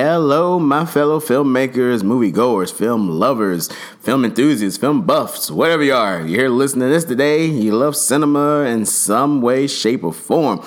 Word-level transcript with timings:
Hello, 0.00 0.60
my 0.60 0.86
fellow 0.86 1.18
filmmakers, 1.18 2.04
moviegoers, 2.04 2.72
film 2.72 3.10
lovers, 3.10 3.68
film 3.98 4.24
enthusiasts, 4.24 4.78
film 4.78 5.02
buffs, 5.02 5.50
whatever 5.50 5.82
you 5.82 5.92
are. 5.92 6.20
You're 6.20 6.42
here 6.42 6.48
listening 6.50 6.86
to 6.86 6.94
this 6.94 7.02
today. 7.02 7.46
You 7.46 7.72
love 7.72 7.96
cinema 7.96 8.60
in 8.60 8.86
some 8.86 9.42
way, 9.42 9.66
shape, 9.66 10.04
or 10.04 10.12
form. 10.12 10.64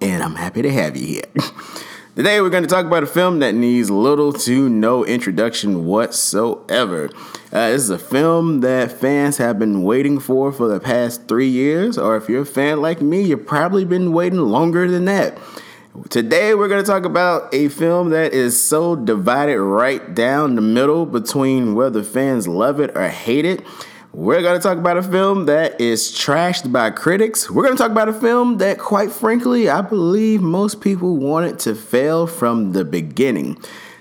And 0.00 0.22
I'm 0.22 0.36
happy 0.36 0.62
to 0.62 0.70
have 0.70 0.96
you 0.96 1.04
here. 1.08 1.24
Today, 2.14 2.40
we're 2.40 2.50
going 2.50 2.62
to 2.62 2.68
talk 2.68 2.86
about 2.86 3.02
a 3.02 3.08
film 3.08 3.40
that 3.40 3.52
needs 3.52 3.90
little 3.90 4.32
to 4.32 4.68
no 4.68 5.04
introduction 5.04 5.84
whatsoever. 5.84 7.10
Uh, 7.52 7.70
this 7.70 7.82
is 7.82 7.90
a 7.90 7.98
film 7.98 8.60
that 8.60 8.92
fans 8.92 9.38
have 9.38 9.58
been 9.58 9.82
waiting 9.82 10.20
for 10.20 10.52
for 10.52 10.68
the 10.68 10.78
past 10.78 11.26
three 11.26 11.48
years, 11.48 11.98
or 11.98 12.16
if 12.16 12.28
you're 12.28 12.42
a 12.42 12.46
fan 12.46 12.80
like 12.80 13.02
me, 13.02 13.22
you've 13.22 13.44
probably 13.44 13.84
been 13.84 14.12
waiting 14.12 14.38
longer 14.38 14.88
than 14.88 15.04
that. 15.06 15.36
Today, 16.06 16.54
we're 16.54 16.68
going 16.68 16.82
to 16.82 16.90
talk 16.90 17.04
about 17.04 17.52
a 17.52 17.68
film 17.68 18.10
that 18.10 18.32
is 18.32 18.62
so 18.62 18.94
divided 18.94 19.60
right 19.60 20.14
down 20.14 20.54
the 20.54 20.60
middle 20.60 21.04
between 21.04 21.74
whether 21.74 22.02
fans 22.02 22.46
love 22.46 22.78
it 22.80 22.96
or 22.96 23.08
hate 23.08 23.44
it. 23.44 23.64
We're 24.12 24.40
going 24.40 24.58
to 24.58 24.62
talk 24.62 24.78
about 24.78 24.96
a 24.96 25.02
film 25.02 25.46
that 25.46 25.78
is 25.80 26.10
trashed 26.12 26.70
by 26.72 26.90
critics. 26.90 27.50
We're 27.50 27.64
going 27.64 27.76
to 27.76 27.82
talk 27.82 27.90
about 27.90 28.08
a 28.08 28.12
film 28.12 28.58
that, 28.58 28.78
quite 28.78 29.10
frankly, 29.10 29.68
I 29.68 29.80
believe 29.80 30.40
most 30.40 30.80
people 30.80 31.16
wanted 31.16 31.58
to 31.60 31.74
fail 31.74 32.26
from 32.26 32.72
the 32.72 32.84
beginning. 32.84 33.58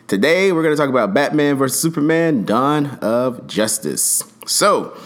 Today, 0.07 0.51
we're 0.51 0.63
going 0.63 0.75
to 0.75 0.81
talk 0.81 0.89
about 0.89 1.13
Batman 1.13 1.57
vs. 1.57 1.79
Superman 1.79 2.45
Dawn 2.45 2.99
of 3.01 3.47
Justice. 3.47 4.23
So, 4.45 4.97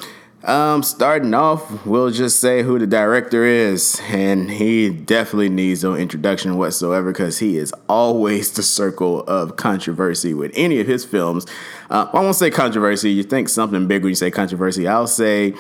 um, 0.43 0.81
starting 0.81 1.33
off, 1.33 1.85
we'll 1.85 2.09
just 2.09 2.39
say 2.39 2.63
who 2.63 2.79
the 2.79 2.87
director 2.87 3.43
is, 3.43 4.01
and 4.09 4.49
he 4.49 4.89
definitely 4.89 5.49
needs 5.49 5.83
no 5.83 5.95
introduction 5.95 6.57
whatsoever 6.57 7.11
because 7.11 7.39
he 7.39 7.57
is 7.57 7.73
always 7.87 8.51
the 8.51 8.63
circle 8.63 9.21
of 9.25 9.55
controversy 9.55 10.33
with 10.33 10.51
any 10.55 10.79
of 10.79 10.87
his 10.87 11.05
films. 11.05 11.45
Uh, 11.89 12.07
I 12.11 12.21
won't 12.21 12.35
say 12.35 12.49
controversy. 12.49 13.11
You 13.11 13.23
think 13.23 13.49
something 13.49 13.87
big 13.87 14.01
when 14.01 14.09
you 14.09 14.15
say 14.15 14.31
controversy. 14.31 14.87
I'll 14.87 15.05
say 15.05 15.53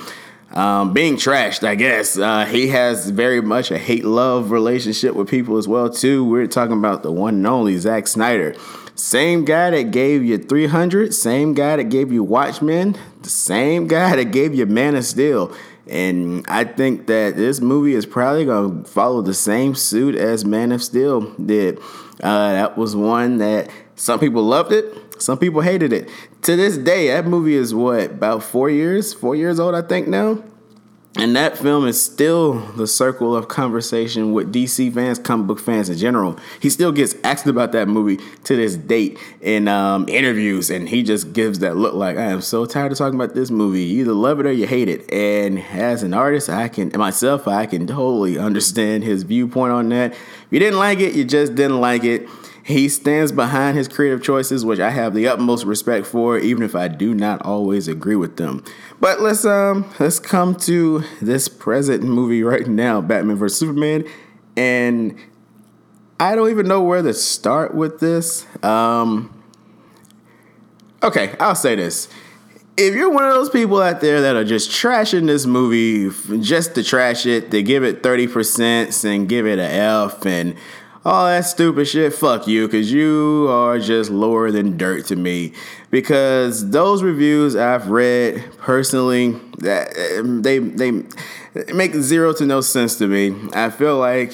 um, 0.53 0.93
being 0.93 1.15
trashed. 1.15 1.63
I 1.63 1.75
guess 1.75 2.17
uh, 2.17 2.45
he 2.45 2.69
has 2.69 3.09
very 3.09 3.41
much 3.41 3.69
a 3.69 3.77
hate 3.77 4.05
love 4.05 4.51
relationship 4.51 5.13
with 5.13 5.29
people 5.29 5.57
as 5.57 5.67
well 5.67 5.89
too. 5.89 6.25
We're 6.25 6.47
talking 6.47 6.77
about 6.77 7.03
the 7.03 7.11
one 7.11 7.35
and 7.35 7.47
only 7.47 7.77
Zack 7.77 8.07
Snyder. 8.07 8.55
Same 8.95 9.45
guy 9.45 9.71
that 9.71 9.91
gave 9.91 10.23
you 10.23 10.37
300, 10.37 11.13
same 11.13 11.53
guy 11.53 11.77
that 11.77 11.85
gave 11.85 12.11
you 12.11 12.23
Watchmen, 12.23 12.97
the 13.21 13.29
same 13.29 13.87
guy 13.87 14.15
that 14.15 14.31
gave 14.31 14.53
you 14.53 14.65
Man 14.65 14.95
of 14.95 15.05
Steel. 15.05 15.55
And 15.87 16.45
I 16.47 16.63
think 16.63 17.07
that 17.07 17.35
this 17.35 17.59
movie 17.59 17.95
is 17.95 18.05
probably 18.05 18.45
going 18.45 18.83
to 18.83 18.89
follow 18.89 19.21
the 19.21 19.33
same 19.33 19.75
suit 19.75 20.15
as 20.15 20.45
Man 20.45 20.71
of 20.71 20.83
Steel 20.83 21.31
did. 21.33 21.79
Uh, 22.21 22.53
that 22.53 22.77
was 22.77 22.95
one 22.95 23.37
that 23.39 23.69
some 23.95 24.19
people 24.19 24.43
loved 24.43 24.71
it, 24.71 25.21
some 25.21 25.37
people 25.37 25.61
hated 25.61 25.93
it. 25.93 26.09
To 26.43 26.55
this 26.55 26.77
day, 26.77 27.07
that 27.07 27.25
movie 27.25 27.55
is 27.55 27.73
what, 27.73 28.11
about 28.11 28.43
four 28.43 28.69
years? 28.69 29.13
Four 29.13 29.35
years 29.35 29.59
old, 29.59 29.75
I 29.75 29.81
think 29.81 30.07
now? 30.07 30.43
And 31.17 31.35
that 31.35 31.57
film 31.57 31.85
is 31.87 32.01
still 32.01 32.53
the 32.77 32.87
circle 32.87 33.35
of 33.35 33.49
conversation 33.49 34.31
with 34.31 34.53
DC 34.53 34.93
fans, 34.93 35.19
comic 35.19 35.45
book 35.45 35.59
fans 35.59 35.89
in 35.89 35.97
general. 35.97 36.39
He 36.61 36.69
still 36.69 36.93
gets 36.93 37.15
asked 37.25 37.47
about 37.47 37.73
that 37.73 37.89
movie 37.89 38.17
to 38.45 38.55
this 38.55 38.77
date 38.77 39.19
in 39.41 39.67
um, 39.67 40.07
interviews, 40.07 40.69
and 40.69 40.87
he 40.87 41.03
just 41.03 41.33
gives 41.33 41.59
that 41.59 41.75
look 41.75 41.93
like, 41.95 42.15
I 42.15 42.31
am 42.31 42.39
so 42.39 42.65
tired 42.65 42.93
of 42.93 42.97
talking 42.97 43.19
about 43.19 43.35
this 43.35 43.51
movie. 43.51 43.83
You 43.83 44.01
either 44.01 44.13
love 44.13 44.39
it 44.39 44.45
or 44.45 44.53
you 44.53 44.65
hate 44.65 44.87
it. 44.87 45.11
And 45.11 45.59
as 45.59 46.01
an 46.01 46.13
artist, 46.13 46.49
I 46.49 46.69
can, 46.69 46.91
myself, 46.95 47.45
I 47.45 47.65
can 47.65 47.87
totally 47.87 48.37
understand 48.37 49.03
his 49.03 49.23
viewpoint 49.23 49.73
on 49.73 49.89
that. 49.89 50.13
If 50.13 50.47
you 50.49 50.59
didn't 50.59 50.79
like 50.79 50.99
it, 50.99 51.13
you 51.13 51.25
just 51.25 51.55
didn't 51.55 51.81
like 51.81 52.05
it. 52.05 52.29
He 52.63 52.89
stands 52.89 53.31
behind 53.31 53.75
his 53.75 53.87
creative 53.87 54.21
choices, 54.21 54.63
which 54.63 54.79
I 54.79 54.91
have 54.91 55.13
the 55.13 55.27
utmost 55.27 55.65
respect 55.65 56.05
for, 56.05 56.37
even 56.37 56.63
if 56.63 56.75
I 56.75 56.87
do 56.87 57.13
not 57.13 57.41
always 57.43 57.87
agree 57.87 58.15
with 58.15 58.37
them. 58.37 58.63
But 58.99 59.21
let's 59.21 59.45
um 59.45 59.91
let's 59.99 60.19
come 60.19 60.55
to 60.57 61.03
this 61.21 61.47
present 61.47 62.03
movie 62.03 62.43
right 62.43 62.67
now, 62.67 63.01
Batman 63.01 63.37
vs 63.37 63.57
Superman, 63.57 64.05
and 64.55 65.17
I 66.19 66.35
don't 66.35 66.51
even 66.51 66.67
know 66.67 66.83
where 66.83 67.01
to 67.01 67.15
start 67.15 67.73
with 67.73 67.99
this. 67.99 68.45
Um, 68.63 69.43
okay, 71.01 71.35
I'll 71.39 71.55
say 71.55 71.73
this. 71.73 72.09
If 72.77 72.93
you're 72.93 73.09
one 73.09 73.25
of 73.25 73.33
those 73.33 73.49
people 73.49 73.81
out 73.81 74.01
there 74.01 74.21
that 74.21 74.35
are 74.35 74.43
just 74.43 74.69
trashing 74.69 75.25
this 75.25 75.47
movie 75.47 76.11
just 76.39 76.75
to 76.75 76.83
trash 76.83 77.25
it, 77.25 77.49
they 77.49 77.63
give 77.63 77.83
it 77.83 78.03
30% 78.03 79.03
and 79.03 79.27
give 79.27 79.47
it 79.47 79.57
an 79.57 79.71
F 79.71 80.23
and 80.27 80.55
all 81.03 81.25
that 81.25 81.45
stupid 81.45 81.87
shit, 81.87 82.13
fuck 82.13 82.47
you, 82.47 82.67
because 82.67 82.91
you 82.91 83.47
are 83.49 83.79
just 83.79 84.11
lower 84.11 84.51
than 84.51 84.77
dirt 84.77 85.07
to 85.07 85.15
me. 85.15 85.53
Because 85.89 86.69
those 86.69 87.01
reviews 87.01 87.55
I've 87.55 87.89
read 87.89 88.45
personally, 88.59 89.31
that 89.57 89.95
um, 90.19 90.43
they 90.43 90.59
they 90.59 91.03
make 91.73 91.93
zero 91.95 92.33
to 92.33 92.45
no 92.45 92.61
sense 92.61 92.97
to 92.99 93.07
me. 93.07 93.35
I 93.53 93.71
feel 93.71 93.97
like 93.97 94.33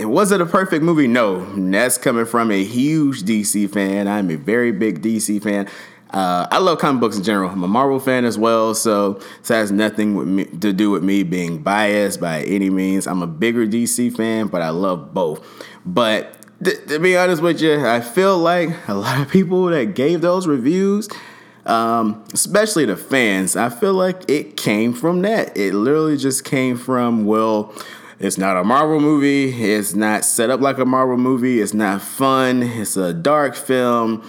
was 0.00 0.32
it 0.32 0.40
a 0.40 0.46
perfect 0.46 0.82
movie? 0.82 1.06
No, 1.06 1.44
that's 1.70 1.96
coming 1.96 2.26
from 2.26 2.50
a 2.50 2.64
huge 2.64 3.22
DC 3.22 3.70
fan. 3.70 4.08
I'm 4.08 4.30
a 4.30 4.36
very 4.36 4.72
big 4.72 5.02
DC 5.02 5.40
fan. 5.42 5.68
Uh, 6.12 6.46
I 6.50 6.58
love 6.58 6.78
comic 6.78 7.00
books 7.00 7.16
in 7.16 7.22
general. 7.22 7.50
I'm 7.50 7.62
a 7.62 7.68
Marvel 7.68 8.00
fan 8.00 8.24
as 8.24 8.36
well, 8.36 8.74
so 8.74 9.14
this 9.38 9.48
has 9.48 9.70
nothing 9.70 10.36
me, 10.36 10.44
to 10.44 10.72
do 10.72 10.90
with 10.90 11.04
me 11.04 11.22
being 11.22 11.62
biased 11.62 12.20
by 12.20 12.42
any 12.42 12.68
means. 12.68 13.06
I'm 13.06 13.22
a 13.22 13.28
bigger 13.28 13.66
DC 13.66 14.16
fan, 14.16 14.48
but 14.48 14.60
I 14.60 14.70
love 14.70 15.14
both. 15.14 15.46
But 15.86 16.36
th- 16.64 16.84
to 16.88 16.98
be 16.98 17.16
honest 17.16 17.42
with 17.42 17.60
you, 17.60 17.86
I 17.86 18.00
feel 18.00 18.36
like 18.38 18.70
a 18.88 18.94
lot 18.94 19.20
of 19.20 19.28
people 19.28 19.66
that 19.66 19.94
gave 19.94 20.20
those 20.20 20.48
reviews, 20.48 21.08
um, 21.64 22.24
especially 22.32 22.86
the 22.86 22.96
fans, 22.96 23.54
I 23.54 23.68
feel 23.68 23.94
like 23.94 24.28
it 24.28 24.56
came 24.56 24.92
from 24.92 25.22
that. 25.22 25.56
It 25.56 25.74
literally 25.74 26.16
just 26.16 26.44
came 26.44 26.76
from, 26.76 27.24
well, 27.24 27.72
it's 28.18 28.36
not 28.36 28.56
a 28.56 28.64
Marvel 28.64 28.98
movie. 29.00 29.72
It's 29.72 29.94
not 29.94 30.24
set 30.24 30.50
up 30.50 30.60
like 30.60 30.78
a 30.78 30.84
Marvel 30.84 31.16
movie. 31.16 31.60
It's 31.60 31.72
not 31.72 32.02
fun. 32.02 32.62
It's 32.62 32.96
a 32.96 33.14
dark 33.14 33.54
film 33.54 34.28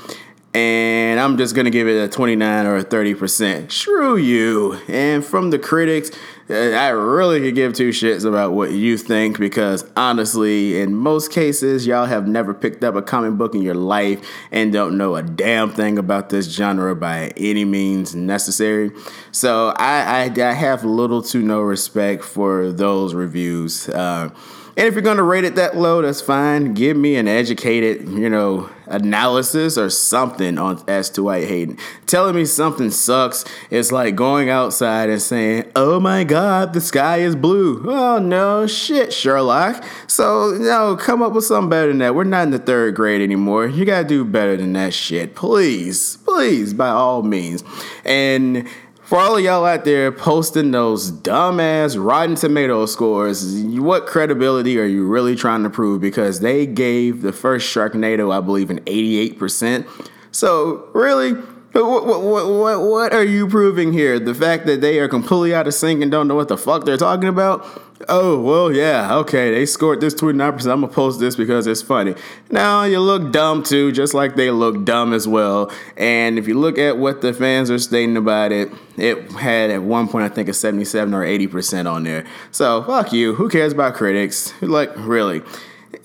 and 0.53 1.19
I'm 1.19 1.37
just 1.37 1.55
gonna 1.55 1.69
give 1.69 1.87
it 1.87 2.03
a 2.03 2.07
29 2.09 2.65
or 2.65 2.77
a 2.77 2.83
30%. 2.83 3.71
Screw 3.71 4.17
you. 4.17 4.73
And 4.87 5.23
from 5.23 5.49
the 5.49 5.57
critics, 5.57 6.11
uh, 6.49 6.53
I 6.53 6.89
really 6.89 7.39
could 7.39 7.55
give 7.55 7.73
two 7.73 7.89
shits 7.89 8.25
about 8.25 8.51
what 8.51 8.71
you 8.71 8.97
think 8.97 9.39
because 9.39 9.85
honestly, 9.95 10.81
in 10.81 10.93
most 10.93 11.31
cases, 11.31 11.87
y'all 11.87 12.05
have 12.05 12.27
never 12.27 12.53
picked 12.53 12.83
up 12.83 12.95
a 12.95 13.01
comic 13.01 13.37
book 13.37 13.55
in 13.55 13.61
your 13.61 13.75
life 13.75 14.29
and 14.51 14.73
don't 14.73 14.97
know 14.97 15.15
a 15.15 15.23
damn 15.23 15.71
thing 15.71 15.97
about 15.97 16.29
this 16.29 16.51
genre 16.51 16.95
by 16.95 17.31
any 17.37 17.63
means 17.63 18.13
necessary. 18.13 18.91
So 19.31 19.73
I, 19.77 20.31
I, 20.35 20.41
I 20.41 20.51
have 20.51 20.83
little 20.83 21.21
to 21.23 21.37
no 21.37 21.61
respect 21.61 22.25
for 22.25 22.73
those 22.73 23.13
reviews. 23.13 23.87
Uh, 23.87 24.31
and 24.77 24.87
if 24.87 24.93
you're 24.93 25.01
going 25.01 25.17
to 25.17 25.23
rate 25.23 25.43
it 25.43 25.55
that 25.55 25.75
low, 25.75 26.01
that's 26.01 26.21
fine. 26.21 26.73
Give 26.73 26.95
me 26.95 27.17
an 27.17 27.27
educated, 27.27 28.07
you 28.07 28.29
know, 28.29 28.69
analysis 28.87 29.77
or 29.77 29.89
something 29.89 30.57
on 30.57 30.83
as 30.87 31.09
to 31.09 31.23
why 31.23 31.37
you 31.37 31.47
hate 31.47 31.79
Telling 32.05 32.35
me 32.35 32.45
something 32.45 32.89
sucks 32.89 33.45
is 33.69 33.91
like 33.91 34.15
going 34.15 34.49
outside 34.49 35.09
and 35.09 35.21
saying, 35.21 35.71
"Oh 35.75 35.99
my 35.99 36.23
God, 36.23 36.73
the 36.73 36.81
sky 36.81 37.17
is 37.17 37.35
blue." 37.35 37.83
Oh 37.87 38.19
no, 38.19 38.67
shit, 38.67 39.13
Sherlock. 39.13 39.83
So 40.07 40.57
no, 40.59 40.95
come 40.95 41.21
up 41.21 41.33
with 41.33 41.45
something 41.45 41.69
better 41.69 41.87
than 41.87 41.99
that. 41.99 42.15
We're 42.15 42.25
not 42.25 42.43
in 42.43 42.51
the 42.51 42.59
third 42.59 42.95
grade 42.95 43.21
anymore. 43.21 43.67
You 43.67 43.85
gotta 43.85 44.07
do 44.07 44.25
better 44.25 44.57
than 44.57 44.73
that 44.73 44.93
shit, 44.93 45.35
please, 45.35 46.17
please, 46.25 46.73
by 46.73 46.89
all 46.89 47.23
means. 47.23 47.63
And 48.03 48.67
for 49.11 49.19
all 49.19 49.35
of 49.35 49.43
y'all 49.43 49.65
out 49.65 49.83
there 49.83 50.09
posting 50.09 50.71
those 50.71 51.11
dumbass 51.11 52.01
Rotten 52.01 52.35
Tomato 52.35 52.85
scores, 52.85 53.61
what 53.61 54.07
credibility 54.07 54.79
are 54.79 54.85
you 54.85 55.05
really 55.05 55.35
trying 55.35 55.63
to 55.63 55.69
prove? 55.69 55.99
Because 55.99 56.39
they 56.39 56.65
gave 56.65 57.21
the 57.21 57.33
first 57.33 57.67
Sharknado, 57.67 58.33
I 58.33 58.39
believe, 58.39 58.69
an 58.69 58.79
88%. 58.85 59.85
So, 60.31 60.87
really? 60.93 61.33
What, 61.33 62.05
what, 62.05 62.47
what, 62.47 62.81
what 62.83 63.13
are 63.13 63.25
you 63.25 63.49
proving 63.49 63.91
here? 63.91 64.17
The 64.17 64.33
fact 64.33 64.65
that 64.67 64.79
they 64.79 64.97
are 64.99 65.09
completely 65.09 65.53
out 65.53 65.67
of 65.67 65.73
sync 65.73 66.01
and 66.01 66.09
don't 66.09 66.29
know 66.29 66.35
what 66.35 66.47
the 66.47 66.57
fuck 66.57 66.85
they're 66.85 66.95
talking 66.95 67.27
about? 67.27 67.67
Oh, 68.09 68.41
well, 68.41 68.71
yeah, 68.71 69.15
okay, 69.17 69.51
they 69.51 69.65
scored 69.65 70.01
this 70.01 70.13
29%. 70.15 70.41
I'm 70.71 70.81
gonna 70.81 70.87
post 70.87 71.19
this 71.19 71.35
because 71.35 71.67
it's 71.67 71.81
funny. 71.81 72.15
Now, 72.49 72.83
you 72.83 72.99
look 72.99 73.31
dumb 73.31 73.63
too, 73.63 73.91
just 73.91 74.13
like 74.13 74.35
they 74.35 74.51
look 74.51 74.83
dumb 74.85 75.13
as 75.13 75.27
well. 75.27 75.71
And 75.97 76.37
if 76.37 76.47
you 76.47 76.59
look 76.59 76.77
at 76.77 76.97
what 76.97 77.21
the 77.21 77.33
fans 77.33 77.69
are 77.71 77.79
stating 77.79 78.17
about 78.17 78.51
it, 78.51 78.71
it 78.97 79.31
had 79.33 79.69
at 79.69 79.83
one 79.83 80.07
point, 80.07 80.25
I 80.25 80.29
think, 80.29 80.49
a 80.49 80.53
77 80.53 81.13
or 81.13 81.25
80% 81.25 81.91
on 81.91 82.03
there. 82.03 82.25
So, 82.51 82.83
fuck 82.83 83.13
you. 83.13 83.33
Who 83.35 83.49
cares 83.49 83.73
about 83.73 83.95
critics? 83.95 84.53
Like, 84.61 84.91
really? 84.95 85.41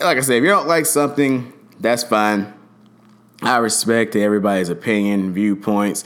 Like 0.00 0.19
I 0.19 0.20
said, 0.20 0.37
if 0.37 0.42
you 0.42 0.49
don't 0.49 0.66
like 0.66 0.87
something, 0.87 1.52
that's 1.78 2.02
fine. 2.02 2.52
I 3.42 3.58
respect 3.58 4.16
everybody's 4.16 4.70
opinion, 4.70 5.32
viewpoints. 5.32 6.04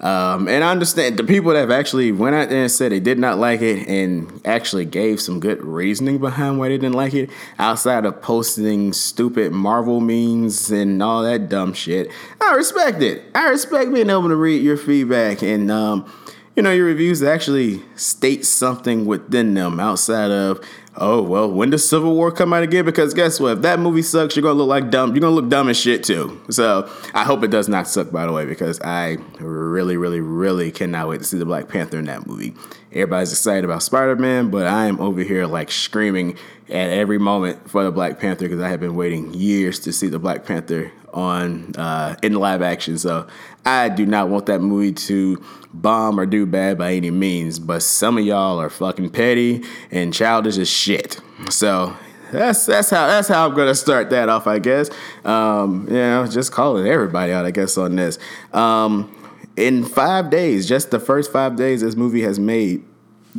Um, 0.00 0.46
and 0.46 0.62
I 0.62 0.70
understand 0.70 1.16
the 1.16 1.24
people 1.24 1.52
that 1.52 1.58
have 1.58 1.72
actually 1.72 2.12
went 2.12 2.36
out 2.36 2.50
there 2.50 2.62
and 2.62 2.70
said 2.70 2.92
they 2.92 3.00
did 3.00 3.18
not 3.18 3.38
like 3.38 3.60
it 3.62 3.88
and 3.88 4.40
actually 4.44 4.84
gave 4.84 5.20
some 5.20 5.40
good 5.40 5.62
reasoning 5.62 6.18
behind 6.18 6.58
why 6.58 6.68
they 6.68 6.78
didn't 6.78 6.94
like 6.94 7.14
it, 7.14 7.30
outside 7.58 8.04
of 8.04 8.22
posting 8.22 8.92
stupid 8.92 9.52
Marvel 9.52 10.00
memes 10.00 10.70
and 10.70 11.02
all 11.02 11.22
that 11.22 11.48
dumb 11.48 11.72
shit. 11.72 12.10
I 12.40 12.54
respect 12.54 13.02
it. 13.02 13.24
I 13.34 13.48
respect 13.48 13.92
being 13.92 14.10
able 14.10 14.28
to 14.28 14.36
read 14.36 14.62
your 14.62 14.76
feedback 14.76 15.42
and 15.42 15.70
um, 15.70 16.10
you 16.54 16.62
know 16.62 16.72
your 16.72 16.86
reviews 16.86 17.22
actually 17.22 17.82
state 17.94 18.44
something 18.44 19.04
within 19.04 19.54
them 19.54 19.80
outside 19.80 20.30
of 20.30 20.60
oh 20.98 21.22
well 21.22 21.50
when 21.50 21.70
does 21.70 21.88
civil 21.88 22.14
war 22.14 22.30
come 22.30 22.52
out 22.52 22.62
again? 22.62 22.84
Because 22.84 23.14
guess 23.14 23.40
what? 23.40 23.58
If 23.58 23.62
that 23.62 23.80
movie 23.80 24.02
sucks 24.02 24.36
you're 24.36 24.42
gonna 24.42 24.58
look 24.58 24.68
like 24.68 24.90
dumb. 24.90 25.14
You're 25.14 25.20
gonna 25.20 25.34
look 25.34 25.48
dumb 25.48 25.68
as 25.68 25.78
shit 25.78 26.04
too. 26.04 26.40
So 26.50 26.90
i 27.14 27.24
hope 27.24 27.42
it 27.42 27.50
does 27.50 27.68
not 27.68 27.88
suck 27.88 28.10
by 28.10 28.26
the 28.26 28.32
way 28.32 28.44
because 28.44 28.80
i 28.80 29.16
really 29.40 29.96
really 29.96 30.20
really 30.20 30.70
cannot 30.70 31.08
wait 31.08 31.18
to 31.18 31.24
see 31.24 31.38
the 31.38 31.46
black 31.46 31.68
panther 31.68 31.98
in 31.98 32.04
that 32.06 32.26
movie. 32.26 32.54
Everybody's 32.92 33.32
excited 33.32 33.64
about 33.64 33.82
spider-man 33.82 34.50
but 34.50 34.66
i 34.66 34.86
am 34.86 35.00
over 35.00 35.22
here 35.22 35.46
like 35.46 35.70
screaming 35.70 36.36
at 36.68 36.90
every 36.90 37.18
moment 37.18 37.70
for 37.70 37.84
the 37.84 37.90
black 37.90 38.18
panther 38.18 38.46
because 38.46 38.60
i 38.60 38.68
have 38.68 38.80
been 38.80 38.96
waiting 38.96 39.32
years 39.34 39.78
to 39.80 39.92
see 39.92 40.08
the 40.08 40.18
black 40.18 40.44
panther 40.44 40.92
on 41.12 41.74
uh, 41.76 42.16
in 42.22 42.34
live 42.34 42.62
action. 42.62 42.98
So 42.98 43.26
i 43.68 43.88
do 43.88 44.06
not 44.06 44.28
want 44.28 44.46
that 44.46 44.60
movie 44.60 44.92
to 44.92 45.42
bomb 45.72 46.18
or 46.18 46.26
do 46.26 46.46
bad 46.46 46.78
by 46.78 46.94
any 46.94 47.10
means, 47.10 47.58
but 47.58 47.82
some 47.82 48.18
of 48.18 48.24
y'all 48.24 48.60
are 48.60 48.70
fucking 48.70 49.10
petty 49.10 49.64
and 49.90 50.12
childish 50.12 50.56
as 50.58 50.68
shit. 50.68 51.20
So 51.50 51.96
that's 52.32 52.66
that's 52.66 52.90
how 52.90 53.06
that's 53.06 53.28
how 53.28 53.48
I'm 53.48 53.54
gonna 53.54 53.74
start 53.74 54.10
that 54.10 54.28
off, 54.28 54.46
I 54.46 54.58
guess. 54.58 54.90
Um, 55.24 55.86
you 55.88 55.96
know, 55.96 56.26
just 56.26 56.52
calling 56.52 56.86
everybody 56.86 57.32
out, 57.32 57.44
I 57.44 57.50
guess, 57.50 57.78
on 57.78 57.96
this. 57.96 58.18
Um, 58.52 59.14
in 59.56 59.84
five 59.84 60.30
days, 60.30 60.68
just 60.68 60.90
the 60.90 61.00
first 61.00 61.32
five 61.32 61.56
days, 61.56 61.80
this 61.80 61.96
movie 61.96 62.22
has 62.22 62.38
made 62.38 62.84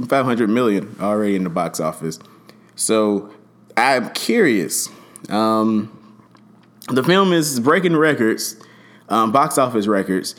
500 0.08 0.50
million 0.50 0.96
already 1.00 1.36
in 1.36 1.44
the 1.44 1.50
box 1.50 1.80
office. 1.80 2.20
So 2.76 3.34
I'm 3.78 4.10
curious. 4.12 4.90
Um, 5.30 5.96
the 6.90 7.04
film 7.04 7.32
is 7.32 7.60
breaking 7.60 7.96
records, 7.96 8.62
um, 9.10 9.32
box 9.32 9.58
office 9.58 9.88
records 9.88 10.36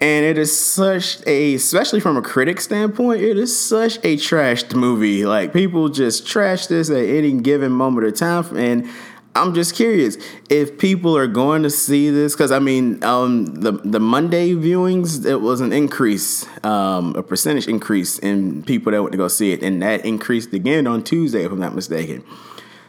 and 0.00 0.24
it 0.24 0.38
is 0.38 0.58
such 0.58 1.18
a, 1.26 1.54
especially 1.54 2.00
from 2.00 2.16
a 2.16 2.22
critic 2.22 2.60
standpoint, 2.60 3.20
it 3.20 3.36
is 3.36 3.56
such 3.56 3.98
a 3.98 4.16
trashed 4.16 4.74
movie. 4.74 5.26
Like 5.26 5.52
people 5.52 5.90
just 5.90 6.26
trash 6.26 6.68
this 6.68 6.88
at 6.88 7.04
any 7.04 7.32
given 7.34 7.70
moment 7.70 8.06
of 8.06 8.14
time, 8.14 8.56
and 8.56 8.88
I'm 9.34 9.54
just 9.54 9.76
curious 9.76 10.16
if 10.48 10.78
people 10.78 11.16
are 11.16 11.26
going 11.26 11.62
to 11.64 11.70
see 11.70 12.08
this 12.08 12.34
because 12.34 12.50
I 12.50 12.60
mean, 12.60 13.04
um, 13.04 13.44
the 13.46 13.72
the 13.72 14.00
Monday 14.00 14.54
viewings 14.54 15.26
it 15.26 15.42
was 15.42 15.60
an 15.60 15.72
increase, 15.72 16.46
um, 16.64 17.14
a 17.14 17.22
percentage 17.22 17.68
increase 17.68 18.18
in 18.18 18.62
people 18.62 18.92
that 18.92 19.02
went 19.02 19.12
to 19.12 19.18
go 19.18 19.28
see 19.28 19.52
it, 19.52 19.62
and 19.62 19.82
that 19.82 20.06
increased 20.06 20.54
again 20.54 20.86
on 20.86 21.04
Tuesday, 21.04 21.44
if 21.44 21.52
I'm 21.52 21.60
not 21.60 21.74
mistaken. 21.74 22.24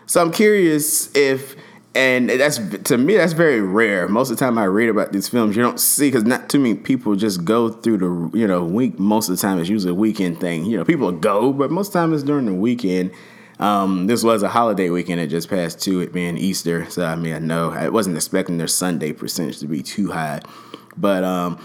So 0.06 0.22
I'm 0.22 0.32
curious 0.32 1.14
if 1.14 1.58
and 1.94 2.30
that's 2.30 2.58
to 2.84 2.98
me 2.98 3.18
that's 3.18 3.34
very 3.34 3.62
rare. 3.62 4.08
Most 4.08 4.32
of 4.32 4.38
the 4.38 4.46
time 4.46 4.58
I 4.58 4.64
read 4.66 4.90
about 4.90 5.12
these 5.12 5.28
films, 5.28 5.56
you 5.56 5.62
don't 5.62 5.80
see 5.80 6.08
because 6.08 6.24
not 6.24 6.50
too 6.50 6.60
many 6.60 6.76
people 6.76 7.16
just 7.16 7.44
go 7.44 7.70
through 7.70 7.98
the 7.98 8.38
you 8.38 8.48
know 8.48 8.64
week. 8.64 8.98
Most 8.98 9.30
of 9.30 9.36
the 9.36 9.42
time 9.42 9.60
it's 9.60 9.70
usually 9.70 9.92
a 9.92 9.96
weekend 9.96 10.40
thing. 10.40 10.66
You 10.66 10.78
know, 10.78 10.86
people 10.86 11.12
go, 11.12 11.52
but 11.52 11.70
most 11.70 11.88
of 11.88 11.94
the 11.94 12.00
time 12.00 12.14
it's 12.14 12.24
during 12.24 12.46
the 12.46 12.54
weekend. 12.54 13.12
Um, 13.60 14.08
this 14.08 14.24
was 14.24 14.42
a 14.42 14.50
holiday 14.50 14.90
weekend. 14.90 15.20
It 15.20 15.28
just 15.28 15.50
passed 15.50 15.82
to 15.82 16.00
it 16.00 16.14
being 16.14 16.38
Easter, 16.38 16.90
so 16.90 17.06
I 17.06 17.16
mean 17.16 17.34
I 17.34 17.40
know 17.40 17.72
I 17.72 17.90
wasn't 17.90 18.16
expecting 18.16 18.58
their 18.58 18.68
Sunday 18.68 19.12
percentage 19.12 19.60
to 19.60 19.68
be 19.68 19.84
too 19.84 20.12
high, 20.12 20.42
but 20.96 21.24
um, 21.24 21.60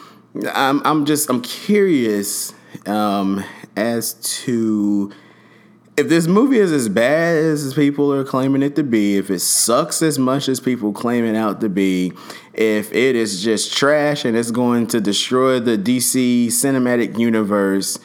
I'm 0.53 0.83
I'm 0.85 1.07
just 1.07 1.31
I'm 1.31 1.41
curious 1.41 2.53
um, 2.85 3.45
as 3.77 4.15
to 4.45 5.13
if 5.97 6.09
this 6.09 6.27
movie 6.27 6.59
is 6.59 6.73
as 6.73 6.91
bad 6.91 7.37
as 7.37 7.73
people 7.73 8.13
are 8.13 8.25
claiming 8.25 8.63
it 8.63 8.77
to 8.77 8.83
be, 8.83 9.17
if 9.17 9.31
it 9.31 9.39
sucks 9.39 10.03
as 10.03 10.19
much 10.19 10.47
as 10.49 10.61
people 10.61 10.93
claim 10.93 11.25
it 11.25 11.35
out 11.35 11.61
to 11.63 11.71
be, 11.71 12.13
if 12.53 12.93
it 12.93 13.17
is 13.17 13.43
just 13.43 13.75
trash 13.75 14.25
and 14.27 14.37
it's 14.37 14.51
going 14.51 14.87
to 14.89 15.01
destroy 15.01 15.59
the 15.59 15.79
DC 15.79 16.49
cinematic 16.49 17.19
universe, 17.19 17.99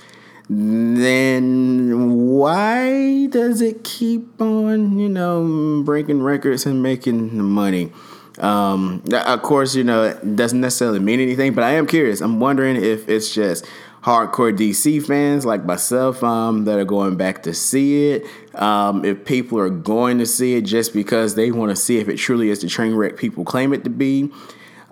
then 0.50 2.28
why 2.30 3.28
does 3.28 3.62
it 3.62 3.84
keep 3.84 4.40
on, 4.40 4.98
you 4.98 5.10
know, 5.10 5.82
breaking 5.84 6.22
records 6.22 6.66
and 6.66 6.82
making 6.82 7.42
money? 7.42 7.92
Um, 8.40 9.04
of 9.12 9.42
course, 9.42 9.76
you 9.76 9.84
know, 9.84 10.04
it 10.04 10.36
doesn't 10.38 10.62
necessarily 10.62 11.00
mean 11.00 11.20
anything, 11.20 11.54
but 11.54 11.66
I 11.66 11.72
am 11.72 11.86
curious. 11.88 12.22
I'm 12.22 12.40
wondering 12.40 12.78
if 12.78 13.10
it's 13.10 13.34
just 13.34 13.66
hardcore 14.02 14.56
DC 14.56 15.06
fans 15.06 15.46
like 15.46 15.64
myself 15.64 16.24
um, 16.24 16.66
that 16.66 16.80
are 16.80 16.86
going 16.86 17.16
back 17.16 17.44
to 17.44 17.54
see 17.54 18.10
it. 18.10 18.26
Um, 18.56 19.06
if 19.06 19.26
people 19.26 19.60
are 19.60 19.70
going 19.70 20.18
to 20.18 20.26
see 20.26 20.56
it 20.56 20.62
just 20.64 20.94
because 20.94 21.36
they 21.36 21.52
want 21.52 21.70
to 21.70 21.76
see 21.76 21.98
if 21.98 22.10
it 22.10 22.18
truly 22.18 22.50
is 22.50 22.62
the 22.62 22.68
train 22.68 22.96
wreck 22.96 23.18
people 23.18 23.46
claim 23.46 23.74
it 23.74 23.84
to 23.84 23.90
be. 23.90 24.32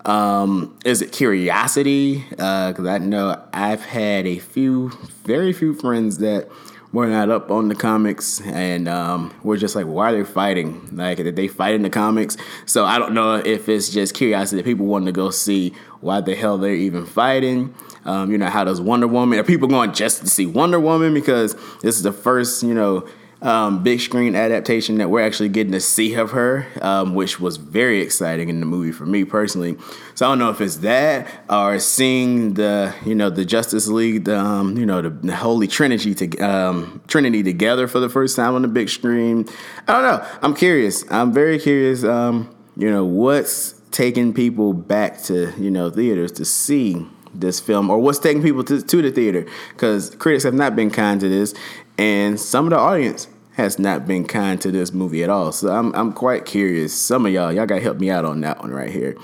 Um, 0.04 0.78
is 0.84 1.02
it 1.02 1.12
curiosity? 1.12 2.24
Because 2.30 2.86
uh, 2.86 2.90
I 2.90 2.98
know 2.98 3.42
I've 3.52 3.84
had 3.84 4.26
a 4.26 4.38
few, 4.38 4.90
very 5.24 5.52
few 5.52 5.74
friends 5.74 6.18
that 6.18 6.48
were 6.92 7.06
not 7.06 7.30
up 7.30 7.50
on 7.50 7.68
the 7.68 7.74
comics 7.74 8.40
and 8.40 8.88
um, 8.88 9.32
we're 9.44 9.56
just 9.56 9.76
like, 9.76 9.86
why 9.86 10.10
are 10.10 10.16
they 10.16 10.24
fighting? 10.24 10.88
Like, 10.92 11.18
did 11.18 11.36
they 11.36 11.48
fight 11.48 11.74
in 11.74 11.82
the 11.82 11.90
comics? 11.90 12.36
So 12.66 12.84
I 12.84 12.98
don't 12.98 13.14
know 13.14 13.36
if 13.36 13.68
it's 13.68 13.90
just 13.90 14.14
curiosity 14.14 14.56
that 14.56 14.64
people 14.64 14.86
want 14.86 15.06
to 15.06 15.12
go 15.12 15.30
see 15.30 15.74
why 16.00 16.20
the 16.20 16.34
hell 16.34 16.58
they're 16.58 16.74
even 16.74 17.06
fighting. 17.06 17.74
Um, 18.04 18.30
you 18.30 18.38
know, 18.38 18.48
how 18.48 18.64
does 18.64 18.80
Wonder 18.80 19.06
Woman? 19.06 19.38
Are 19.38 19.44
people 19.44 19.68
going 19.68 19.92
just 19.92 20.20
to 20.20 20.26
see 20.26 20.46
Wonder 20.46 20.80
Woman 20.80 21.14
because 21.14 21.54
this 21.80 21.96
is 21.96 22.02
the 22.02 22.12
first, 22.12 22.62
you 22.62 22.74
know, 22.74 23.06
um, 23.42 23.82
big 23.82 24.00
screen 24.00 24.34
adaptation 24.34 24.98
that 24.98 25.08
we're 25.08 25.24
actually 25.24 25.48
getting 25.48 25.72
to 25.72 25.80
see 25.80 26.14
of 26.14 26.32
her, 26.32 26.66
um, 26.82 27.14
which 27.14 27.40
was 27.40 27.56
very 27.56 28.00
exciting 28.00 28.48
in 28.48 28.60
the 28.60 28.66
movie 28.66 28.92
for 28.92 29.06
me 29.06 29.24
personally. 29.24 29.76
So 30.14 30.26
I 30.26 30.30
don't 30.30 30.38
know 30.38 30.50
if 30.50 30.60
it's 30.60 30.76
that 30.78 31.26
or 31.48 31.78
seeing 31.78 32.54
the 32.54 32.94
you 33.04 33.14
know 33.14 33.30
the 33.30 33.44
Justice 33.44 33.88
League, 33.88 34.24
the 34.24 34.38
um, 34.38 34.76
you 34.76 34.84
know 34.84 35.00
the, 35.00 35.10
the, 35.10 35.36
Holy 35.36 35.66
Trinity 35.66 36.14
to 36.14 36.38
um, 36.38 37.00
Trinity 37.06 37.42
together 37.42 37.88
for 37.88 37.98
the 37.98 38.10
first 38.10 38.36
time 38.36 38.54
on 38.54 38.62
the 38.62 38.68
big 38.68 38.90
screen. 38.90 39.48
I 39.88 39.92
don't 39.92 40.02
know. 40.02 40.28
I'm 40.42 40.54
curious. 40.54 41.10
I'm 41.10 41.32
very 41.32 41.58
curious. 41.58 42.04
Um, 42.04 42.54
you 42.76 42.90
know 42.90 43.04
what's 43.04 43.80
taking 43.90 44.34
people 44.34 44.72
back 44.72 45.22
to 45.24 45.52
you 45.58 45.70
know 45.70 45.90
theaters 45.90 46.32
to 46.32 46.44
see 46.44 47.06
this 47.34 47.60
film 47.60 47.90
or 47.90 47.98
what's 47.98 48.18
taking 48.18 48.42
people 48.42 48.64
to, 48.64 48.82
to 48.82 49.02
the 49.02 49.10
theater 49.10 49.46
because 49.72 50.14
critics 50.16 50.44
have 50.44 50.54
not 50.54 50.74
been 50.74 50.90
kind 50.90 51.20
to 51.20 51.28
this 51.28 51.54
and 51.98 52.40
some 52.40 52.64
of 52.64 52.70
the 52.70 52.78
audience 52.78 53.28
has 53.52 53.78
not 53.78 54.06
been 54.06 54.24
kind 54.24 54.60
to 54.60 54.70
this 54.70 54.92
movie 54.92 55.22
at 55.22 55.30
all. 55.30 55.52
So 55.52 55.68
i'm, 55.68 55.94
I'm 55.94 56.12
quite 56.12 56.46
curious. 56.46 56.94
Some 56.94 57.26
of 57.26 57.32
y'all 57.32 57.52
y'all 57.52 57.66
gotta 57.66 57.80
help 57.80 57.98
me 57.98 58.10
out 58.10 58.24
on 58.24 58.40
that 58.40 58.60
one 58.60 58.70
right 58.70 58.90
here. 58.90 59.16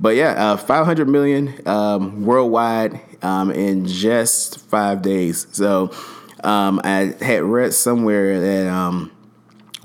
But 0.00 0.16
yeah 0.16 0.52
uh, 0.52 0.56
500 0.56 1.08
million 1.08 1.54
um, 1.66 2.24
worldwide 2.24 3.00
um, 3.22 3.50
in 3.50 3.86
just 3.86 4.58
five 4.68 5.02
days. 5.02 5.46
So 5.52 5.90
um, 6.42 6.80
i 6.84 7.14
had 7.20 7.42
read 7.42 7.72
somewhere 7.72 8.40
that 8.40 8.66
um, 8.66 9.10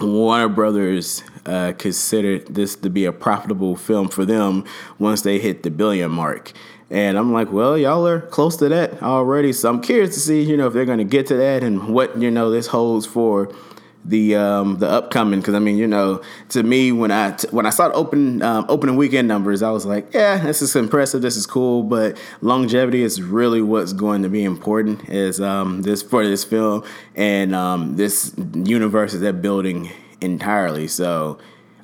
warner 0.02 0.50
brothers 0.50 1.24
uh, 1.46 1.74
considered 1.78 2.54
this 2.54 2.76
to 2.76 2.90
be 2.90 3.06
a 3.06 3.12
profitable 3.12 3.76
film 3.76 4.08
for 4.08 4.26
them 4.26 4.64
once 4.98 5.22
they 5.22 5.40
hit 5.40 5.64
the 5.64 5.72
billion 5.72 6.12
mark 6.12 6.54
and 6.90 7.18
I'm 7.18 7.32
like, 7.32 7.52
well, 7.52 7.78
y'all 7.78 8.08
are 8.08 8.22
close 8.22 8.58
to 8.58 8.70
that 8.70 9.04
already. 9.04 9.54
So 9.54 9.70
I'm 9.70 9.82
curious 9.82 10.14
to 10.16 10.20
see, 10.20 10.42
you 10.42 10.58
know, 10.58 10.68
if 10.68 10.74
they're 10.74 10.86
going 10.86 10.98
to 10.98 11.04
get 11.04 11.28
to 11.28 11.36
that 11.38 11.64
and 11.64 11.90
what, 11.90 12.18
you 12.18 12.32
know, 12.32 12.50
this 12.50 12.68
holds 12.68 13.06
for 13.06 13.54
the 14.06 14.36
um, 14.36 14.78
the 14.80 14.90
upcoming. 14.90 15.40
Because 15.40 15.54
I 15.54 15.60
mean, 15.60 15.78
you 15.78 15.88
know, 15.88 16.22
to 16.50 16.64
me, 16.64 16.92
when 16.92 17.12
I 17.12 17.32
t- 17.32 17.48
when 17.52 17.66
I 17.66 17.70
saw 17.70 17.90
the 17.90 17.94
open 17.94 18.42
um, 18.42 18.66
opening 18.70 18.96
weekend 18.96 19.28
numbers, 19.28 19.62
I 19.62 19.72
was 19.72 19.86
like, 19.86 20.14
yeah, 20.14 20.38
this 20.40 20.62
is 20.62 20.76
impressive. 20.76 21.22
This 21.22 21.38
is 21.38 21.46
cool. 21.46 21.84
But 21.84 22.18
longevity 22.42 23.04
is 23.04 23.22
really 23.22 23.62
what's 23.62 23.94
going 23.94 24.24
to 24.24 24.30
be 24.30 24.44
important 24.44 25.10
is 25.10 25.40
um, 25.40 25.84
this 25.84 26.02
for 26.02 26.26
this 26.26 26.44
film 26.44 26.84
and 27.16 27.54
um, 27.54 27.98
this 27.98 28.34
universe 28.56 29.14
that 29.14 29.20
they're 29.20 29.34
building 29.34 29.92
entirely. 30.22 30.88
So 30.88 31.40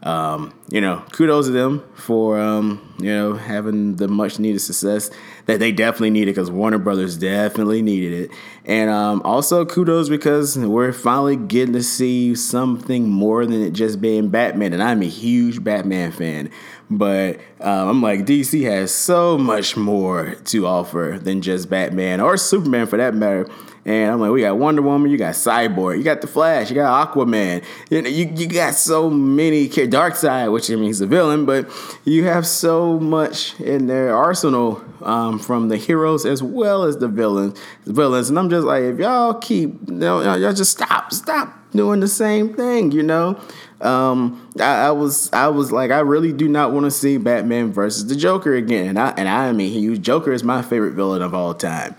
um, 0.06 0.54
you 0.70 0.80
know, 0.82 1.04
kudos 1.12 1.48
to 1.48 1.52
them 1.52 1.84
for 1.96 2.40
um, 2.40 2.96
you 3.00 3.10
know 3.10 3.34
having 3.34 3.96
the 3.96 4.08
much 4.08 4.38
needed 4.38 4.60
success 4.60 5.10
that 5.48 5.60
they 5.60 5.72
definitely 5.72 6.12
needed 6.12 6.36
because 6.36 6.52
Warner 6.52 6.78
Brothers 6.78 7.18
definitely 7.18 7.82
needed 7.82 8.14
it, 8.14 8.38
and 8.66 8.92
um, 8.92 9.24
also 9.26 9.66
kudos 9.66 10.08
because 10.08 10.60
we're 10.60 10.94
finally 10.94 11.36
getting 11.36 11.74
to 11.74 11.82
see 11.82 12.36
something 12.36 13.10
more 13.10 13.48
than 13.48 13.64
it 13.64 13.72
just 13.72 14.00
being 14.00 14.30
Batman, 14.30 14.74
and 14.74 14.84
I'm 14.84 15.02
a 15.02 15.08
huge 15.08 15.64
Batman 15.64 16.12
fan, 16.12 16.52
but 16.88 17.40
um, 17.60 17.88
I'm 17.88 18.02
like 18.04 18.28
DC 18.28 18.64
has 18.70 18.94
so 18.94 19.40
much 19.40 19.76
more 19.76 20.36
to 20.36 20.68
offer 20.68 21.18
than 21.20 21.42
just 21.42 21.68
Batman 21.68 22.22
or 22.22 22.38
Superman 22.38 22.86
for 22.86 22.98
that 22.98 23.16
matter. 23.16 23.50
And 23.88 24.12
I'm 24.12 24.20
like, 24.20 24.32
we 24.32 24.42
got 24.42 24.58
Wonder 24.58 24.82
Woman, 24.82 25.12
you 25.12 25.18
got 25.18 25.36
Cyborg, 25.36 26.00
you 26.00 26.04
got 26.04 26.22
the 26.22 26.28
Flash, 26.28 26.72
you 26.72 26.76
got 26.76 27.14
Aquaman. 27.14 27.64
You 27.92 28.02
know, 28.02 28.10
you, 28.10 28.32
you 28.36 28.48
got 28.48 28.74
so 28.74 29.12
many 29.12 29.70
Darkseid, 29.70 30.52
which 30.52 30.72
I 30.72 30.76
mean 30.76 30.86
he's 30.86 31.02
a 31.02 31.06
villain, 31.06 31.46
but 31.46 31.70
you 32.04 32.24
have 32.24 32.48
so 32.48 33.00
much 33.00 33.60
in 33.60 33.86
their 33.86 34.16
arsenal 34.16 34.84
um, 35.04 35.38
from 35.38 35.70
the 35.70 35.78
heroes 35.78 36.26
as 36.26 36.42
well 36.42 36.84
as 36.84 36.98
the 36.98 37.08
villains. 37.08 37.60
Villains, 37.86 38.30
and 38.30 38.40
I'm 38.40 38.50
just 38.50 38.66
like, 38.66 38.82
if 38.82 38.98
y'all 38.98 39.36
keep, 39.36 39.70
you 39.88 39.94
know, 39.94 40.22
y'all 40.36 40.54
just 40.54 40.72
stop, 40.72 41.14
stop 41.14 41.56
doing 41.72 42.00
the 42.00 42.08
same 42.08 42.56
thing, 42.56 42.92
you 42.92 43.04
know. 43.04 43.40
Um, 43.82 44.50
I, 44.60 44.88
I, 44.88 44.92
was 44.92 45.32
I 45.32 45.50
was 45.50 45.72
like 45.72 45.92
I 45.92 46.00
really 46.00 46.34
do 46.34 46.48
not 46.48 46.72
want 46.72 46.86
to 46.86 46.92
see 46.92 47.18
Batman 47.18 47.72
versus 47.72 48.08
the 48.08 48.16
Joker 48.16 48.56
again, 48.56 48.88
and 48.88 48.98
I 48.98 49.10
and 49.16 49.30
I 49.30 49.52
mean 49.52 49.72
he 49.72 49.96
Joker 50.00 50.32
is 50.32 50.44
my 50.44 50.64
favorite 50.64 50.94
villain 50.94 51.22
of 51.22 51.36
all 51.36 51.54
time 51.54 51.96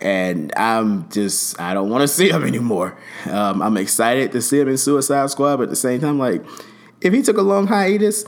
and 0.00 0.52
I'm 0.56 1.08
just 1.10 1.60
I 1.60 1.74
don't 1.74 1.90
want 1.90 2.02
to 2.02 2.08
see 2.08 2.30
him 2.30 2.44
anymore. 2.44 2.96
Um, 3.26 3.62
I'm 3.62 3.76
excited 3.76 4.32
to 4.32 4.42
see 4.42 4.60
him 4.60 4.68
in 4.68 4.78
Suicide 4.78 5.30
Squad, 5.30 5.56
but 5.56 5.64
at 5.64 5.70
the 5.70 5.76
same 5.76 6.00
time, 6.00 6.18
like 6.18 6.44
if 7.00 7.12
he 7.12 7.22
took 7.22 7.38
a 7.38 7.42
long 7.42 7.66
hiatus, 7.66 8.24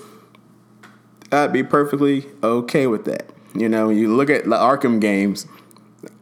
I'd 1.30 1.52
be 1.52 1.62
perfectly 1.62 2.26
okay 2.42 2.86
with 2.86 3.04
that. 3.04 3.30
You 3.54 3.68
know, 3.68 3.88
you 3.88 4.14
look 4.14 4.30
at 4.30 4.44
the 4.44 4.56
Arkham 4.56 5.00
games. 5.00 5.46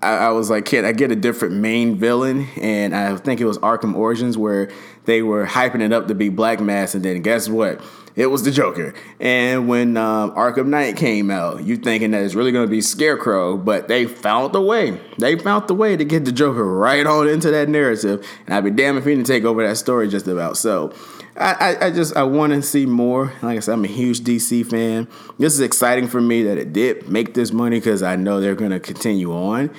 I, 0.02 0.16
I 0.16 0.30
was 0.30 0.48
like, 0.48 0.64
can 0.64 0.84
I 0.84 0.92
get 0.92 1.10
a 1.10 1.16
different 1.16 1.56
main 1.56 1.96
villain? 1.96 2.48
And 2.60 2.94
I 2.94 3.16
think 3.16 3.40
it 3.40 3.44
was 3.44 3.58
Arkham 3.58 3.94
Origins 3.94 4.38
where 4.38 4.70
they 5.04 5.22
were 5.22 5.46
hyping 5.46 5.82
it 5.82 5.92
up 5.92 6.08
to 6.08 6.14
be 6.14 6.28
Black 6.28 6.60
Mask, 6.60 6.94
and 6.94 7.04
then 7.04 7.22
guess 7.22 7.48
what? 7.48 7.80
It 8.16 8.26
was 8.26 8.42
the 8.42 8.50
Joker. 8.50 8.94
And 9.20 9.68
when 9.68 9.98
um, 9.98 10.32
Arkham 10.32 10.68
Knight 10.68 10.96
came 10.96 11.30
out, 11.30 11.64
you 11.64 11.76
thinking 11.76 12.12
that 12.12 12.22
it's 12.22 12.34
really 12.34 12.50
going 12.50 12.66
to 12.66 12.70
be 12.70 12.80
Scarecrow, 12.80 13.58
but 13.58 13.88
they 13.88 14.06
found 14.06 14.54
the 14.54 14.62
way. 14.62 14.98
They 15.18 15.38
found 15.38 15.68
the 15.68 15.74
way 15.74 15.96
to 15.96 16.04
get 16.04 16.24
the 16.24 16.32
Joker 16.32 16.64
right 16.64 17.06
on 17.06 17.28
into 17.28 17.50
that 17.50 17.68
narrative. 17.68 18.26
And 18.46 18.54
I'd 18.54 18.64
be 18.64 18.70
damned 18.70 18.96
if 18.98 19.04
he 19.04 19.14
didn't 19.14 19.26
take 19.26 19.44
over 19.44 19.66
that 19.66 19.76
story 19.76 20.08
just 20.08 20.26
about. 20.26 20.56
So 20.56 20.94
I, 21.36 21.52
I, 21.52 21.86
I 21.86 21.90
just 21.90 22.16
I 22.16 22.22
want 22.22 22.54
to 22.54 22.62
see 22.62 22.86
more. 22.86 23.34
Like 23.42 23.58
I 23.58 23.60
said, 23.60 23.74
I'm 23.74 23.84
a 23.84 23.88
huge 23.88 24.20
DC 24.20 24.68
fan. 24.70 25.08
This 25.38 25.52
is 25.52 25.60
exciting 25.60 26.08
for 26.08 26.20
me 26.20 26.42
that 26.44 26.56
it 26.56 26.72
did 26.72 27.08
make 27.08 27.34
this 27.34 27.52
money 27.52 27.78
because 27.78 28.02
I 28.02 28.16
know 28.16 28.40
they're 28.40 28.54
going 28.54 28.70
to 28.70 28.80
continue 28.80 29.34
on. 29.34 29.70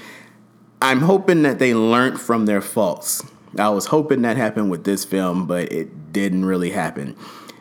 I'm 0.79 1.00
hoping 1.00 1.41
that 1.41 1.58
they 1.58 1.74
learned 1.74 2.22
from 2.22 2.46
their 2.46 2.62
faults. 2.62 3.24
I 3.58 3.70
was 3.70 3.88
hoping 3.88 4.22
that 4.22 4.38
happened 4.38 4.70
with 4.70 4.84
this 4.84 5.03
film, 5.03 5.48
but 5.48 5.72
it 5.72 6.13
didn't 6.13 6.46
really 6.46 6.70
happen. 6.70 7.15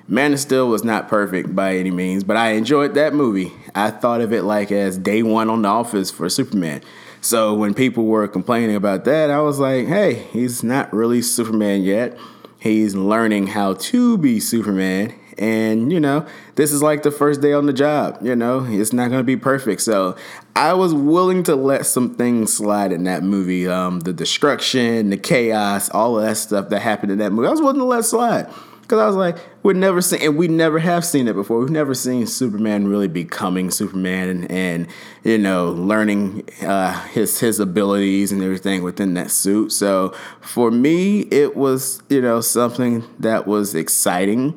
Man 0.08 0.32
of 0.32 0.38
Steel 0.38 0.68
was 0.68 0.84
not 0.84 1.08
perfect 1.08 1.56
by 1.56 1.76
any 1.76 1.90
means, 1.90 2.22
but 2.22 2.36
I 2.36 2.50
enjoyed 2.50 2.94
that 2.94 3.12
movie. 3.12 3.52
I 3.74 3.90
thought 3.90 4.20
of 4.20 4.32
it 4.32 4.42
like 4.44 4.70
as 4.70 4.96
day 4.96 5.24
one 5.24 5.50
on 5.50 5.62
the 5.62 5.68
office 5.68 6.12
for 6.12 6.28
Superman. 6.28 6.82
So 7.20 7.54
when 7.54 7.74
people 7.74 8.04
were 8.04 8.28
complaining 8.28 8.76
about 8.76 9.04
that, 9.06 9.30
I 9.30 9.40
was 9.40 9.58
like, 9.58 9.88
hey, 9.88 10.14
he's 10.32 10.62
not 10.62 10.92
really 10.92 11.22
Superman 11.22 11.82
yet. 11.82 12.16
He's 12.60 12.94
learning 12.94 13.48
how 13.48 13.74
to 13.74 14.16
be 14.16 14.38
Superman. 14.38 15.12
And, 15.38 15.92
you 15.92 15.98
know, 15.98 16.24
this 16.54 16.72
is 16.72 16.82
like 16.82 17.02
the 17.02 17.10
first 17.10 17.40
day 17.40 17.52
on 17.52 17.66
the 17.66 17.72
job. 17.72 18.18
You 18.22 18.36
know, 18.36 18.64
it's 18.64 18.92
not 18.92 19.08
going 19.08 19.20
to 19.20 19.24
be 19.24 19.36
perfect. 19.36 19.82
So 19.82 20.16
I 20.54 20.72
was 20.74 20.94
willing 20.94 21.42
to 21.44 21.56
let 21.56 21.84
some 21.84 22.14
things 22.14 22.52
slide 22.54 22.92
in 22.92 23.04
that 23.04 23.24
movie. 23.24 23.66
Um, 23.66 24.00
the 24.00 24.12
destruction, 24.12 25.10
the 25.10 25.16
chaos, 25.16 25.90
all 25.90 26.16
of 26.16 26.24
that 26.24 26.36
stuff 26.36 26.68
that 26.68 26.80
happened 26.80 27.10
in 27.10 27.18
that 27.18 27.32
movie. 27.32 27.48
I 27.48 27.50
was 27.50 27.60
willing 27.60 27.78
to 27.78 27.84
let 27.84 28.04
slide. 28.04 28.48
Because 28.86 29.00
I 29.00 29.06
was 29.06 29.16
like, 29.16 29.36
we've 29.64 29.74
never 29.74 30.00
seen, 30.00 30.22
and 30.22 30.36
we 30.36 30.46
never 30.46 30.78
have 30.78 31.04
seen 31.04 31.26
it 31.26 31.32
before. 31.32 31.58
We've 31.58 31.70
never 31.70 31.92
seen 31.92 32.24
Superman 32.24 32.86
really 32.86 33.08
becoming 33.08 33.72
Superman 33.72 34.28
and, 34.28 34.50
and 34.52 34.86
you 35.24 35.38
know, 35.38 35.72
learning 35.72 36.48
uh, 36.62 36.92
his 37.08 37.40
his 37.40 37.58
abilities 37.58 38.30
and 38.30 38.44
everything 38.44 38.84
within 38.84 39.14
that 39.14 39.32
suit. 39.32 39.72
So 39.72 40.14
for 40.40 40.70
me, 40.70 41.22
it 41.32 41.56
was 41.56 42.00
you 42.08 42.20
know 42.20 42.40
something 42.40 43.02
that 43.18 43.48
was 43.48 43.74
exciting. 43.74 44.56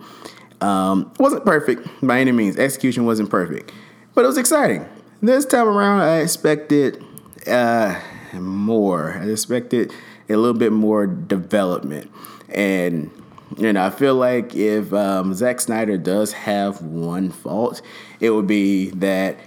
Um, 0.61 1.11
wasn't 1.17 1.43
perfect 1.43 1.87
by 2.03 2.19
any 2.19 2.31
means. 2.31 2.55
Execution 2.55 3.07
wasn't 3.07 3.31
perfect, 3.31 3.71
but 4.13 4.25
it 4.25 4.27
was 4.27 4.37
exciting. 4.37 4.87
This 5.23 5.43
time 5.43 5.67
around, 5.67 6.01
I 6.01 6.17
expected 6.17 7.03
uh, 7.47 7.99
more. 8.33 9.13
I 9.13 9.25
expected 9.25 9.91
a 10.29 10.35
little 10.35 10.53
bit 10.53 10.71
more 10.71 11.07
development 11.07 12.11
and 12.49 13.09
know, 13.57 13.83
I 13.83 13.89
feel 13.89 14.15
like 14.15 14.55
if 14.55 14.93
um, 14.93 15.33
Zack 15.33 15.59
Snyder 15.61 15.97
does 15.97 16.33
have 16.33 16.81
one 16.81 17.31
fault, 17.31 17.81
it 18.19 18.29
would 18.31 18.47
be 18.47 18.89
that 18.91 19.37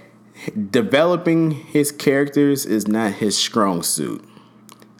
developing 0.69 1.51
his 1.51 1.91
characters 1.91 2.65
is 2.65 2.87
not 2.87 3.13
his 3.13 3.37
strong 3.37 3.83
suit. 3.83 4.23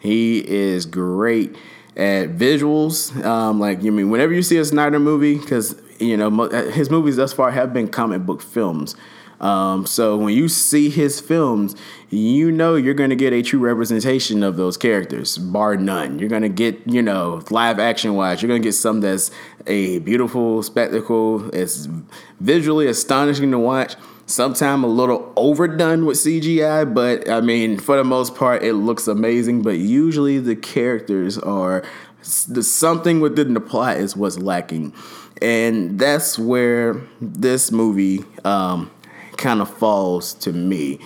He 0.00 0.38
is 0.46 0.86
great 0.86 1.56
at 1.96 2.36
visuals. 2.36 3.14
Um, 3.24 3.60
like, 3.60 3.82
you 3.82 3.92
mean, 3.92 4.10
whenever 4.10 4.32
you 4.32 4.42
see 4.42 4.56
a 4.58 4.64
Snyder 4.64 4.98
movie, 4.98 5.38
because, 5.38 5.80
you 5.98 6.16
know, 6.16 6.48
his 6.70 6.90
movies 6.90 7.16
thus 7.16 7.32
far 7.32 7.50
have 7.50 7.72
been 7.72 7.88
comic 7.88 8.22
book 8.26 8.42
films. 8.42 8.96
Um, 9.40 9.86
so 9.86 10.16
when 10.16 10.34
you 10.34 10.48
see 10.48 10.90
his 10.90 11.20
films, 11.20 11.74
you 12.10 12.50
know 12.50 12.76
you're 12.76 12.94
going 12.94 13.10
to 13.10 13.16
get 13.16 13.32
a 13.32 13.42
true 13.42 13.60
representation 13.60 14.42
of 14.42 14.56
those 14.56 14.76
characters, 14.76 15.36
bar 15.38 15.76
none. 15.76 16.18
You're 16.18 16.28
going 16.28 16.42
to 16.42 16.48
get, 16.48 16.80
you 16.86 17.02
know, 17.02 17.42
live 17.50 17.78
action 17.78 18.14
wise, 18.14 18.42
you're 18.42 18.48
going 18.48 18.62
to 18.62 18.66
get 18.66 18.72
something 18.72 19.02
that's 19.02 19.30
a 19.66 19.98
beautiful 20.00 20.62
spectacle. 20.62 21.48
It's 21.50 21.88
visually 22.40 22.86
astonishing 22.86 23.50
to 23.50 23.58
watch. 23.58 23.96
Sometimes 24.26 24.84
a 24.84 24.86
little 24.86 25.32
overdone 25.36 26.06
with 26.06 26.16
CGI, 26.16 26.92
but 26.94 27.28
I 27.28 27.42
mean, 27.42 27.78
for 27.78 27.96
the 27.96 28.04
most 28.04 28.34
part, 28.34 28.62
it 28.62 28.72
looks 28.72 29.06
amazing. 29.06 29.60
But 29.60 29.76
usually 29.76 30.38
the 30.38 30.56
characters 30.56 31.36
are 31.36 31.82
the 32.48 32.62
something 32.62 33.20
within 33.20 33.52
the 33.52 33.60
plot 33.60 33.98
is 33.98 34.16
what's 34.16 34.38
lacking. 34.38 34.94
And 35.42 35.98
that's 35.98 36.38
where 36.38 37.02
this 37.20 37.70
movie 37.70 38.24
um, 38.44 38.90
kind 39.36 39.60
of 39.60 39.68
falls 39.68 40.34
to 40.34 40.52
me. 40.52 41.00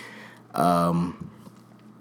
Um, 0.54 1.30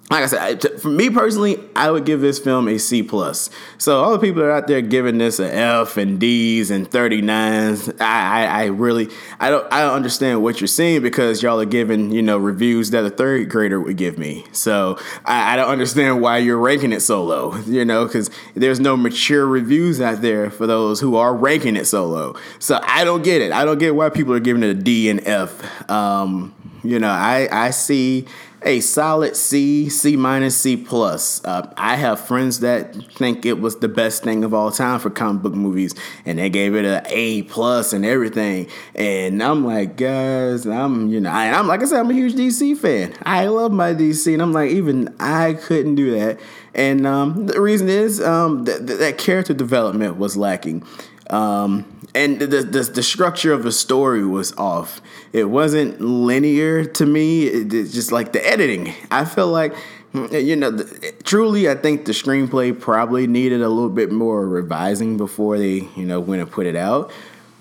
like 0.10 0.24
I 0.24 0.28
said, 0.28 0.82
for 0.82 0.88
me 0.88 1.10
personally, 1.10 1.60
I 1.76 1.92
would 1.92 2.06
give 2.06 2.22
this 2.22 2.40
film 2.40 2.70
a 2.70 2.78
C 2.78 3.04
plus. 3.04 3.50
So 3.78 4.02
all 4.02 4.14
the 4.14 4.20
people 4.20 4.42
that 4.42 4.48
are 4.48 4.52
out 4.52 4.68
there 4.68 4.82
giving 4.82 5.18
this 5.18 5.38
an 5.38 5.52
F 5.52 5.98
and 5.98 6.18
D's 6.18 6.72
and 6.72 6.90
39s, 6.90 8.00
I, 8.00 8.46
I, 8.46 8.64
I, 8.64 8.66
really 8.68 9.10
I 9.38 9.50
don't 9.50 9.72
I 9.72 9.82
don't 9.82 9.94
understand 9.94 10.42
what 10.42 10.62
you're 10.62 10.70
seeing 10.70 11.02
because 11.02 11.44
y'all 11.44 11.60
are 11.60 11.66
giving 11.66 12.12
you 12.12 12.22
know 12.22 12.38
reviews 12.38 12.92
that 12.92 13.04
a 13.04 13.10
third 13.10 13.50
grader 13.50 13.82
would 13.82 13.98
give 13.98 14.18
me. 14.18 14.46
So 14.54 14.98
I, 15.26 15.54
I 15.54 15.56
don't 15.58 15.70
understand 15.70 16.22
why 16.22 16.38
you're 16.38 16.58
ranking 16.58 16.94
it 16.94 17.02
so 17.02 17.22
low. 17.24 17.58
You 17.68 17.84
know, 17.84 18.06
because 18.06 18.30
there's 18.56 18.80
no 18.80 18.96
mature 18.96 19.46
reviews 19.46 20.00
out 20.00 20.22
there 20.22 20.50
for 20.50 20.66
those 20.66 21.02
who 21.02 21.18
are 21.18 21.36
ranking 21.36 21.76
it 21.76 21.86
so 21.86 22.06
low. 22.06 22.36
So 22.60 22.80
I 22.82 23.04
don't 23.04 23.24
get 23.24 23.42
it. 23.42 23.52
I 23.52 23.66
don't 23.66 23.78
get 23.78 23.94
why 23.94 24.10
people 24.10 24.34
are 24.34 24.40
giving 24.40 24.64
it 24.64 24.70
a 24.70 24.74
D 24.74 25.10
and 25.10 25.20
F. 25.28 25.92
Um, 25.92 26.56
you 26.84 26.98
know, 26.98 27.10
I 27.10 27.50
I 27.52 27.72
see 27.72 28.26
a 28.68 28.82
solid 28.82 29.38
C, 29.38 29.88
C 29.88 30.18
minus, 30.18 30.58
C 30.58 30.76
plus. 30.76 31.44
Uh, 31.46 31.74
I 31.78 31.96
have 31.96 32.20
friends 32.20 32.60
that 32.60 32.94
think 33.14 33.46
it 33.46 33.62
was 33.62 33.78
the 33.78 33.88
best 33.88 34.24
thing 34.24 34.44
of 34.44 34.54
all 34.54 34.72
time 34.72 35.00
for 35.00 35.10
comic 35.10 35.42
book 35.42 35.54
movies, 35.54 35.96
and 36.26 36.38
they 36.38 36.50
gave 36.50 36.76
it 36.76 36.84
a 36.84 37.02
A 37.08 37.44
plus 37.44 37.94
and 37.94 38.06
everything. 38.06 38.68
And 38.94 39.42
I'm 39.42 39.66
like, 39.66 39.96
guys, 39.96 40.68
I'm 40.68 41.08
you 41.08 41.22
know, 41.22 41.30
I, 41.30 41.46
am 41.46 41.68
like 41.68 41.82
I 41.82 41.86
said, 41.86 42.02
I'm 42.02 42.10
a 42.10 42.14
huge 42.14 42.34
DC 42.34 42.78
fan. 42.78 43.14
I 43.24 43.48
love 43.48 43.72
my 43.72 43.94
DC, 43.94 44.34
and 44.34 44.42
I'm 44.42 44.52
like, 44.52 44.72
even 44.72 45.16
I 45.18 45.54
couldn't 45.54 45.96
do 45.96 46.12
that. 46.20 46.38
And 46.76 47.08
um, 47.08 47.48
the 47.48 47.62
reason 47.62 47.88
is 47.88 48.20
um, 48.20 48.66
that, 48.66 48.86
that 48.86 49.18
character 49.18 49.54
development 49.54 50.18
was 50.18 50.36
lacking. 50.36 50.84
Um, 51.30 51.86
and 52.14 52.40
the, 52.40 52.48
the, 52.48 52.82
the 52.82 53.04
structure 53.04 53.54
of 53.54 53.64
the 53.64 53.72
story 53.72 54.26
was 54.26 54.54
off. 54.58 55.02
It 55.34 55.46
wasn't 55.46 56.02
linear 56.02 56.86
to 56.86 57.06
me. 57.06 57.48
It, 57.48 57.74
it's 57.74 57.94
just 57.94 58.12
like 58.12 58.34
the 58.34 58.46
editing. 58.46 58.94
I 59.12 59.26
feel 59.26 59.48
like 59.48 59.76
you 60.14 60.56
know, 60.56 60.72
the, 60.72 61.14
truly, 61.24 61.70
I 61.70 61.76
think 61.76 62.06
the 62.06 62.12
screenplay 62.12 62.78
probably 62.80 63.28
needed 63.28 63.62
a 63.62 63.70
little 63.70 63.90
bit 63.90 64.12
more 64.12 64.48
revising 64.48 65.18
before 65.18 65.58
they, 65.58 65.88
you 65.96 66.06
know, 66.06 66.20
went 66.20 66.42
and 66.42 66.50
put 66.50 66.66
it 66.66 66.76
out. 66.76 67.12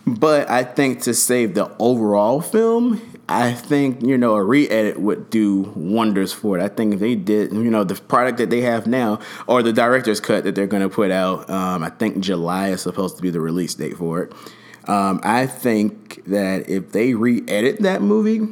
But 0.06 0.48
I 0.48 0.62
think 0.62 1.02
to 1.02 1.14
save 1.14 1.54
the 1.54 1.74
overall 1.78 2.40
film, 2.40 3.02
I 3.28 3.52
think 3.52 4.02
you 4.02 4.16
know 4.16 4.36
a 4.36 4.42
re-edit 4.42 5.00
would 5.00 5.30
do 5.30 5.72
wonders 5.74 6.32
for 6.32 6.56
it. 6.56 6.62
I 6.62 6.68
think 6.68 6.94
if 6.94 7.00
they 7.00 7.16
did, 7.16 7.52
you 7.52 7.70
know, 7.70 7.82
the 7.82 7.96
product 7.96 8.38
that 8.38 8.50
they 8.50 8.60
have 8.60 8.86
now, 8.86 9.18
or 9.48 9.64
the 9.64 9.72
director's 9.72 10.20
cut 10.20 10.44
that 10.44 10.54
they're 10.54 10.68
going 10.68 10.84
to 10.84 10.88
put 10.88 11.10
out, 11.10 11.50
um, 11.50 11.82
I 11.82 11.90
think 11.90 12.20
July 12.20 12.68
is 12.68 12.82
supposed 12.82 13.16
to 13.16 13.22
be 13.22 13.30
the 13.30 13.40
release 13.40 13.74
date 13.74 13.96
for 13.96 14.22
it. 14.22 14.32
Um, 14.86 15.20
I 15.24 15.46
think 15.46 16.24
that 16.26 16.68
if 16.68 16.92
they 16.92 17.14
re-edit 17.14 17.80
that 17.82 18.02
movie, 18.02 18.48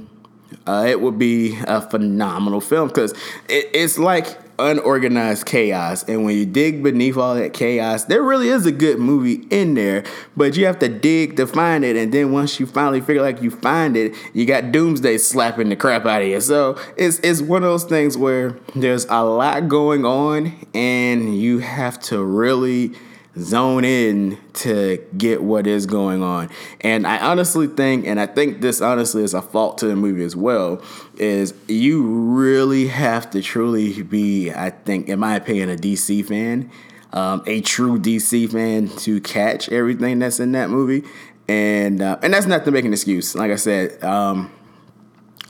uh, 0.66 0.84
it 0.88 1.00
would 1.00 1.18
be 1.18 1.58
a 1.66 1.80
phenomenal 1.80 2.60
film 2.60 2.88
because 2.88 3.12
it, 3.48 3.70
it's 3.72 3.98
like 3.98 4.38
unorganized 4.58 5.46
chaos. 5.46 6.04
And 6.04 6.24
when 6.24 6.36
you 6.36 6.46
dig 6.46 6.82
beneath 6.82 7.16
all 7.16 7.34
that 7.34 7.52
chaos, 7.52 8.04
there 8.04 8.22
really 8.22 8.48
is 8.48 8.66
a 8.66 8.72
good 8.72 8.98
movie 8.98 9.46
in 9.50 9.74
there, 9.74 10.04
but 10.36 10.56
you 10.56 10.66
have 10.66 10.78
to 10.80 10.88
dig 10.88 11.36
to 11.36 11.46
find 11.46 11.84
it. 11.84 11.96
And 11.96 12.12
then 12.12 12.32
once 12.32 12.58
you 12.60 12.66
finally 12.66 13.00
figure 13.00 13.22
like 13.22 13.42
you 13.42 13.50
find 13.50 13.96
it, 13.96 14.14
you 14.32 14.46
got 14.46 14.72
Doomsday 14.72 15.18
slapping 15.18 15.68
the 15.68 15.76
crap 15.76 16.06
out 16.06 16.22
of 16.22 16.28
you. 16.28 16.40
So 16.40 16.78
it's 16.96 17.18
it's 17.20 17.40
one 17.40 17.62
of 17.62 17.68
those 17.68 17.84
things 17.84 18.16
where 18.16 18.56
there's 18.74 19.06
a 19.06 19.24
lot 19.24 19.68
going 19.68 20.04
on, 20.04 20.52
and 20.72 21.36
you 21.36 21.58
have 21.58 21.98
to 22.02 22.22
really 22.22 22.92
zone 23.38 23.84
in 23.84 24.38
to 24.52 25.04
get 25.16 25.42
what 25.42 25.66
is 25.66 25.86
going 25.86 26.22
on. 26.22 26.50
And 26.80 27.06
I 27.06 27.18
honestly 27.18 27.66
think, 27.66 28.06
and 28.06 28.20
I 28.20 28.26
think 28.26 28.60
this 28.60 28.80
honestly 28.80 29.24
is 29.24 29.34
a 29.34 29.42
fault 29.42 29.78
to 29.78 29.86
the 29.86 29.96
movie 29.96 30.24
as 30.24 30.36
well, 30.36 30.82
is 31.16 31.54
you 31.68 32.02
really 32.02 32.88
have 32.88 33.30
to 33.30 33.42
truly 33.42 34.02
be, 34.02 34.52
I 34.52 34.70
think, 34.70 35.08
in 35.08 35.18
my 35.18 35.34
opinion, 35.34 35.70
a 35.70 35.76
DC 35.76 36.26
fan, 36.26 36.70
um, 37.12 37.42
a 37.46 37.60
true 37.60 37.98
DC 37.98 38.50
fan 38.52 38.88
to 38.98 39.20
catch 39.20 39.68
everything 39.68 40.20
that's 40.20 40.40
in 40.40 40.52
that 40.52 40.70
movie. 40.70 41.06
And 41.46 42.00
uh, 42.00 42.18
and 42.22 42.32
that's 42.32 42.46
not 42.46 42.64
to 42.64 42.70
make 42.70 42.86
an 42.86 42.92
excuse. 42.92 43.34
Like 43.34 43.50
I 43.50 43.56
said, 43.56 44.02
um, 44.02 44.50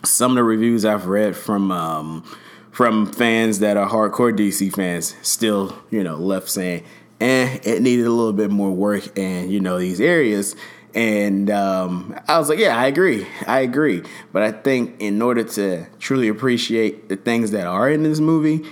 some 0.05 0.33
of 0.33 0.37
the 0.37 0.43
reviews 0.43 0.85
I've 0.85 1.07
read 1.07 1.37
from 1.37 1.71
um, 1.71 2.25
from 2.73 3.07
fans 3.07 3.61
that 3.61 3.77
are 3.77 3.89
hardcore 3.89 4.37
DC 4.37 4.75
fans 4.75 5.15
still, 5.23 5.79
you 5.91 6.03
know, 6.03 6.17
left 6.17 6.51
saying 6.51 6.83
and 7.25 7.65
it 7.65 7.81
needed 7.81 8.07
a 8.07 8.11
little 8.11 8.35
bit 8.35 8.51
more 8.51 8.71
work 8.71 9.17
in 9.19 9.51
you 9.51 9.59
know 9.59 9.79
these 9.79 10.01
areas 10.01 10.55
and 10.95 11.51
um, 11.51 12.17
I 12.29 12.39
was 12.39 12.49
like, 12.49 12.61
yeah, 12.61 12.77
I 12.77 12.87
agree. 12.87 13.27
I 13.49 13.61
agree. 13.61 14.05
But 14.33 14.43
I 14.43 14.53
think 14.53 14.95
in 15.01 15.21
order 15.21 15.43
to 15.43 15.87
truly 15.99 16.29
appreciate 16.29 17.09
the 17.09 17.17
things 17.17 17.51
that 17.51 17.67
are 17.67 17.91
in 17.91 18.05
this 18.05 18.21
movie, 18.21 18.65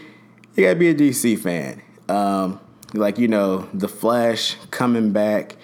you 0.54 0.64
gotta 0.64 0.76
be 0.76 0.88
a 0.88 0.94
DC 0.94 1.36
fan. 1.40 1.82
Um, 2.08 2.60
like, 2.94 3.18
you 3.18 3.26
know, 3.26 3.68
The 3.74 3.88
Flash 3.88 4.56
coming 4.70 5.10
back 5.10 5.56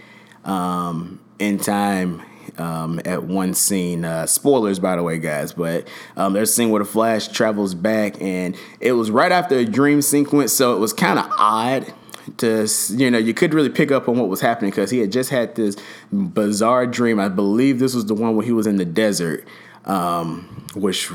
um, 0.45 1.21
in 1.39 1.59
time 1.59 2.23
um, 2.57 3.01
at 3.05 3.23
one 3.23 3.55
scene. 3.55 4.05
Uh, 4.05 4.27
spoilers, 4.27 4.81
by 4.81 4.97
the 4.97 5.03
way, 5.05 5.19
guys, 5.19 5.53
but 5.53 5.87
um, 6.17 6.33
there's 6.33 6.51
a 6.51 6.53
scene 6.53 6.71
where 6.71 6.83
the 6.83 6.91
Flash 6.91 7.29
travels 7.29 7.75
back, 7.75 8.21
and 8.21 8.57
it 8.81 8.93
was 8.93 9.13
right 9.13 9.31
after 9.31 9.57
a 9.57 9.65
dream 9.65 10.03
sequence, 10.03 10.53
so 10.53 10.75
it 10.75 10.81
was 10.81 10.93
kind 10.93 11.21
of 11.21 11.31
odd 11.39 11.93
to 12.37 12.69
you 12.91 13.11
know 13.11 13.19
you 13.19 13.35
couldn't 13.35 13.57
really 13.57 13.71
pick 13.71 13.91
up 13.91 14.09
on 14.09 14.19
what 14.19 14.29
was 14.29 14.41
happening 14.41 14.71
because 14.71 14.91
he 14.91 14.99
had 14.99 15.11
just 15.11 15.31
had 15.31 15.55
this 15.55 15.77
bizarre 16.13 16.87
dream. 16.87 17.19
I 17.19 17.29
believe 17.29 17.79
this 17.79 17.95
was 17.95 18.07
the 18.07 18.15
one 18.15 18.37
where 18.37 18.45
he 18.45 18.53
was 18.53 18.67
in 18.67 18.77
the 18.77 18.85
desert, 18.85 19.47
um, 19.85 20.67
which 20.75 21.11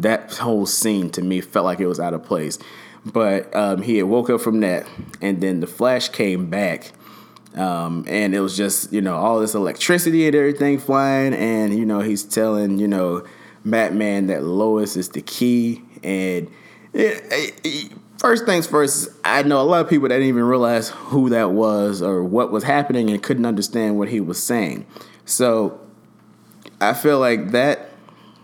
that 0.00 0.34
whole 0.34 0.66
scene 0.66 1.10
to 1.10 1.22
me 1.22 1.40
felt 1.40 1.64
like 1.64 1.80
it 1.80 1.86
was 1.86 2.00
out 2.00 2.14
of 2.14 2.24
place. 2.24 2.58
But 3.04 3.54
um, 3.56 3.82
he 3.82 3.96
had 3.96 4.06
woke 4.06 4.30
up 4.30 4.40
from 4.40 4.60
that, 4.60 4.86
and 5.20 5.40
then 5.40 5.60
the 5.60 5.66
Flash 5.66 6.08
came 6.08 6.50
back. 6.50 6.92
Um, 7.54 8.06
and 8.08 8.34
it 8.34 8.40
was 8.40 8.56
just 8.56 8.92
you 8.92 9.00
know 9.00 9.16
all 9.16 9.40
this 9.40 9.54
electricity 9.54 10.26
and 10.26 10.34
everything 10.34 10.78
flying, 10.78 11.34
and 11.34 11.76
you 11.76 11.84
know 11.84 12.00
he's 12.00 12.24
telling 12.24 12.78
you 12.78 12.88
know 12.88 13.26
Batman 13.64 14.28
that 14.28 14.42
Lois 14.42 14.96
is 14.96 15.10
the 15.10 15.22
key, 15.22 15.82
and 16.02 16.50
it, 16.92 17.60
it, 17.64 17.92
First 18.18 18.46
things 18.46 18.66
first, 18.66 19.08
I 19.24 19.42
know 19.42 19.60
a 19.60 19.64
lot 19.64 19.80
of 19.80 19.90
people 19.90 20.08
that 20.08 20.14
didn't 20.14 20.28
even 20.28 20.44
realize 20.44 20.90
who 20.90 21.28
that 21.30 21.50
was 21.50 22.02
or 22.02 22.22
what 22.22 22.52
was 22.52 22.64
happening 22.64 23.10
and 23.10 23.22
couldn't 23.22 23.46
understand 23.46 23.98
what 23.98 24.08
he 24.08 24.20
was 24.20 24.40
saying. 24.40 24.86
So 25.24 25.80
I 26.80 26.94
feel 26.94 27.18
like 27.18 27.50
that, 27.50 27.90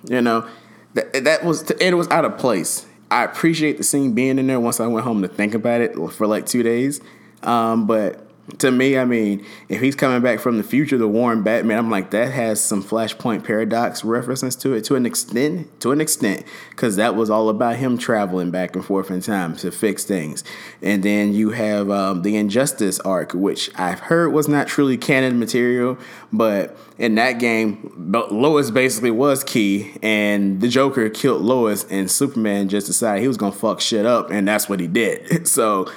you 0.08 0.20
know, 0.20 0.48
that, 0.94 1.24
that 1.24 1.44
was, 1.44 1.70
it 1.70 1.94
was 1.94 2.08
out 2.08 2.24
of 2.24 2.38
place. 2.38 2.86
I 3.10 3.24
appreciate 3.24 3.78
the 3.78 3.84
scene 3.84 4.14
being 4.14 4.38
in 4.38 4.48
there 4.48 4.60
once 4.60 4.80
I 4.80 4.86
went 4.86 5.04
home 5.04 5.22
to 5.22 5.28
think 5.28 5.54
about 5.54 5.80
it 5.80 5.94
for 6.12 6.26
like 6.26 6.46
two 6.46 6.62
days. 6.62 7.00
Um, 7.42 7.86
but 7.86 8.27
to 8.56 8.70
me, 8.70 8.96
I 8.96 9.04
mean, 9.04 9.44
if 9.68 9.80
he's 9.80 9.94
coming 9.94 10.22
back 10.22 10.40
from 10.40 10.56
the 10.56 10.62
future, 10.62 10.96
the 10.96 11.06
Warren 11.06 11.42
Batman, 11.42 11.78
I'm 11.78 11.90
like 11.90 12.10
that 12.12 12.32
has 12.32 12.62
some 12.62 12.82
Flashpoint 12.82 13.44
paradox 13.44 14.04
references 14.04 14.56
to 14.56 14.72
it 14.72 14.84
to 14.84 14.96
an 14.96 15.04
extent, 15.04 15.80
to 15.80 15.92
an 15.92 16.00
extent, 16.00 16.44
because 16.70 16.96
that 16.96 17.14
was 17.14 17.28
all 17.28 17.50
about 17.50 17.76
him 17.76 17.98
traveling 17.98 18.50
back 18.50 18.74
and 18.74 18.84
forth 18.84 19.10
in 19.10 19.20
time 19.20 19.54
to 19.56 19.70
fix 19.70 20.04
things. 20.04 20.44
And 20.80 21.02
then 21.02 21.34
you 21.34 21.50
have 21.50 21.90
um, 21.90 22.22
the 22.22 22.36
Injustice 22.36 22.98
arc, 23.00 23.34
which 23.34 23.70
I've 23.78 24.00
heard 24.00 24.32
was 24.32 24.48
not 24.48 24.66
truly 24.66 24.96
canon 24.96 25.38
material, 25.38 25.98
but 26.32 26.76
in 26.96 27.14
that 27.16 27.34
game, 27.34 27.92
Lois 28.30 28.70
basically 28.70 29.10
was 29.10 29.44
key, 29.44 29.94
and 30.02 30.62
the 30.62 30.68
Joker 30.68 31.10
killed 31.10 31.42
Lois, 31.42 31.84
and 31.90 32.10
Superman 32.10 32.70
just 32.70 32.86
decided 32.86 33.20
he 33.20 33.28
was 33.28 33.36
gonna 33.36 33.52
fuck 33.52 33.80
shit 33.80 34.06
up, 34.06 34.30
and 34.30 34.48
that's 34.48 34.68
what 34.68 34.80
he 34.80 34.86
did. 34.86 35.46
So 35.58 35.90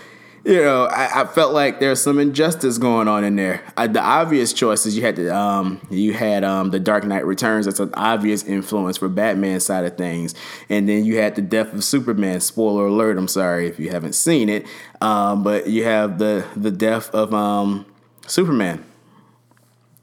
you 0.44 0.62
know, 0.62 0.86
I, 0.86 1.22
I, 1.22 1.26
felt 1.26 1.54
like 1.54 1.80
there's 1.80 2.02
some 2.02 2.18
injustice 2.18 2.80
going 2.80 3.08
on 3.08 3.24
in 3.24 3.36
there. 3.36 3.64
I, 3.78 3.86
the 3.86 4.02
obvious 4.02 4.54
choices 4.54 4.96
you 4.98 5.04
had 5.04 5.16
to, 5.18 5.36
um, 5.36 5.80
you 5.92 6.14
had 6.14 6.44
um, 6.44 6.72
the 6.72 6.80
Dark 6.80 7.04
Knight 7.04 7.26
Returns. 7.26 7.66
That's 7.66 7.80
an 7.80 7.94
obvious 7.94 8.44
influence 8.44 8.98
for 8.98 9.08
Batman's 9.08 9.66
side 9.66 9.86
of 9.86 9.98
things, 9.98 10.34
and 10.68 10.90
then 10.90 11.06
you 11.06 11.18
had 11.18 11.36
the 11.36 11.44
death 11.44 11.74
of 11.74 11.84
Superman. 11.84 12.40
Spoiler 12.40 12.88
alert! 12.88 13.18
I'm 13.18 13.28
sorry 13.28 13.68
if 13.68 13.80
you 13.80 13.92
haven't 13.92 14.14
seen 14.14 14.50
it, 14.50 14.66
um, 15.00 15.44
but 15.44 15.68
you 15.68 15.84
have 15.84 16.18
the 16.18 16.46
the 16.56 16.72
death 16.72 17.14
of 17.14 17.34
um, 17.34 17.86
Superman. 18.26 18.84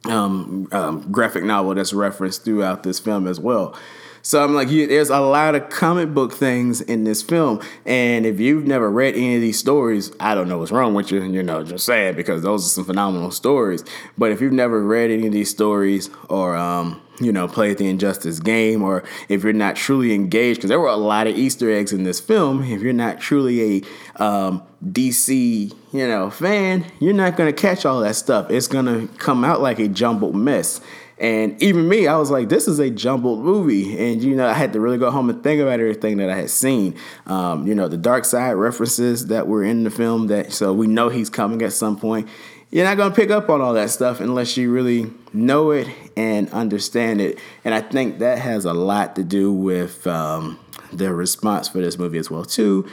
Um, 0.04 0.68
um, 0.70 1.10
graphic 1.10 1.42
novel 1.42 1.74
that's 1.74 1.92
referenced 1.92 2.44
throughout 2.44 2.84
this 2.84 3.00
film 3.00 3.26
as 3.26 3.40
well. 3.40 3.76
So 4.22 4.42
I'm 4.42 4.54
like, 4.54 4.68
there's 4.68 5.10
a 5.10 5.20
lot 5.20 5.54
of 5.54 5.68
comic 5.70 6.12
book 6.12 6.32
things 6.32 6.80
in 6.80 7.04
this 7.04 7.22
film, 7.22 7.60
and 7.86 8.26
if 8.26 8.40
you've 8.40 8.66
never 8.66 8.90
read 8.90 9.14
any 9.14 9.36
of 9.36 9.40
these 9.40 9.58
stories, 9.58 10.12
I 10.20 10.34
don't 10.34 10.48
know 10.48 10.58
what's 10.58 10.72
wrong 10.72 10.94
with 10.94 11.10
you. 11.10 11.22
You 11.22 11.42
know, 11.42 11.64
just 11.64 11.86
saying 11.86 12.16
because 12.16 12.42
those 12.42 12.66
are 12.66 12.68
some 12.68 12.84
phenomenal 12.84 13.30
stories. 13.30 13.84
But 14.16 14.32
if 14.32 14.40
you've 14.40 14.52
never 14.52 14.82
read 14.82 15.10
any 15.10 15.26
of 15.26 15.32
these 15.32 15.50
stories 15.50 16.10
or 16.28 16.56
um, 16.56 17.00
you 17.20 17.32
know, 17.32 17.48
played 17.48 17.78
the 17.78 17.88
Injustice 17.88 18.40
game, 18.40 18.82
or 18.82 19.04
if 19.28 19.42
you're 19.42 19.52
not 19.52 19.76
truly 19.76 20.14
engaged, 20.14 20.58
because 20.58 20.68
there 20.68 20.80
were 20.80 20.88
a 20.88 20.96
lot 20.96 21.26
of 21.26 21.36
Easter 21.36 21.70
eggs 21.70 21.92
in 21.92 22.04
this 22.04 22.20
film. 22.20 22.62
If 22.62 22.80
you're 22.80 22.92
not 22.92 23.20
truly 23.20 23.82
a 24.16 24.22
um, 24.22 24.62
DC, 24.84 25.74
you 25.92 26.08
know, 26.08 26.30
fan, 26.30 26.84
you're 27.00 27.14
not 27.14 27.36
gonna 27.36 27.52
catch 27.52 27.84
all 27.84 28.00
that 28.00 28.16
stuff. 28.16 28.50
It's 28.50 28.68
gonna 28.68 29.08
come 29.18 29.44
out 29.44 29.60
like 29.60 29.78
a 29.78 29.88
jumbled 29.88 30.36
mess. 30.36 30.80
And 31.20 31.60
even 31.60 31.88
me, 31.88 32.06
I 32.06 32.16
was 32.16 32.30
like, 32.30 32.48
this 32.48 32.68
is 32.68 32.78
a 32.78 32.90
jumbled 32.90 33.40
movie. 33.40 33.98
And, 33.98 34.22
you 34.22 34.36
know, 34.36 34.46
I 34.46 34.52
had 34.52 34.72
to 34.74 34.80
really 34.80 34.98
go 34.98 35.10
home 35.10 35.28
and 35.28 35.42
think 35.42 35.60
about 35.60 35.80
everything 35.80 36.18
that 36.18 36.30
I 36.30 36.36
had 36.36 36.50
seen. 36.50 36.96
Um, 37.26 37.66
you 37.66 37.74
know, 37.74 37.88
the 37.88 37.98
Darkseid 37.98 38.58
references 38.58 39.26
that 39.26 39.48
were 39.48 39.64
in 39.64 39.82
the 39.82 39.90
film 39.90 40.28
that, 40.28 40.52
so 40.52 40.72
we 40.72 40.86
know 40.86 41.08
he's 41.08 41.28
coming 41.28 41.60
at 41.62 41.72
some 41.72 41.98
point. 41.98 42.28
You're 42.70 42.84
not 42.84 42.98
going 42.98 43.10
to 43.10 43.16
pick 43.16 43.30
up 43.30 43.48
on 43.48 43.60
all 43.60 43.74
that 43.74 43.90
stuff 43.90 44.20
unless 44.20 44.56
you 44.56 44.70
really 44.70 45.10
know 45.32 45.70
it 45.70 45.88
and 46.16 46.50
understand 46.50 47.20
it. 47.20 47.38
And 47.64 47.74
I 47.74 47.80
think 47.80 48.18
that 48.18 48.38
has 48.38 48.64
a 48.64 48.74
lot 48.74 49.16
to 49.16 49.24
do 49.24 49.52
with 49.52 50.06
um, 50.06 50.58
the 50.92 51.12
response 51.12 51.66
for 51.68 51.78
this 51.78 51.98
movie 51.98 52.18
as 52.18 52.30
well, 52.30 52.44
too. 52.44 52.88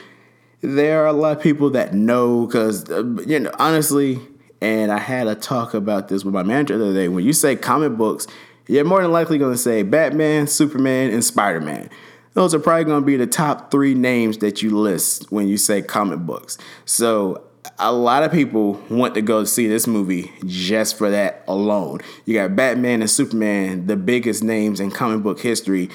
There 0.61 1.03
are 1.03 1.07
a 1.07 1.13
lot 1.13 1.37
of 1.37 1.43
people 1.43 1.69
that 1.71 1.93
know 1.93 2.47
because, 2.47 2.89
uh, 2.89 3.03
you 3.27 3.39
know, 3.39 3.51
honestly, 3.59 4.19
and 4.65 4.91
I 4.91 4.97
had 4.97 5.27
a 5.27 5.35
talk 5.35 5.75
about 5.75 6.07
this 6.07 6.23
with 6.25 6.33
my 6.33 6.41
manager 6.41 6.75
the 6.75 6.85
other 6.85 6.93
day. 6.93 7.07
When 7.07 7.23
you 7.23 7.33
say 7.33 7.55
comic 7.55 7.95
books, 7.97 8.25
you're 8.67 8.83
more 8.83 8.99
than 8.99 9.11
likely 9.11 9.37
going 9.37 9.53
to 9.53 9.59
say 9.59 9.83
Batman, 9.83 10.47
Superman, 10.47 11.11
and 11.11 11.23
Spider 11.23 11.61
Man. 11.61 11.87
Those 12.33 12.55
are 12.55 12.59
probably 12.59 12.85
going 12.85 13.03
to 13.03 13.05
be 13.05 13.15
the 13.15 13.27
top 13.27 13.69
three 13.69 13.93
names 13.93 14.39
that 14.39 14.63
you 14.63 14.75
list 14.75 15.31
when 15.31 15.47
you 15.47 15.57
say 15.57 15.83
comic 15.83 16.19
books. 16.19 16.57
So 16.85 17.43
a 17.77 17.93
lot 17.93 18.23
of 18.23 18.31
people 18.31 18.81
want 18.89 19.13
to 19.13 19.21
go 19.21 19.43
see 19.43 19.67
this 19.67 19.85
movie 19.85 20.31
just 20.47 20.97
for 20.97 21.11
that 21.11 21.43
alone. 21.47 21.99
You 22.25 22.33
got 22.33 22.55
Batman 22.55 23.01
and 23.01 23.09
Superman, 23.09 23.85
the 23.85 23.95
biggest 23.95 24.43
names 24.43 24.79
in 24.79 24.89
comic 24.89 25.21
book 25.21 25.39
history, 25.39 25.91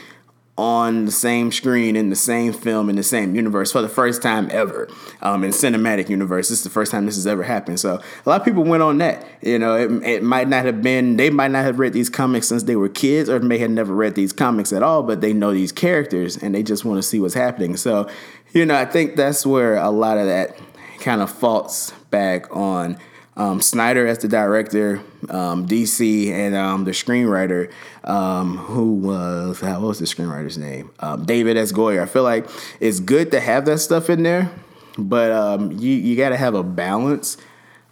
on 0.61 1.07
the 1.07 1.11
same 1.11 1.51
screen 1.51 1.96
in 1.96 2.11
the 2.11 2.16
same 2.16 2.53
film 2.53 2.90
in 2.90 2.96
the 2.96 3.03
same 3.03 3.35
universe 3.35 3.73
for 3.73 3.81
the 3.81 3.88
first 3.88 4.20
time 4.20 4.46
ever 4.51 4.87
um, 5.23 5.42
in 5.42 5.53
cinematic 5.53 6.11
universe. 6.11 6.51
This 6.51 6.59
is 6.59 6.64
the 6.64 6.70
first 6.70 6.92
time 6.92 7.07
this 7.07 7.14
has 7.14 7.27
ever 7.27 7.42
happened. 7.42 7.81
So 7.81 7.94
a 7.94 8.29
lot 8.29 8.42
of 8.42 8.44
people 8.44 8.64
went 8.64 8.83
on 8.83 8.99
that. 8.99 9.27
You 9.40 9.59
know, 9.59 9.75
it, 9.75 9.90
it 10.05 10.23
might 10.23 10.49
not 10.49 10.66
have 10.66 10.83
been 10.83 11.16
they 11.16 11.31
might 11.31 11.51
not 11.51 11.64
have 11.64 11.79
read 11.79 11.94
these 11.94 12.11
comics 12.11 12.49
since 12.49 12.64
they 12.64 12.77
were 12.77 12.90
kids, 12.90 13.31
or 13.31 13.40
may 13.40 13.57
have 13.57 13.70
never 13.70 13.94
read 13.94 14.16
these 14.16 14.35
comics 14.35 14.70
at 14.70 14.83
all, 14.83 15.03
but 15.03 15.23
they 15.23 15.33
know 15.33 15.55
these 15.55 15.73
characters 15.73 16.37
and 16.37 16.55
they 16.55 16.62
just 16.62 16.85
want 16.85 16.99
to 16.99 17.03
see 17.03 17.20
what's 17.20 17.33
happening. 17.33 17.79
So 17.79 18.11
you 18.53 18.66
know, 18.66 18.75
I 18.75 18.85
think 18.85 19.16
that's 19.16 19.46
where 19.46 19.77
a 19.77 19.90
lot 19.90 20.18
of 20.18 20.27
that 20.27 20.59
kind 20.99 21.23
of 21.23 21.31
faults 21.31 21.92
back 22.11 22.55
on 22.55 22.99
um, 23.40 23.62
Snyder 23.62 24.07
as 24.07 24.18
the 24.18 24.29
director, 24.29 25.00
um, 25.31 25.66
DC, 25.66 26.31
and 26.31 26.55
um, 26.55 26.85
the 26.85 26.90
screenwriter, 26.90 27.72
um, 28.05 28.59
who 28.59 28.92
was 28.92 29.62
what 29.62 29.81
was 29.81 29.98
the 29.98 30.05
screenwriter's 30.05 30.59
name? 30.59 30.90
Um, 31.00 31.24
David 31.24 31.57
S. 31.57 31.72
Goyer. 31.72 32.03
I 32.03 32.07
feel 32.07 32.22
like 32.22 32.46
it's 32.81 33.00
good 33.00 33.31
to 33.31 33.40
have 33.40 33.64
that 33.64 33.79
stuff 33.79 34.11
in 34.11 34.24
there, 34.24 34.50
but 34.98 35.33
um, 35.33 35.72
you 35.72 35.92
you 35.92 36.16
got 36.16 36.29
to 36.29 36.37
have 36.37 36.55
a 36.55 36.62
balance. 36.62 37.38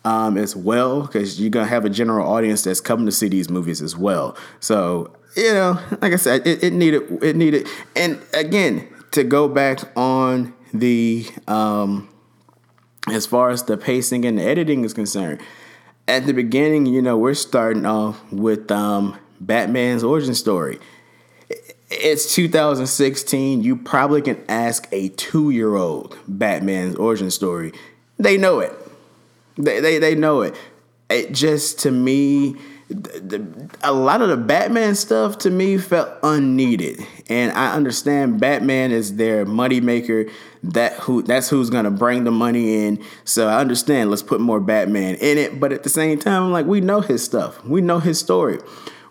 as 0.05 0.55
well, 0.55 1.03
because 1.03 1.41
you're 1.41 1.51
gonna 1.51 1.67
have 1.67 1.87
a 1.87 1.91
general 1.91 2.29
audience 2.29 2.63
that's 2.65 2.81
coming 2.81 3.07
to 3.07 3.13
see 3.13 3.29
these 3.29 3.49
movies 3.49 3.81
as 3.81 3.97
well. 3.97 4.37
So 4.61 5.17
you 5.35 5.53
know, 5.55 5.81
like 6.03 6.13
I 6.13 6.17
said, 6.17 6.47
it, 6.47 6.63
it 6.63 6.73
needed 6.75 7.23
it 7.23 7.37
needed, 7.37 7.67
and 7.97 8.21
again, 8.35 8.87
to 9.13 9.25
go 9.25 9.49
back 9.49 9.81
on 9.97 10.53
the 10.75 11.27
um, 11.47 12.09
as 13.13 13.27
far 13.27 13.51
as 13.51 13.65
the 13.65 13.77
pacing 13.77 14.25
and 14.25 14.39
the 14.39 14.43
editing 14.43 14.85
is 14.85 14.95
concerned. 14.95 15.41
At 16.07 16.27
the 16.27 16.33
beginning, 16.33 16.87
you 16.87 17.03
know, 17.03 17.19
we're 17.19 17.35
starting 17.35 17.85
off 17.85 18.21
with 18.33 18.71
um, 18.71 19.19
Batman's 19.41 20.03
origin 20.03 20.35
story. 20.35 20.79
It's 21.91 22.35
2016. 22.35 23.63
You 23.63 23.77
probably 23.77 24.23
can 24.23 24.43
ask 24.49 24.89
a 24.93 25.09
two 25.11 25.51
year 25.51 25.75
old 25.75 26.19
Batman's 26.27 26.97
origin 26.97 27.31
story. 27.31 27.73
They 28.19 28.37
know 28.37 28.61
it. 28.61 28.73
They, 29.57 29.81
they, 29.81 29.99
they 29.99 30.15
know 30.15 30.43
it. 30.43 30.57
It 31.11 31.33
just, 31.33 31.81
to 31.81 31.91
me, 31.91 32.57
a 33.83 33.93
lot 33.93 34.23
of 34.23 34.31
the 34.31 34.37
Batman 34.37 34.95
stuff 34.95 35.39
to 35.39 35.51
me 35.51 35.77
felt 35.77 36.09
unneeded. 36.23 37.05
And 37.29 37.53
I 37.53 37.75
understand 37.75 38.41
Batman 38.41 38.93
is 38.93 39.17
their 39.17 39.45
money 39.45 39.81
maker. 39.81 40.27
That 40.63 40.95
who 40.95 41.23
that's 41.23 41.49
who's 41.49 41.71
gonna 41.71 41.91
bring 41.91 42.25
the 42.25 42.31
money 42.31 42.87
in. 42.87 43.05
So 43.25 43.47
I 43.47 43.61
understand. 43.61 44.11
Let's 44.11 44.23
put 44.23 44.41
more 44.41 44.61
Batman 44.61 45.17
in 45.17 45.39
it. 45.39 45.61
But 45.61 45.73
at 45.73 45.83
the 45.83 45.91
same 45.91 46.19
time, 46.19 46.45
I'm 46.45 46.53
like, 46.53 46.67
we 46.67 46.81
know 46.81 47.01
his 47.01 47.23
stuff. 47.23 47.63
We 47.65 47.81
know 47.81 48.01
his 48.01 48.19
story. 48.19 48.59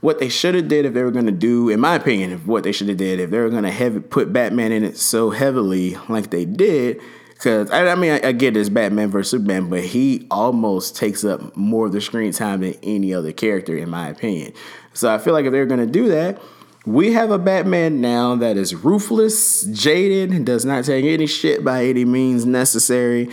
What 0.02 0.20
they 0.20 0.30
should 0.30 0.56
have 0.56 0.68
did 0.68 0.86
if 0.86 0.94
they 0.94 1.04
were 1.04 1.12
gonna 1.12 1.32
do, 1.32 1.70
in 1.70 1.80
my 1.80 1.96
opinion, 1.96 2.40
what 2.46 2.63
they 2.63 2.72
should 2.72 2.90
have 2.90 2.98
did 2.98 3.20
if 3.20 3.30
they 3.30 3.40
were 3.40 3.50
gonna 3.50 3.72
have 3.72 4.10
put 4.10 4.34
Batman 4.34 4.72
in 4.72 4.84
it 4.84 4.98
so 4.98 5.30
heavily 5.30 5.98
like 6.10 6.32
they 6.32 6.46
did 6.46 7.00
because 7.38 7.69
I, 7.69 7.88
I, 7.88 7.95
mean, 7.95 8.12
I, 8.12 8.30
I, 8.30 8.32
get 8.32 8.56
this 8.56 8.67
Batman 8.67 9.10
versus 9.12 9.32
Superman, 9.32 9.69
but 9.69 9.84
he 9.84 10.26
almost 10.32 10.95
takes 10.95 11.23
up 11.23 11.56
more 11.56 11.86
of 11.86 11.91
the 11.91 12.02
screen 12.02 12.32
time 12.32 12.62
than 12.62 12.73
any 12.82 13.13
other 13.13 13.32
character, 13.32 13.78
in 13.78 13.89
my 13.89 14.10
opinion. 14.10 14.54
So 14.93 15.13
I 15.13 15.19
feel 15.19 15.34
like 15.34 15.45
if 15.45 15.52
they're 15.52 15.67
going 15.67 15.80
to 15.80 15.86
do 15.86 16.08
that, 16.08 16.41
we 16.88 17.13
have 17.13 17.30
a 17.32 17.38
Batman 17.38 18.02
now 18.02 18.36
that 18.36 18.58
is 18.58 18.73
ruthless, 18.73 19.63
jaded, 19.65 20.45
does 20.45 20.65
not 20.65 20.86
take 20.86 21.06
any 21.06 21.28
shit 21.28 21.63
by 21.63 21.86
any 21.86 22.06
means 22.06 22.45
necessary, 22.45 23.30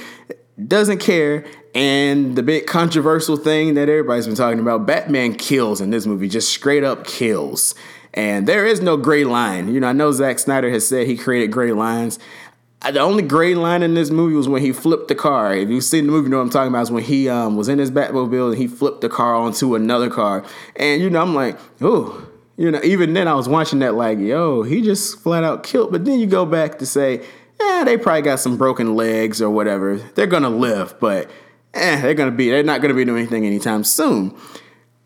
doesn't 0.66 0.98
care. 0.98 1.46
And 1.74 2.36
the 2.36 2.42
big 2.42 2.66
controversial 2.66 3.36
thing 3.36 3.74
that 3.74 3.88
everybody's 3.88 4.26
been 4.26 4.36
talking 4.36 4.60
about 4.60 4.86
Batman 4.86 5.34
kills 5.34 5.80
in 5.80 5.90
this 5.90 6.04
movie, 6.04 6.28
just 6.28 6.50
straight 6.50 6.84
up 6.84 7.06
kills. 7.06 7.74
And 8.12 8.46
there 8.46 8.64
is 8.64 8.80
no 8.80 8.96
gray 8.96 9.24
line. 9.24 9.72
You 9.72 9.80
know, 9.80 9.88
I 9.88 9.92
know 9.92 10.12
Zack 10.12 10.38
Snyder 10.38 10.70
has 10.70 10.86
said 10.86 11.06
he 11.06 11.16
created 11.16 11.50
gray 11.50 11.72
lines 11.72 12.18
the 12.92 13.00
only 13.00 13.22
gray 13.22 13.54
line 13.54 13.82
in 13.82 13.94
this 13.94 14.10
movie 14.10 14.34
was 14.34 14.48
when 14.48 14.62
he 14.62 14.72
flipped 14.72 15.08
the 15.08 15.14
car. 15.14 15.54
If 15.54 15.68
you've 15.68 15.84
seen 15.84 16.06
the 16.06 16.12
movie, 16.12 16.26
you 16.26 16.30
know 16.30 16.38
what 16.38 16.44
I'm 16.44 16.50
talking 16.50 16.68
about. 16.68 16.82
Is 16.82 16.90
when 16.90 17.02
he 17.02 17.28
um, 17.28 17.56
was 17.56 17.68
in 17.68 17.78
his 17.78 17.90
Batmobile 17.90 18.50
and 18.50 18.58
he 18.58 18.66
flipped 18.66 19.00
the 19.00 19.08
car 19.08 19.34
onto 19.34 19.74
another 19.74 20.10
car. 20.10 20.44
And 20.76 21.02
you 21.02 21.10
know, 21.10 21.22
I'm 21.22 21.34
like, 21.34 21.58
oh, 21.80 22.28
you 22.56 22.70
know. 22.70 22.80
Even 22.84 23.14
then, 23.14 23.26
I 23.26 23.34
was 23.34 23.48
watching 23.48 23.78
that 23.78 23.94
like, 23.94 24.18
yo, 24.18 24.62
he 24.62 24.82
just 24.82 25.20
flat 25.20 25.44
out 25.44 25.62
killed. 25.62 25.92
But 25.92 26.04
then 26.04 26.20
you 26.20 26.26
go 26.26 26.44
back 26.44 26.78
to 26.80 26.86
say, 26.86 27.24
eh, 27.60 27.84
they 27.84 27.96
probably 27.96 28.22
got 28.22 28.40
some 28.40 28.56
broken 28.56 28.94
legs 28.94 29.40
or 29.40 29.50
whatever. 29.50 29.96
They're 29.96 30.26
gonna 30.26 30.50
live, 30.50 30.98
but 31.00 31.30
eh, 31.72 32.00
they're 32.00 32.14
gonna 32.14 32.30
be. 32.30 32.50
They're 32.50 32.62
not 32.62 32.82
gonna 32.82 32.94
be 32.94 33.04
doing 33.04 33.18
anything 33.18 33.46
anytime 33.46 33.84
soon. 33.84 34.36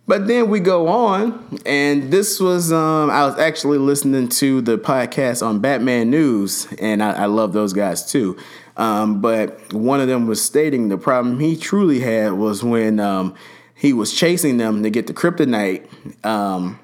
But 0.08 0.26
then 0.26 0.48
we 0.48 0.58
go 0.58 0.88
on, 0.88 1.60
and 1.66 2.10
this 2.10 2.40
was 2.40 2.72
um, 2.72 3.10
I 3.10 3.26
was 3.26 3.38
actually 3.38 3.76
listening 3.76 4.30
to 4.30 4.62
the 4.62 4.78
podcast 4.78 5.46
on 5.46 5.60
Batman 5.60 6.08
News, 6.08 6.66
and 6.78 7.02
I, 7.02 7.10
I 7.12 7.26
love 7.26 7.52
those 7.52 7.74
guys 7.74 8.10
too. 8.10 8.38
Um, 8.78 9.20
but 9.20 9.70
one 9.74 10.00
of 10.00 10.08
them 10.08 10.26
was 10.26 10.42
stating 10.42 10.88
the 10.88 10.96
problem 10.96 11.38
he 11.40 11.56
truly 11.56 12.00
had 12.00 12.32
was 12.32 12.64
when 12.64 13.00
um, 13.00 13.34
he 13.74 13.92
was 13.92 14.14
chasing 14.14 14.56
them 14.56 14.82
to 14.82 14.88
get 14.88 15.08
the 15.08 15.12
kryptonite 15.12 15.86
um, 16.24 16.80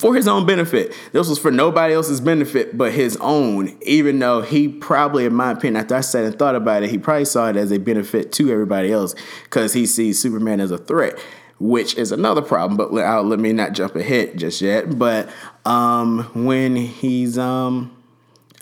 for 0.00 0.16
his 0.16 0.26
own 0.26 0.46
benefit. 0.46 0.92
This 1.12 1.28
was 1.28 1.38
for 1.38 1.52
nobody 1.52 1.94
else's 1.94 2.20
benefit 2.20 2.76
but 2.76 2.92
his 2.92 3.16
own, 3.18 3.78
even 3.82 4.18
though 4.18 4.42
he 4.42 4.66
probably, 4.66 5.26
in 5.26 5.34
my 5.34 5.52
opinion, 5.52 5.76
after 5.76 5.94
I 5.94 6.00
sat 6.00 6.24
and 6.24 6.36
thought 6.36 6.56
about 6.56 6.82
it, 6.82 6.90
he 6.90 6.98
probably 6.98 7.24
saw 7.24 7.50
it 7.50 7.56
as 7.56 7.70
a 7.70 7.78
benefit 7.78 8.32
to 8.32 8.50
everybody 8.50 8.90
else 8.90 9.14
because 9.44 9.74
he 9.74 9.86
sees 9.86 10.20
Superman 10.20 10.58
as 10.58 10.72
a 10.72 10.78
threat 10.78 11.16
which 11.58 11.96
is 11.96 12.12
another 12.12 12.42
problem. 12.42 12.76
But 12.76 12.92
let 12.92 13.38
me 13.38 13.52
not 13.52 13.72
jump 13.72 13.96
ahead 13.96 14.38
just 14.38 14.60
yet. 14.60 14.98
But 14.98 15.28
um, 15.64 16.30
when 16.34 16.76
he's 16.76 17.38
um, 17.38 17.96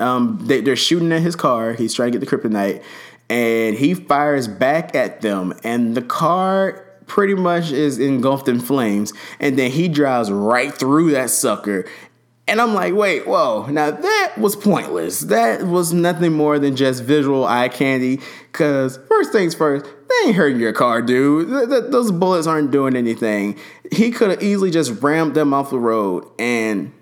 um, 0.01 0.39
they, 0.43 0.61
they're 0.61 0.77
shooting 0.77 1.13
at 1.13 1.23
his 1.23 1.37
car, 1.37 1.73
he's 1.73 1.95
trying 1.95 2.13
to 2.13 2.19
get 2.19 2.29
the 2.29 2.37
kryptonite, 2.37 2.83
and 3.29 3.77
he 3.77 3.95
fires 3.95 4.49
back 4.49 4.95
at 4.95 5.21
them, 5.21 5.55
and 5.63 5.97
the 5.97 6.03
car 6.03 6.81
pretty 7.07 7.35
much 7.35 7.71
is 7.71 7.99
engulfed 7.99 8.49
in 8.49 8.61
flames, 8.61 9.13
and 9.39 9.59
then 9.59 9.71
he 9.71 9.89
drives 9.89 10.31
right 10.31 10.73
through 10.73 11.13
that 11.13 11.31
sucker. 11.31 11.87
And 12.47 12.61
I'm 12.61 12.75
like, 12.75 12.93
wait, 12.93 13.27
whoa. 13.27 13.67
Now 13.67 13.91
that 13.91 14.35
was 14.37 14.55
pointless. 14.55 15.21
That 15.21 15.67
was 15.67 15.95
nothing 15.95 16.35
more 16.35 16.59
than 16.59 16.77
just 16.77 17.03
visual 17.03 17.47
eye 17.47 17.71
candy. 17.71 18.21
Because, 18.53 18.99
first 19.09 19.33
things 19.33 19.55
first, 19.55 19.87
they 20.09 20.29
ain't 20.29 20.37
hurting 20.37 20.61
your 20.61 20.73
car, 20.73 21.03
dude. 21.03 21.49
Th- 21.49 21.69
th- 21.69 21.91
those 21.91 22.11
bullets 22.13 22.47
aren't 22.47 22.71
doing 22.71 22.97
anything. 22.97 23.59
He 23.91 24.11
could 24.11 24.31
have 24.31 24.43
easily 24.43 24.71
just 24.71 25.03
rammed 25.03 25.35
them 25.35 25.55
off 25.55 25.71
the 25.71 25.79
road 25.79 26.27
and 26.39 26.93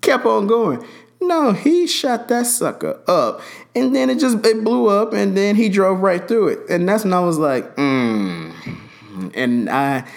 kept 0.00 0.26
on 0.26 0.46
going. 0.46 0.84
No, 1.20 1.52
he 1.52 1.86
shot 1.86 2.28
that 2.28 2.46
sucker 2.46 3.00
up, 3.06 3.40
and 3.76 3.94
then 3.94 4.10
it 4.10 4.18
just 4.18 4.44
it 4.44 4.64
blew 4.64 4.88
up, 4.88 5.12
and 5.12 5.36
then 5.36 5.54
he 5.54 5.68
drove 5.68 6.00
right 6.00 6.26
through 6.26 6.48
it, 6.48 6.58
and 6.68 6.88
that's 6.88 7.04
when 7.04 7.12
I 7.12 7.20
was 7.20 7.38
like, 7.38 7.76
mm. 7.76 8.52
and 9.34 9.70
I. 9.70 10.08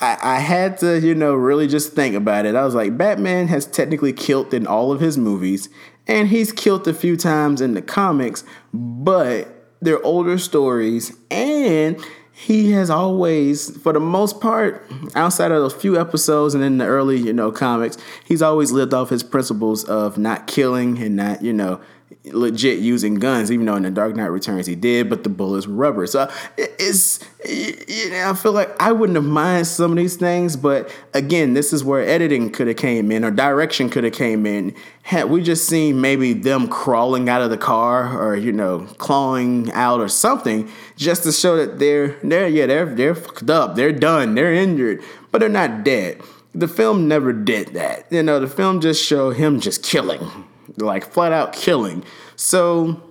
I, 0.00 0.16
I 0.22 0.38
had 0.38 0.78
to, 0.78 1.00
you 1.00 1.12
know, 1.12 1.34
really 1.34 1.66
just 1.66 1.92
think 1.92 2.14
about 2.14 2.46
it. 2.46 2.54
I 2.54 2.64
was 2.64 2.72
like, 2.72 2.96
Batman 2.96 3.48
has 3.48 3.66
technically 3.66 4.12
killed 4.12 4.54
in 4.54 4.64
all 4.64 4.92
of 4.92 5.00
his 5.00 5.18
movies, 5.18 5.68
and 6.06 6.28
he's 6.28 6.52
killed 6.52 6.86
a 6.86 6.94
few 6.94 7.16
times 7.16 7.60
in 7.60 7.74
the 7.74 7.82
comics, 7.82 8.44
but 8.72 9.57
they're 9.80 10.02
older 10.04 10.38
stories, 10.38 11.16
and 11.30 11.98
he 12.32 12.70
has 12.70 12.88
always, 12.88 13.76
for 13.78 13.92
the 13.92 14.00
most 14.00 14.40
part, 14.40 14.88
outside 15.16 15.50
of 15.50 15.60
those 15.60 15.74
few 15.74 15.98
episodes 16.00 16.54
and 16.54 16.62
in 16.62 16.78
the 16.78 16.84
early, 16.84 17.18
you 17.18 17.32
know, 17.32 17.50
comics, 17.50 17.98
he's 18.24 18.42
always 18.42 18.70
lived 18.70 18.94
off 18.94 19.10
his 19.10 19.24
principles 19.24 19.84
of 19.84 20.18
not 20.18 20.46
killing 20.46 20.98
and 20.98 21.16
not, 21.16 21.42
you 21.42 21.52
know, 21.52 21.80
legit 22.24 22.78
using 22.78 23.16
guns, 23.16 23.50
even 23.50 23.66
though 23.66 23.76
in 23.76 23.82
the 23.82 23.90
Dark 23.90 24.16
Knight 24.16 24.26
Returns 24.26 24.66
he 24.66 24.74
did, 24.74 25.08
but 25.08 25.24
the 25.24 25.28
bullets 25.28 25.66
were 25.66 25.74
rubber. 25.74 26.06
So 26.06 26.30
it's, 26.56 27.20
you 27.48 28.10
know, 28.10 28.30
I 28.30 28.34
feel 28.34 28.52
like 28.52 28.70
I 28.80 28.92
wouldn't 28.92 29.16
have 29.16 29.24
mind 29.24 29.66
some 29.66 29.92
of 29.92 29.96
these 29.96 30.16
things, 30.16 30.56
but 30.56 30.94
again, 31.14 31.54
this 31.54 31.72
is 31.72 31.84
where 31.84 32.02
editing 32.02 32.50
could 32.50 32.66
have 32.66 32.76
came 32.76 33.10
in 33.12 33.24
or 33.24 33.30
direction 33.30 33.90
could 33.90 34.04
have 34.04 34.12
came 34.12 34.46
in. 34.46 34.74
Had 35.02 35.30
we 35.30 35.42
just 35.42 35.66
seen 35.66 36.00
maybe 36.00 36.32
them 36.32 36.68
crawling 36.68 37.28
out 37.28 37.40
of 37.40 37.50
the 37.50 37.56
car 37.56 38.18
or 38.18 38.36
you 38.36 38.52
know 38.52 38.80
clawing 38.98 39.70
out 39.72 40.00
or 40.00 40.08
something, 40.08 40.70
just 40.96 41.22
to 41.22 41.32
show 41.32 41.56
that 41.56 41.78
they're 41.78 42.18
they're 42.22 42.48
yeah 42.48 42.66
they're 42.66 42.86
they're 42.86 43.14
fucked 43.14 43.50
up, 43.50 43.74
they're 43.74 43.92
done, 43.92 44.34
they're 44.34 44.52
injured, 44.52 45.02
but 45.30 45.38
they're 45.38 45.48
not 45.48 45.84
dead. 45.84 46.20
The 46.54 46.68
film 46.68 47.06
never 47.06 47.32
did 47.32 47.68
that. 47.68 48.06
You 48.10 48.22
know, 48.22 48.40
the 48.40 48.48
film 48.48 48.80
just 48.80 49.04
showed 49.04 49.36
him 49.36 49.60
just 49.60 49.82
killing 49.82 50.47
like 50.76 51.10
flat 51.12 51.32
out 51.32 51.52
killing. 51.52 52.04
So 52.36 53.02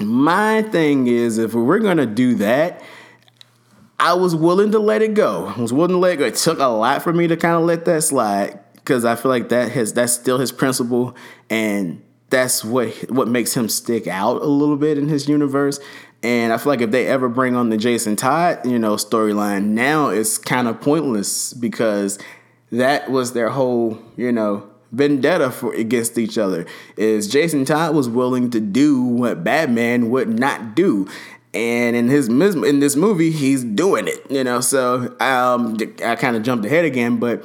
my 0.00 0.62
thing 0.62 1.06
is, 1.06 1.38
if 1.38 1.54
we're 1.54 1.78
gonna 1.78 2.06
do 2.06 2.34
that, 2.36 2.82
I 3.98 4.14
was 4.14 4.34
willing 4.34 4.72
to 4.72 4.78
let 4.78 5.02
it 5.02 5.14
go. 5.14 5.46
I 5.56 5.60
was 5.60 5.72
willing 5.72 5.92
to 5.92 5.98
let 5.98 6.14
it 6.14 6.16
go. 6.16 6.26
It 6.26 6.34
took 6.34 6.58
a 6.58 6.66
lot 6.66 7.02
for 7.02 7.12
me 7.12 7.26
to 7.28 7.36
kind 7.36 7.56
of 7.56 7.62
let 7.62 7.84
that 7.84 8.02
slide 8.02 8.58
because 8.74 9.04
I 9.04 9.16
feel 9.16 9.30
like 9.30 9.48
that 9.48 9.72
has 9.72 9.92
that's 9.92 10.12
still 10.12 10.38
his 10.38 10.52
principle, 10.52 11.16
and 11.48 12.02
that's 12.30 12.64
what 12.64 12.88
what 13.10 13.28
makes 13.28 13.54
him 13.54 13.68
stick 13.68 14.06
out 14.06 14.42
a 14.42 14.46
little 14.46 14.76
bit 14.76 14.98
in 14.98 15.08
his 15.08 15.28
universe. 15.28 15.80
And 16.22 16.52
I 16.52 16.58
feel 16.58 16.72
like 16.72 16.80
if 16.80 16.90
they 16.90 17.06
ever 17.06 17.28
bring 17.28 17.54
on 17.54 17.68
the 17.68 17.76
Jason 17.76 18.16
Todd, 18.16 18.64
you 18.64 18.78
know, 18.78 18.96
storyline, 18.96 19.66
now 19.68 20.08
it's 20.08 20.38
kind 20.38 20.68
of 20.68 20.80
pointless 20.80 21.52
because 21.52 22.18
that 22.72 23.10
was 23.10 23.34
their 23.34 23.50
whole, 23.50 23.98
you 24.16 24.32
know, 24.32 24.68
vendetta 24.94 25.50
for 25.50 25.74
against 25.74 26.18
each 26.18 26.38
other. 26.38 26.66
Is 26.96 27.28
Jason 27.28 27.64
Todd 27.64 27.94
was 27.94 28.08
willing 28.08 28.50
to 28.50 28.60
do 28.60 29.02
what 29.02 29.44
Batman 29.44 30.10
would 30.10 30.38
not 30.38 30.74
do. 30.74 31.08
And 31.52 31.94
in 31.94 32.08
his 32.08 32.28
in 32.28 32.80
this 32.80 32.96
movie, 32.96 33.30
he's 33.30 33.62
doing 33.62 34.08
it, 34.08 34.28
you 34.28 34.42
know. 34.42 34.60
So 34.60 35.14
um, 35.20 35.76
I 36.04 36.16
kind 36.16 36.36
of 36.36 36.42
jumped 36.42 36.64
ahead 36.64 36.84
again, 36.84 37.18
but 37.18 37.44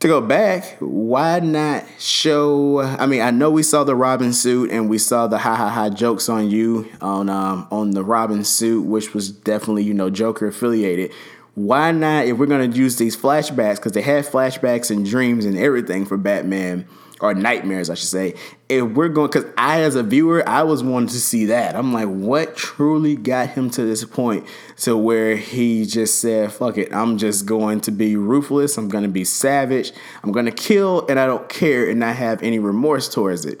to 0.00 0.08
go 0.08 0.20
back, 0.20 0.78
why 0.80 1.40
not 1.40 1.84
show? 1.98 2.80
I 2.80 3.06
mean, 3.06 3.20
I 3.20 3.30
know 3.30 3.50
we 3.50 3.62
saw 3.62 3.84
the 3.84 3.94
Robin 3.94 4.32
suit 4.32 4.70
and 4.70 4.88
we 4.88 4.96
saw 4.98 5.26
the 5.26 5.38
ha 5.38 5.54
ha 5.54 5.68
ha 5.68 5.90
jokes 5.90 6.28
on 6.28 6.50
you 6.50 6.88
on 7.00 7.28
um, 7.28 7.68
on 7.70 7.90
the 7.90 8.02
Robin 8.02 8.42
suit, 8.42 8.86
which 8.86 9.14
was 9.14 9.30
definitely 9.30 9.84
you 9.84 9.94
know 9.94 10.10
Joker 10.10 10.48
affiliated 10.48 11.12
why 11.54 11.90
not 11.92 12.26
if 12.26 12.36
we're 12.36 12.46
going 12.46 12.70
to 12.70 12.76
use 12.76 12.96
these 12.96 13.16
flashbacks 13.16 13.76
because 13.76 13.92
they 13.92 14.02
have 14.02 14.28
flashbacks 14.28 14.90
and 14.90 15.04
dreams 15.04 15.44
and 15.44 15.58
everything 15.58 16.04
for 16.06 16.16
batman 16.16 16.86
or 17.20 17.34
nightmares 17.34 17.90
i 17.90 17.94
should 17.94 18.08
say. 18.08 18.34
If 18.68 18.84
we're 18.92 19.08
going 19.08 19.28
because 19.28 19.50
i 19.58 19.82
as 19.82 19.94
a 19.94 20.02
viewer 20.02 20.48
i 20.48 20.62
was 20.62 20.82
wanting 20.82 21.08
to 21.08 21.20
see 21.20 21.46
that. 21.46 21.76
I'm 21.76 21.92
like 21.92 22.08
what 22.08 22.56
truly 22.56 23.16
got 23.16 23.50
him 23.50 23.68
to 23.70 23.82
this 23.82 24.04
point 24.04 24.46
to 24.78 24.96
where 24.96 25.36
he 25.36 25.84
just 25.84 26.20
said 26.20 26.52
fuck 26.52 26.78
it 26.78 26.94
i'm 26.94 27.18
just 27.18 27.46
going 27.46 27.80
to 27.82 27.90
be 27.90 28.16
ruthless 28.16 28.78
i'm 28.78 28.88
going 28.88 29.04
to 29.04 29.10
be 29.10 29.24
savage 29.24 29.92
i'm 30.22 30.32
going 30.32 30.46
to 30.46 30.52
kill 30.52 31.06
and 31.08 31.20
i 31.20 31.26
don't 31.26 31.48
care 31.48 31.88
and 31.88 32.00
not 32.00 32.16
have 32.16 32.42
any 32.42 32.58
remorse 32.58 33.08
towards 33.08 33.44
it. 33.44 33.60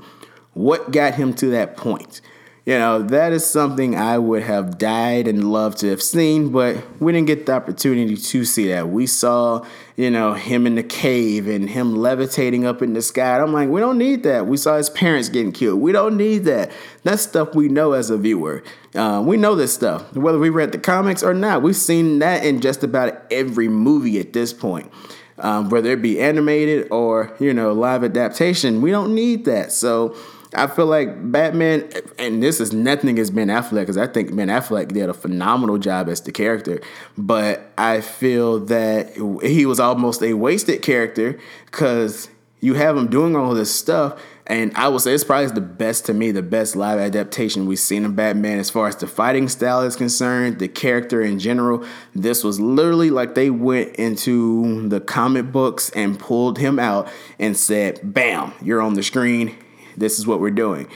What 0.54 0.90
got 0.90 1.14
him 1.14 1.32
to 1.34 1.46
that 1.50 1.76
point 1.76 2.20
You 2.66 2.78
know, 2.78 3.02
that 3.02 3.32
is 3.32 3.46
something 3.46 3.96
I 3.96 4.18
would 4.18 4.42
have 4.42 4.76
died 4.76 5.26
and 5.26 5.50
loved 5.50 5.78
to 5.78 5.88
have 5.88 6.02
seen, 6.02 6.52
but 6.52 6.76
we 7.00 7.10
didn't 7.10 7.26
get 7.26 7.46
the 7.46 7.52
opportunity 7.52 8.16
to 8.16 8.44
see 8.44 8.68
that. 8.68 8.90
We 8.90 9.06
saw, 9.06 9.64
you 9.96 10.10
know, 10.10 10.34
him 10.34 10.66
in 10.66 10.74
the 10.74 10.82
cave 10.82 11.48
and 11.48 11.70
him 11.70 11.96
levitating 11.96 12.66
up 12.66 12.82
in 12.82 12.92
the 12.92 13.00
sky. 13.00 13.36
And 13.36 13.44
I'm 13.44 13.52
like, 13.54 13.70
we 13.70 13.80
don't 13.80 13.96
need 13.96 14.24
that. 14.24 14.46
We 14.46 14.58
saw 14.58 14.76
his 14.76 14.90
parents 14.90 15.30
getting 15.30 15.52
killed. 15.52 15.80
We 15.80 15.92
don't 15.92 16.18
need 16.18 16.44
that. 16.44 16.70
That's 17.02 17.22
stuff 17.22 17.54
we 17.54 17.68
know 17.68 17.92
as 17.92 18.10
a 18.10 18.18
viewer. 18.18 18.62
Uh, 18.94 19.22
we 19.24 19.38
know 19.38 19.54
this 19.54 19.72
stuff, 19.72 20.14
whether 20.14 20.38
we 20.38 20.50
read 20.50 20.72
the 20.72 20.78
comics 20.78 21.22
or 21.22 21.32
not. 21.32 21.62
We've 21.62 21.74
seen 21.74 22.18
that 22.18 22.44
in 22.44 22.60
just 22.60 22.84
about 22.84 23.22
every 23.30 23.68
movie 23.68 24.20
at 24.20 24.34
this 24.34 24.52
point. 24.52 24.92
Um, 25.38 25.70
whether 25.70 25.90
it 25.92 26.02
be 26.02 26.20
animated 26.20 26.88
or 26.90 27.34
you 27.40 27.54
know 27.54 27.72
live 27.72 28.04
adaptation, 28.04 28.82
we 28.82 28.90
don't 28.90 29.14
need 29.14 29.46
that. 29.46 29.72
So 29.72 30.14
I 30.54 30.66
feel 30.66 30.86
like 30.86 31.30
Batman, 31.30 31.88
and 32.18 32.42
this 32.42 32.60
is 32.60 32.72
nothing 32.72 33.10
against 33.10 33.34
Ben 33.34 33.48
Affleck, 33.48 33.82
because 33.82 33.96
I 33.96 34.08
think 34.08 34.34
Ben 34.34 34.48
Affleck 34.48 34.88
did 34.88 35.08
a 35.08 35.14
phenomenal 35.14 35.78
job 35.78 36.08
as 36.08 36.20
the 36.20 36.32
character. 36.32 36.80
But 37.16 37.70
I 37.78 38.00
feel 38.00 38.58
that 38.66 39.14
he 39.42 39.64
was 39.64 39.78
almost 39.78 40.22
a 40.22 40.34
wasted 40.34 40.82
character 40.82 41.38
because 41.66 42.28
you 42.58 42.74
have 42.74 42.96
him 42.96 43.08
doing 43.08 43.36
all 43.36 43.54
this 43.54 43.72
stuff. 43.74 44.20
And 44.46 44.72
I 44.74 44.88
will 44.88 44.98
say 44.98 45.14
it's 45.14 45.22
probably 45.22 45.46
the 45.46 45.60
best 45.60 46.06
to 46.06 46.14
me, 46.14 46.32
the 46.32 46.42
best 46.42 46.74
live 46.74 46.98
adaptation 46.98 47.66
we've 47.66 47.78
seen 47.78 48.04
of 48.04 48.16
Batman 48.16 48.58
as 48.58 48.68
far 48.68 48.88
as 48.88 48.96
the 48.96 49.06
fighting 49.06 49.48
style 49.48 49.82
is 49.82 49.94
concerned, 49.94 50.58
the 50.58 50.66
character 50.66 51.22
in 51.22 51.38
general. 51.38 51.84
This 52.16 52.42
was 52.42 52.58
literally 52.58 53.10
like 53.10 53.36
they 53.36 53.50
went 53.50 53.94
into 53.94 54.88
the 54.88 55.00
comic 55.00 55.52
books 55.52 55.90
and 55.90 56.18
pulled 56.18 56.58
him 56.58 56.80
out 56.80 57.08
and 57.38 57.56
said, 57.56 58.00
Bam, 58.02 58.52
you're 58.60 58.82
on 58.82 58.94
the 58.94 59.04
screen 59.04 59.56
this 59.96 60.18
is 60.18 60.26
what 60.26 60.40
we're 60.40 60.50
doing. 60.50 60.88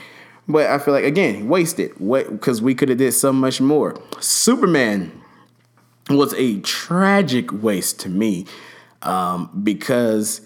But 0.47 0.69
I 0.69 0.77
feel 0.77 0.93
like 0.93 1.03
again, 1.03 1.47
wasted. 1.47 1.99
What 1.99 2.29
because 2.29 2.61
we 2.61 2.75
could 2.75 2.89
have 2.89 2.97
did 2.99 3.13
so 3.13 3.33
much 3.33 3.59
more. 3.59 3.99
Superman 4.19 5.11
was 6.09 6.33
a 6.35 6.59
tragic 6.59 7.51
waste 7.51 7.99
to 8.01 8.09
me 8.09 8.45
um, 9.01 9.49
because 9.63 10.41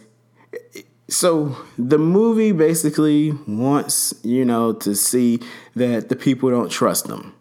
so 1.09 1.57
the 1.77 1.97
movie 1.97 2.51
basically 2.51 3.31
wants 3.47 4.13
you 4.23 4.45
know 4.45 4.73
to 4.73 4.95
see 4.95 5.39
that 5.75 6.09
the 6.09 6.15
people 6.15 6.49
don't 6.49 6.71
trust 6.71 7.07
them. 7.07 7.33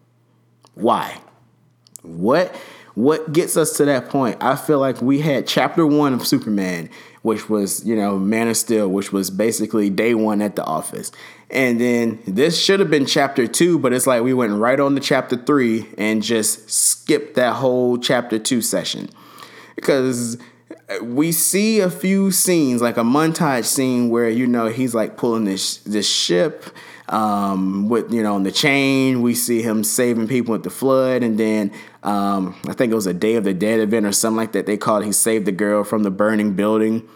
Why? 0.74 1.20
What 2.02 2.54
what 2.98 3.32
gets 3.32 3.56
us 3.56 3.76
to 3.76 3.84
that 3.86 4.08
point? 4.08 4.36
I 4.40 4.56
feel 4.56 4.78
like 4.78 5.00
we 5.00 5.20
had 5.20 5.46
chapter 5.46 5.86
one 5.86 6.12
of 6.12 6.26
Superman 6.26 6.90
which 7.22 7.48
was, 7.48 7.84
you 7.84 7.96
know, 7.96 8.18
Man 8.18 8.48
of 8.48 8.56
Steel, 8.56 8.88
which 8.88 9.12
was 9.12 9.30
basically 9.30 9.90
day 9.90 10.14
one 10.14 10.40
at 10.40 10.56
the 10.56 10.64
office. 10.64 11.12
And 11.50 11.80
then 11.80 12.18
this 12.26 12.58
should 12.58 12.80
have 12.80 12.90
been 12.90 13.06
chapter 13.06 13.46
two, 13.46 13.78
but 13.78 13.92
it's 13.92 14.06
like 14.06 14.22
we 14.22 14.34
went 14.34 14.52
right 14.52 14.78
on 14.78 14.94
to 14.94 15.00
chapter 15.00 15.36
three 15.36 15.86
and 15.96 16.22
just 16.22 16.70
skipped 16.70 17.34
that 17.34 17.54
whole 17.54 17.98
chapter 17.98 18.38
two 18.38 18.62
session. 18.62 19.08
Because 19.74 20.38
we 21.02 21.32
see 21.32 21.80
a 21.80 21.90
few 21.90 22.30
scenes, 22.30 22.82
like 22.82 22.96
a 22.96 23.02
montage 23.02 23.64
scene 23.64 24.10
where, 24.10 24.28
you 24.28 24.46
know, 24.46 24.68
he's 24.68 24.94
like 24.94 25.16
pulling 25.16 25.44
this 25.44 25.78
this 25.78 26.08
ship 26.08 26.64
um, 27.08 27.88
with, 27.88 28.12
you 28.12 28.22
know, 28.22 28.34
on 28.34 28.42
the 28.42 28.52
chain. 28.52 29.22
We 29.22 29.34
see 29.34 29.62
him 29.62 29.84
saving 29.84 30.28
people 30.28 30.52
with 30.52 30.62
the 30.62 30.70
flood. 30.70 31.22
And 31.22 31.38
then 31.38 31.72
um, 32.02 32.56
I 32.66 32.72
think 32.72 32.92
it 32.92 32.94
was 32.94 33.06
a 33.06 33.14
Day 33.14 33.36
of 33.36 33.44
the 33.44 33.54
Dead 33.54 33.80
event 33.80 34.06
or 34.06 34.12
something 34.12 34.36
like 34.36 34.52
that. 34.52 34.66
They 34.66 34.76
called. 34.76 35.04
He 35.04 35.12
saved 35.12 35.46
the 35.46 35.52
girl 35.52 35.84
from 35.84 36.02
the 36.02 36.10
burning 36.10 36.54
building. 36.54 37.08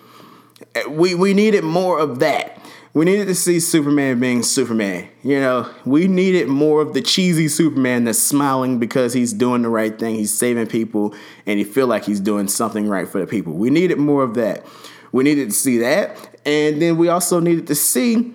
We 0.88 1.14
we 1.14 1.35
needed 1.35 1.64
more 1.64 1.98
of 1.98 2.20
that. 2.20 2.59
We 2.94 3.07
needed 3.07 3.26
to 3.28 3.35
see 3.35 3.59
Superman 3.59 4.20
being 4.20 4.42
Superman. 4.42 5.09
You 5.22 5.40
know, 5.40 5.70
we 5.87 6.09
needed 6.09 6.48
more 6.48 6.83
of 6.83 6.92
the 6.92 7.00
cheesy 7.00 7.48
Superman 7.48 8.05
that's 8.05 8.18
smiling 8.18 8.78
because 8.78 9.14
he's 9.14 9.33
doing 9.33 9.62
the 9.62 9.70
right 9.70 9.98
thing. 9.98 10.14
He's 10.14 10.37
saving 10.37 10.66
people 10.66 11.14
and 11.46 11.59
he 11.59 11.64
feel 11.64 11.87
like 11.87 12.05
he's 12.05 12.20
doing 12.20 12.48
something 12.48 12.87
right 12.87 13.09
for 13.09 13.18
the 13.18 13.26
people. 13.26 13.55
We 13.55 13.70
needed 13.70 13.98
more 13.98 14.22
of 14.22 14.35
that. 14.35 14.66
We 15.11 15.24
needed 15.24 15.48
to 15.50 15.55
see 15.55 15.78
that. 15.78 16.18
And 16.44 16.83
then 16.83 16.98
we 16.98 17.09
also 17.09 17.40
needed 17.40 17.66
to 17.68 17.74
see 17.74 18.35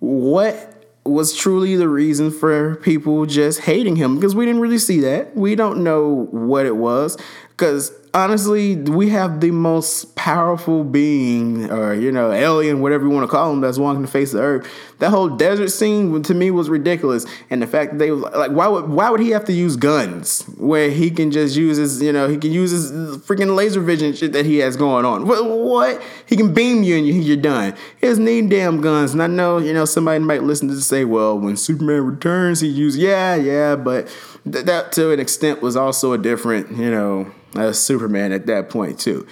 what 0.00 0.73
was 1.04 1.34
truly 1.34 1.76
the 1.76 1.88
reason 1.88 2.30
for 2.30 2.76
people 2.76 3.26
just 3.26 3.60
hating 3.60 3.96
him 3.96 4.14
because 4.14 4.34
we 4.34 4.46
didn't 4.46 4.60
really 4.60 4.78
see 4.78 5.00
that. 5.00 5.36
We 5.36 5.54
don't 5.54 5.84
know 5.84 6.26
what 6.30 6.66
it 6.66 6.76
was 6.76 7.18
because 7.50 7.92
honestly, 8.14 8.76
we 8.76 9.10
have 9.10 9.40
the 9.40 9.50
most 9.50 10.14
powerful 10.14 10.84
being, 10.84 11.70
or 11.70 11.92
you 11.92 12.12
know, 12.12 12.30
alien, 12.30 12.80
whatever 12.80 13.04
you 13.04 13.10
want 13.10 13.28
to 13.28 13.30
call 13.30 13.52
him, 13.52 13.60
that's 13.60 13.76
walking 13.76 14.02
the 14.02 14.08
face 14.08 14.32
of 14.32 14.38
the 14.38 14.44
earth. 14.44 14.72
That 15.00 15.10
whole 15.10 15.28
desert 15.28 15.68
scene 15.68 16.22
to 16.22 16.34
me 16.34 16.50
was 16.50 16.70
ridiculous, 16.70 17.26
and 17.50 17.60
the 17.60 17.66
fact 17.66 17.92
that 17.92 17.98
they 17.98 18.10
like, 18.12 18.52
why 18.52 18.68
would 18.68 18.88
why 18.88 19.10
would 19.10 19.20
he 19.20 19.30
have 19.30 19.44
to 19.46 19.52
use 19.52 19.76
guns 19.76 20.42
where 20.56 20.90
he 20.90 21.10
can 21.10 21.30
just 21.30 21.56
use 21.56 21.76
his, 21.76 22.00
you 22.00 22.12
know, 22.12 22.28
he 22.28 22.38
can 22.38 22.52
use 22.52 22.70
his 22.70 22.92
freaking 23.18 23.56
laser 23.56 23.80
vision 23.80 24.14
shit 24.14 24.32
that 24.32 24.46
he 24.46 24.58
has 24.58 24.76
going 24.76 25.04
on. 25.04 25.26
What? 25.26 25.44
what? 25.44 26.02
He 26.26 26.36
can 26.36 26.54
beam 26.54 26.82
you 26.82 26.96
and 26.96 27.06
you're 27.06 27.36
done. 27.36 27.74
He 28.00 28.06
doesn't 28.06 28.24
need 28.24 28.48
damn 28.48 28.80
guns. 28.80 29.12
And 29.12 29.22
I 29.22 29.26
know, 29.26 29.58
you 29.58 29.74
know, 29.74 29.84
somebody 29.84 30.20
might 30.20 30.42
listen 30.42 30.68
to 30.68 30.80
say, 30.80 31.04
well, 31.04 31.38
when 31.38 31.56
Superman 31.56 32.06
returns, 32.06 32.60
he 32.60 32.68
use 32.68 32.96
yeah, 32.96 33.34
yeah, 33.34 33.76
but 33.76 34.06
th- 34.50 34.64
that 34.64 34.92
to 34.92 35.10
an 35.10 35.20
extent 35.20 35.60
was 35.60 35.76
also 35.76 36.12
a 36.12 36.18
different, 36.18 36.70
you 36.76 36.90
know 36.90 37.32
as 37.56 37.80
Superman 37.80 38.32
at 38.32 38.46
that 38.46 38.70
point 38.70 38.98
too. 38.98 39.26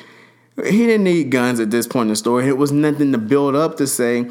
He 0.57 0.87
didn't 0.87 1.05
need 1.05 1.31
guns 1.31 1.61
at 1.61 1.71
this 1.71 1.87
point 1.87 2.03
in 2.03 2.09
the 2.09 2.17
story. 2.17 2.47
It 2.47 2.59
was 2.59 2.73
nothing 2.73 3.13
to 3.13 3.19
build 3.19 3.55
up 3.55 3.79
to 3.79 3.87
say 3.87 4.31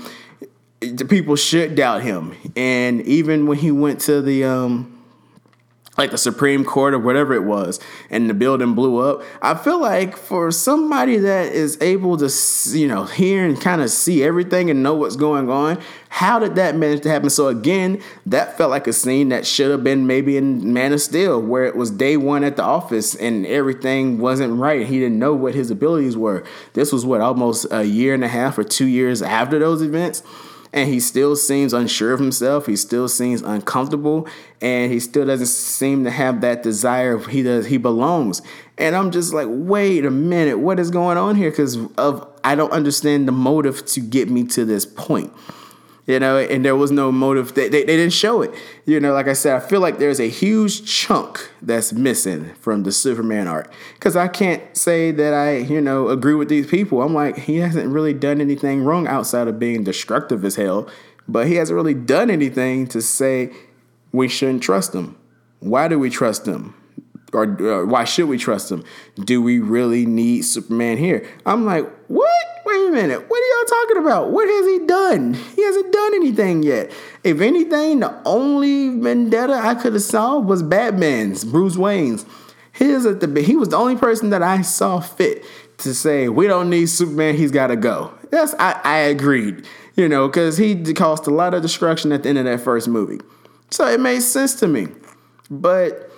the 0.79 1.05
people 1.05 1.35
should 1.35 1.75
doubt 1.75 2.01
him. 2.01 2.35
And 2.55 3.01
even 3.03 3.47
when 3.47 3.57
he 3.57 3.71
went 3.71 4.01
to 4.01 4.21
the 4.21 4.43
um, 4.43 4.90
like 6.01 6.11
the 6.11 6.17
Supreme 6.17 6.65
Court 6.65 6.93
or 6.93 6.99
whatever 6.99 7.33
it 7.33 7.43
was, 7.43 7.79
and 8.09 8.29
the 8.29 8.33
building 8.33 8.73
blew 8.73 8.97
up. 8.97 9.23
I 9.41 9.53
feel 9.53 9.79
like 9.79 10.17
for 10.17 10.51
somebody 10.51 11.17
that 11.17 11.53
is 11.53 11.77
able 11.79 12.17
to, 12.17 12.29
you 12.77 12.87
know, 12.87 13.05
hear 13.05 13.45
and 13.45 13.59
kind 13.61 13.81
of 13.81 13.91
see 13.91 14.23
everything 14.23 14.71
and 14.71 14.81
know 14.81 14.95
what's 14.95 15.15
going 15.15 15.49
on, 15.49 15.79
how 16.09 16.39
did 16.39 16.55
that 16.55 16.75
manage 16.75 17.01
to 17.01 17.09
happen? 17.09 17.29
So 17.29 17.47
again, 17.47 18.01
that 18.25 18.57
felt 18.57 18.71
like 18.71 18.87
a 18.87 18.93
scene 18.93 19.29
that 19.29 19.45
should 19.45 19.69
have 19.69 19.83
been 19.83 20.07
maybe 20.07 20.37
in 20.37 20.73
Man 20.73 20.91
of 20.91 21.01
Steel, 21.01 21.39
where 21.39 21.65
it 21.65 21.75
was 21.75 21.91
day 21.91 22.17
one 22.17 22.43
at 22.43 22.57
the 22.57 22.63
office 22.63 23.15
and 23.15 23.45
everything 23.45 24.17
wasn't 24.17 24.59
right. 24.59 24.85
He 24.85 24.99
didn't 24.99 25.19
know 25.19 25.35
what 25.35 25.53
his 25.53 25.69
abilities 25.69 26.17
were. 26.17 26.43
This 26.73 26.91
was 26.91 27.05
what 27.05 27.21
almost 27.21 27.67
a 27.71 27.83
year 27.83 28.13
and 28.15 28.23
a 28.23 28.27
half 28.27 28.57
or 28.57 28.63
two 28.63 28.87
years 28.87 29.21
after 29.21 29.59
those 29.59 29.81
events 29.83 30.23
and 30.73 30.89
he 30.89 30.99
still 30.99 31.35
seems 31.35 31.73
unsure 31.73 32.13
of 32.13 32.19
himself. 32.19 32.65
He 32.65 32.75
still 32.75 33.07
seems 33.07 33.41
uncomfortable, 33.41 34.27
and 34.61 34.91
he 34.91 34.99
still 34.99 35.25
doesn't 35.25 35.47
seem 35.47 36.03
to 36.03 36.11
have 36.11 36.41
that 36.41 36.63
desire. 36.63 37.17
He 37.17 37.43
does. 37.43 37.67
He 37.67 37.77
belongs, 37.77 38.41
and 38.77 38.95
I'm 38.95 39.11
just 39.11 39.33
like, 39.33 39.47
wait 39.49 40.05
a 40.05 40.11
minute, 40.11 40.59
what 40.59 40.79
is 40.79 40.91
going 40.91 41.17
on 41.17 41.35
here? 41.35 41.49
Because 41.49 41.77
of 41.97 42.27
I 42.43 42.55
don't 42.55 42.71
understand 42.71 43.27
the 43.27 43.31
motive 43.31 43.85
to 43.87 43.99
get 43.99 44.29
me 44.29 44.45
to 44.47 44.65
this 44.65 44.85
point 44.85 45.33
you 46.11 46.19
know, 46.19 46.37
and 46.37 46.65
there 46.65 46.75
was 46.75 46.91
no 46.91 47.09
motive. 47.09 47.53
They, 47.53 47.69
they, 47.69 47.83
they, 47.83 47.95
didn't 47.95 48.11
show 48.11 48.41
it. 48.41 48.53
You 48.85 48.99
know, 48.99 49.13
like 49.13 49.27
I 49.27 49.33
said, 49.33 49.55
I 49.55 49.59
feel 49.61 49.79
like 49.79 49.97
there's 49.97 50.19
a 50.19 50.27
huge 50.27 50.85
chunk 50.85 51.49
that's 51.61 51.93
missing 51.93 52.53
from 52.55 52.83
the 52.83 52.91
Superman 52.91 53.47
art. 53.47 53.71
Because 53.93 54.17
I 54.17 54.27
can't 54.27 54.61
say 54.75 55.11
that 55.11 55.33
I, 55.33 55.57
you 55.57 55.79
know, 55.79 56.09
agree 56.09 56.33
with 56.33 56.49
these 56.49 56.67
people. 56.67 57.01
I'm 57.01 57.13
like, 57.13 57.37
he 57.37 57.57
hasn't 57.57 57.87
really 57.87 58.13
done 58.13 58.41
anything 58.41 58.83
wrong 58.83 59.07
outside 59.07 59.47
of 59.47 59.57
being 59.57 59.85
destructive 59.85 60.43
as 60.43 60.57
hell, 60.57 60.89
but 61.29 61.47
he 61.47 61.55
hasn't 61.55 61.75
really 61.75 61.93
done 61.93 62.29
anything 62.29 62.87
to 62.87 63.01
say 63.01 63.53
we 64.11 64.27
shouldn't 64.27 64.63
trust 64.63 64.93
him. 64.93 65.15
Why 65.59 65.87
do 65.87 65.97
we 65.97 66.09
trust 66.09 66.45
him? 66.45 66.75
Or, 67.31 67.43
or 67.61 67.85
why 67.85 68.03
should 68.03 68.27
we 68.27 68.37
trust 68.37 68.69
him? 68.69 68.83
Do 69.15 69.41
we 69.41 69.59
really 69.59 70.05
need 70.05 70.41
Superman 70.41 70.97
here? 70.97 71.25
I'm 71.45 71.63
like, 71.63 71.89
what? 72.07 72.50
Wait 72.71 72.87
a 72.87 72.91
minute, 72.91 73.29
what 73.29 73.37
are 73.37 73.59
y'all 73.59 73.81
talking 73.81 73.97
about? 73.97 74.31
What 74.31 74.47
has 74.47 74.65
he 74.67 74.85
done? 74.85 75.33
He 75.33 75.63
hasn't 75.63 75.91
done 75.91 76.15
anything 76.15 76.63
yet. 76.63 76.91
If 77.23 77.41
anything, 77.41 77.99
the 77.99 78.21
only 78.25 78.89
vendetta 78.99 79.53
I 79.53 79.75
could 79.75 79.93
have 79.93 80.01
saw 80.01 80.39
was 80.39 80.63
Batman's, 80.63 81.43
Bruce 81.43 81.77
Wayne's. 81.77 82.25
His 82.71 83.05
at 83.05 83.19
the 83.19 83.41
he 83.41 83.55
was 83.55 83.69
the 83.69 83.77
only 83.77 83.97
person 83.97 84.29
that 84.29 84.41
I 84.41 84.61
saw 84.61 85.01
fit 85.01 85.43
to 85.79 85.93
say 85.93 86.29
we 86.29 86.47
don't 86.47 86.69
need 86.69 86.87
Superman. 86.87 87.35
He's 87.35 87.51
got 87.51 87.67
to 87.67 87.75
go. 87.75 88.13
Yes, 88.31 88.55
I, 88.57 88.79
I 88.83 88.97
agreed. 88.99 89.65
You 89.95 90.07
know, 90.07 90.27
because 90.27 90.57
he 90.57 90.81
caused 90.93 91.27
a 91.27 91.31
lot 91.31 91.53
of 91.53 91.61
destruction 91.61 92.13
at 92.13 92.23
the 92.23 92.29
end 92.29 92.37
of 92.37 92.45
that 92.45 92.61
first 92.61 92.87
movie, 92.87 93.19
so 93.69 93.85
it 93.87 93.99
made 93.99 94.21
sense 94.21 94.55
to 94.55 94.67
me. 94.67 94.87
But 95.49 96.09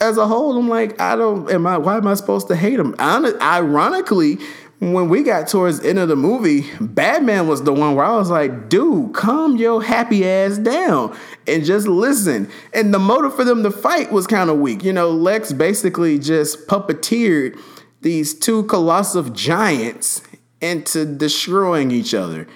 as 0.00 0.16
a 0.16 0.26
whole, 0.26 0.56
I'm 0.56 0.68
like, 0.68 1.00
I 1.00 1.16
don't. 1.16 1.50
Am 1.50 1.66
I? 1.66 1.76
Why 1.76 1.96
am 1.96 2.06
I 2.06 2.14
supposed 2.14 2.48
to 2.48 2.56
hate 2.56 2.78
him? 2.78 2.94
Ironically, 3.00 4.38
when 4.78 5.08
we 5.08 5.22
got 5.22 5.48
towards 5.48 5.80
the 5.80 5.88
end 5.88 5.98
of 5.98 6.08
the 6.08 6.16
movie, 6.16 6.70
Batman 6.80 7.48
was 7.48 7.62
the 7.62 7.72
one 7.72 7.94
where 7.94 8.04
I 8.04 8.14
was 8.16 8.30
like, 8.30 8.68
dude, 8.68 9.14
calm 9.14 9.56
your 9.56 9.82
happy 9.82 10.28
ass 10.28 10.58
down 10.58 11.16
and 11.46 11.64
just 11.64 11.88
listen. 11.88 12.50
And 12.74 12.92
the 12.92 12.98
motive 12.98 13.34
for 13.34 13.44
them 13.44 13.62
to 13.62 13.70
fight 13.70 14.12
was 14.12 14.26
kind 14.26 14.50
of 14.50 14.58
weak. 14.58 14.84
You 14.84 14.92
know, 14.92 15.10
Lex 15.10 15.52
basically 15.52 16.18
just 16.18 16.66
puppeteered 16.66 17.58
these 18.02 18.38
two 18.38 18.64
colossal 18.64 19.22
giants 19.24 20.20
into 20.60 21.06
destroying 21.06 21.90
each 21.90 22.12
other. 22.12 22.46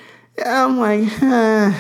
I'm 0.45 0.79
like, 0.79 1.05
huh, 1.05 1.73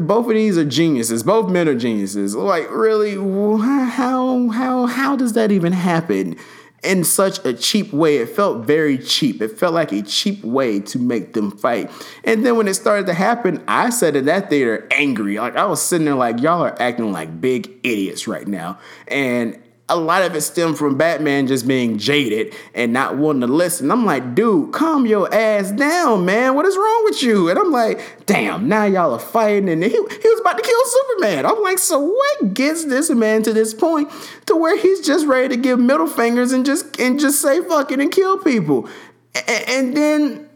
both 0.00 0.26
of 0.26 0.32
these 0.32 0.56
are 0.58 0.64
geniuses. 0.64 1.22
Both 1.22 1.50
men 1.50 1.68
are 1.68 1.74
geniuses. 1.74 2.34
Like, 2.34 2.70
really, 2.70 3.14
how 3.14 4.48
how 4.50 4.86
how 4.86 5.16
does 5.16 5.34
that 5.34 5.52
even 5.52 5.72
happen? 5.72 6.36
In 6.82 7.04
such 7.04 7.44
a 7.44 7.52
cheap 7.52 7.92
way. 7.92 8.18
It 8.18 8.28
felt 8.28 8.64
very 8.64 8.98
cheap. 8.98 9.42
It 9.42 9.58
felt 9.58 9.74
like 9.74 9.92
a 9.92 10.02
cheap 10.02 10.44
way 10.44 10.80
to 10.80 10.98
make 10.98 11.32
them 11.32 11.50
fight. 11.50 11.90
And 12.24 12.44
then 12.46 12.56
when 12.56 12.68
it 12.68 12.74
started 12.74 13.06
to 13.06 13.14
happen, 13.14 13.62
I 13.66 13.90
said 13.90 14.16
in 14.16 14.26
that 14.26 14.50
theater 14.50 14.86
angry. 14.90 15.38
Like 15.38 15.56
I 15.56 15.64
was 15.66 15.82
sitting 15.82 16.04
there 16.04 16.14
like 16.14 16.40
y'all 16.40 16.62
are 16.62 16.80
acting 16.80 17.12
like 17.12 17.40
big 17.40 17.68
idiots 17.82 18.28
right 18.28 18.46
now. 18.46 18.78
And 19.08 19.60
a 19.88 19.96
lot 19.96 20.22
of 20.22 20.34
it 20.34 20.42
stemmed 20.42 20.76
from 20.76 20.96
Batman 20.96 21.46
just 21.46 21.66
being 21.66 21.98
jaded 21.98 22.54
and 22.74 22.92
not 22.92 23.16
wanting 23.16 23.40
to 23.40 23.46
listen. 23.46 23.90
I'm 23.90 24.04
like, 24.04 24.34
dude, 24.34 24.72
calm 24.72 25.06
your 25.06 25.32
ass 25.32 25.70
down, 25.72 26.26
man. 26.26 26.54
What 26.54 26.66
is 26.66 26.76
wrong 26.76 27.02
with 27.04 27.22
you? 27.22 27.48
And 27.48 27.58
I'm 27.58 27.70
like, 27.70 28.26
damn, 28.26 28.68
now 28.68 28.84
y'all 28.84 29.14
are 29.14 29.18
fighting 29.18 29.68
and 29.68 29.82
he, 29.82 29.90
he 29.90 29.96
was 29.96 30.40
about 30.40 30.58
to 30.58 30.62
kill 30.62 30.84
Superman. 30.84 31.46
I'm 31.46 31.62
like, 31.62 31.78
so 31.78 32.00
what 32.00 32.52
gets 32.52 32.84
this 32.84 33.08
man 33.10 33.42
to 33.44 33.52
this 33.52 33.72
point 33.72 34.10
to 34.46 34.56
where 34.56 34.76
he's 34.76 35.00
just 35.00 35.26
ready 35.26 35.48
to 35.48 35.56
give 35.56 35.78
middle 35.78 36.06
fingers 36.06 36.52
and 36.52 36.66
just 36.66 36.98
and 37.00 37.18
just 37.18 37.40
say 37.40 37.62
fuck 37.62 37.90
it 37.90 38.00
and 38.00 38.12
kill 38.12 38.38
people? 38.38 38.88
and, 39.34 39.68
and 39.68 39.96
then 39.96 40.48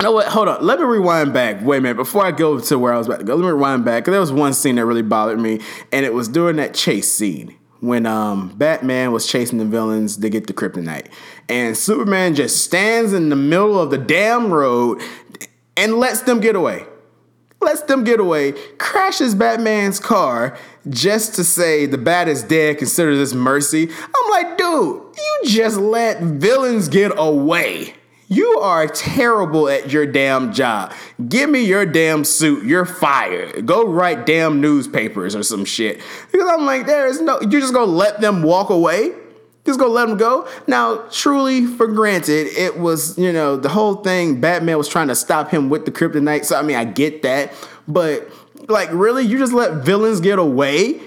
you 0.00 0.04
know 0.04 0.12
what? 0.12 0.28
Hold 0.28 0.48
on. 0.48 0.64
Let 0.64 0.78
me 0.78 0.84
rewind 0.84 1.32
back. 1.32 1.62
Wait 1.62 1.78
a 1.78 1.80
minute. 1.80 1.96
Before 1.96 2.24
I 2.24 2.30
go 2.30 2.60
to 2.60 2.78
where 2.78 2.92
I 2.92 2.98
was 2.98 3.06
about 3.06 3.20
to 3.20 3.24
go, 3.24 3.34
let 3.34 3.42
me 3.42 3.48
rewind 3.48 3.84
back. 3.84 4.04
There 4.04 4.20
was 4.20 4.30
one 4.30 4.52
scene 4.52 4.74
that 4.74 4.84
really 4.84 5.02
bothered 5.02 5.40
me, 5.40 5.60
and 5.90 6.04
it 6.04 6.12
was 6.12 6.28
during 6.28 6.56
that 6.56 6.74
chase 6.74 7.10
scene 7.10 7.56
when 7.86 8.04
um, 8.04 8.48
Batman 8.56 9.12
was 9.12 9.26
chasing 9.26 9.58
the 9.58 9.64
villains 9.64 10.16
to 10.16 10.28
get 10.28 10.46
the 10.46 10.52
kryptonite. 10.52 11.06
And 11.48 11.76
Superman 11.76 12.34
just 12.34 12.64
stands 12.64 13.12
in 13.12 13.28
the 13.28 13.36
middle 13.36 13.80
of 13.80 13.90
the 13.90 13.98
damn 13.98 14.52
road 14.52 15.00
and 15.76 15.94
lets 15.94 16.22
them 16.22 16.40
get 16.40 16.56
away. 16.56 16.84
Lets 17.60 17.82
them 17.82 18.04
get 18.04 18.20
away, 18.20 18.52
crashes 18.78 19.34
Batman's 19.34 19.98
car 19.98 20.58
just 20.88 21.34
to 21.34 21.44
say 21.44 21.86
the 21.86 21.98
bat 21.98 22.28
is 22.28 22.42
dead, 22.42 22.78
consider 22.78 23.16
this 23.16 23.34
mercy. 23.34 23.88
I'm 23.90 24.30
like, 24.30 24.58
dude, 24.58 25.02
you 25.16 25.40
just 25.46 25.78
let 25.78 26.20
villains 26.20 26.88
get 26.88 27.12
away. 27.16 27.95
You 28.28 28.58
are 28.58 28.88
terrible 28.88 29.68
at 29.68 29.92
your 29.92 30.04
damn 30.04 30.52
job. 30.52 30.92
Give 31.28 31.48
me 31.48 31.64
your 31.64 31.86
damn 31.86 32.24
suit. 32.24 32.64
You're 32.64 32.84
fired. 32.84 33.66
Go 33.66 33.86
write 33.86 34.26
damn 34.26 34.60
newspapers 34.60 35.36
or 35.36 35.44
some 35.44 35.64
shit. 35.64 36.00
Because 36.32 36.48
I'm 36.50 36.66
like, 36.66 36.86
there 36.86 37.06
is 37.06 37.20
no, 37.20 37.40
you're 37.40 37.60
just 37.60 37.72
gonna 37.72 37.86
let 37.86 38.20
them 38.20 38.42
walk 38.42 38.70
away? 38.70 39.12
Just 39.64 39.78
gonna 39.78 39.92
let 39.92 40.08
them 40.08 40.16
go? 40.16 40.48
Now, 40.66 41.04
truly, 41.10 41.66
for 41.66 41.86
granted, 41.86 42.48
it 42.48 42.78
was, 42.78 43.16
you 43.16 43.32
know, 43.32 43.56
the 43.56 43.68
whole 43.68 43.96
thing, 43.96 44.40
Batman 44.40 44.76
was 44.76 44.88
trying 44.88 45.08
to 45.08 45.14
stop 45.14 45.50
him 45.50 45.70
with 45.70 45.84
the 45.84 45.92
kryptonite. 45.92 46.44
So, 46.44 46.56
I 46.56 46.62
mean, 46.62 46.76
I 46.76 46.84
get 46.84 47.22
that. 47.22 47.52
But, 47.86 48.28
like, 48.68 48.88
really? 48.92 49.24
You 49.24 49.38
just 49.38 49.52
let 49.52 49.84
villains 49.84 50.20
get 50.20 50.40
away? 50.40 51.00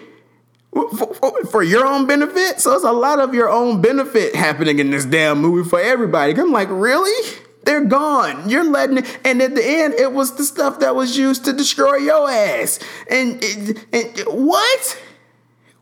For, 0.73 1.45
for, 1.45 1.63
your 1.63 1.86
own 1.86 2.05
benefit. 2.05 2.60
So 2.60 2.73
it's 2.73 2.84
a 2.84 2.91
lot 2.91 3.19
of 3.19 3.34
your 3.34 3.49
own 3.49 3.82
benefit 3.82 4.36
happening 4.36 4.79
in 4.79 4.91
this 4.91 5.05
damn 5.05 5.39
movie 5.39 5.67
for 5.67 5.79
everybody. 5.79 6.34
I'm 6.34 6.51
like, 6.51 6.69
really? 6.71 7.38
They're 7.63 7.86
gone. 7.86 8.49
You're 8.49 8.63
letting 8.63 8.99
it, 8.99 9.19
and 9.25 9.41
at 9.41 9.55
the 9.55 9.63
end, 9.63 9.93
it 9.95 10.13
was 10.13 10.36
the 10.38 10.43
stuff 10.43 10.79
that 10.79 10.95
was 10.95 11.17
used 11.17 11.45
to 11.45 11.53
destroy 11.53 11.97
your 11.97 12.29
ass. 12.29 12.79
And, 13.10 13.43
and, 13.43 13.86
and 13.91 14.19
what? 14.27 15.01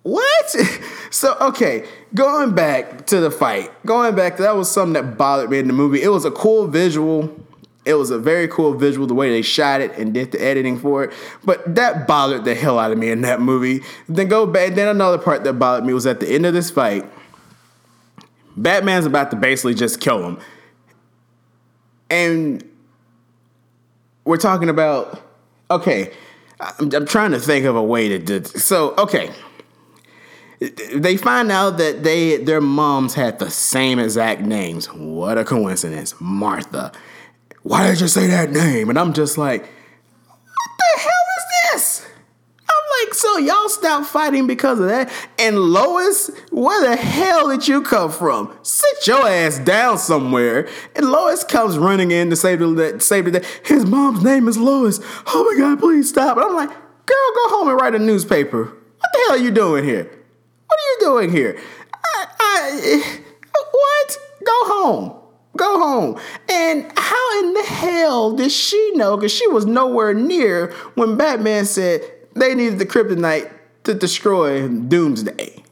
What? 0.03 0.55
So 1.09 1.37
okay, 1.39 1.87
going 2.13 2.53
back 2.53 3.07
to 3.07 3.21
the 3.21 3.31
fight, 3.31 3.71
going 3.85 4.13
back, 4.13 4.37
that 4.37 4.57
was 4.57 4.69
something 4.69 4.93
that 4.93 5.17
bothered 5.17 5.49
me 5.49 5.57
in 5.57 5.67
the 5.67 5.73
movie. 5.73 6.01
It 6.01 6.09
was 6.09 6.25
a 6.25 6.31
cool 6.31 6.67
visual 6.67 7.33
it 7.87 7.93
was 7.93 8.11
a 8.11 8.19
very 8.19 8.47
cool 8.49 8.73
visual 8.73 9.07
the 9.07 9.13
way 9.13 9.29
they 9.29 9.41
shot 9.41 9.79
it 9.79 9.97
and 9.97 10.13
did 10.13 10.33
the 10.33 10.41
editing 10.41 10.77
for 10.77 11.05
it, 11.05 11.13
but 11.45 11.75
that 11.75 12.05
bothered 12.05 12.43
the 12.43 12.53
hell 12.53 12.77
out 12.77 12.91
of 12.91 12.97
me 12.97 13.09
in 13.09 13.21
that 13.21 13.39
movie. 13.39 13.81
Then 14.09 14.27
go 14.27 14.45
back. 14.45 14.75
Then 14.75 14.89
another 14.89 15.17
part 15.17 15.45
that 15.45 15.53
bothered 15.53 15.85
me 15.85 15.93
was 15.93 16.05
at 16.05 16.19
the 16.19 16.27
end 16.27 16.45
of 16.45 16.53
this 16.53 16.69
fight. 16.69 17.05
Batman's 18.57 19.05
about 19.05 19.31
to 19.31 19.37
basically 19.37 19.73
just 19.73 20.01
kill 20.01 20.21
him, 20.27 20.39
and 22.09 22.63
we're 24.25 24.37
talking 24.37 24.69
about 24.69 25.21
okay. 25.71 26.11
I'm, 26.59 26.91
I'm 26.93 27.05
trying 27.05 27.31
to 27.31 27.39
think 27.39 27.65
of 27.65 27.75
a 27.75 27.83
way 27.83 28.09
to 28.09 28.19
do. 28.19 28.43
So 28.43 28.95
okay, 28.97 29.31
they 30.59 31.15
find 31.15 31.51
out 31.51 31.77
that 31.77 32.03
they 32.03 32.37
their 32.37 32.59
moms 32.59 33.13
had 33.13 33.39
the 33.39 33.49
same 33.49 33.99
exact 33.99 34.41
names. 34.41 34.87
What 34.87 35.37
a 35.37 35.45
coincidence, 35.45 36.15
Martha 36.19 36.91
why 37.67 37.89
did 37.89 37.99
you 37.99 38.07
say 38.07 38.27
that 38.27 38.49
name? 38.49 38.89
And 38.89 38.97
I'm 38.97 39.11
just 39.11 39.37
like, 39.37 39.61
what 39.61 40.69
the 40.79 40.99
hell 41.01 41.11
is 41.37 41.73
this? 41.73 42.07
I'm 42.61 43.05
like, 43.05 43.13
so 43.13 43.37
y'all 43.39 43.67
stop 43.67 44.05
fighting 44.05 44.47
because 44.47 44.79
of 44.79 44.87
that? 44.87 45.11
And 45.37 45.59
Lois, 45.59 46.31
where 46.49 46.89
the 46.89 46.95
hell 46.95 47.49
did 47.49 47.67
you 47.67 47.81
come 47.81 48.09
from? 48.09 48.57
Sit 48.63 49.05
your 49.05 49.27
ass 49.27 49.59
down 49.59 49.97
somewhere. 49.97 50.69
And 50.95 51.11
Lois 51.11 51.43
comes 51.43 51.77
running 51.77 52.11
in 52.11 52.29
to 52.29 52.37
save 52.37 52.59
the 52.59 52.99
save 53.01 53.25
the 53.25 53.39
day. 53.41 53.47
His 53.65 53.85
mom's 53.85 54.23
name 54.23 54.47
is 54.47 54.57
Lois. 54.57 55.01
Oh 55.25 55.51
my 55.51 55.59
God, 55.59 55.79
please 55.79 56.07
stop. 56.07 56.37
And 56.37 56.45
I'm 56.45 56.55
like, 56.55 56.69
girl, 56.69 57.31
go 57.35 57.49
home 57.49 57.67
and 57.67 57.81
write 57.81 57.95
a 57.95 57.99
newspaper. 57.99 58.63
What 58.63 59.11
the 59.11 59.19
hell 59.27 59.31
are 59.37 59.43
you 59.43 59.51
doing 59.51 59.83
here? 59.83 60.03
What 60.03 60.79
are 60.79 60.87
you 60.91 60.97
doing 61.01 61.31
here? 61.31 61.59
I, 61.93 62.27
I, 62.39 63.21
what? 63.71 64.17
Go 64.45 64.53
home. 64.73 65.26
Go 65.57 65.79
home. 65.79 66.19
And 66.49 66.91
how 66.95 67.39
in 67.39 67.53
the 67.53 67.63
hell 67.63 68.35
did 68.35 68.51
she 68.51 68.91
know? 68.95 69.17
Because 69.17 69.31
she 69.31 69.47
was 69.47 69.65
nowhere 69.65 70.13
near 70.13 70.71
when 70.95 71.17
Batman 71.17 71.65
said 71.65 72.01
they 72.35 72.55
needed 72.55 72.79
the 72.79 72.85
kryptonite 72.85 73.51
to 73.83 73.93
destroy 73.93 74.67
Doomsday. 74.67 75.63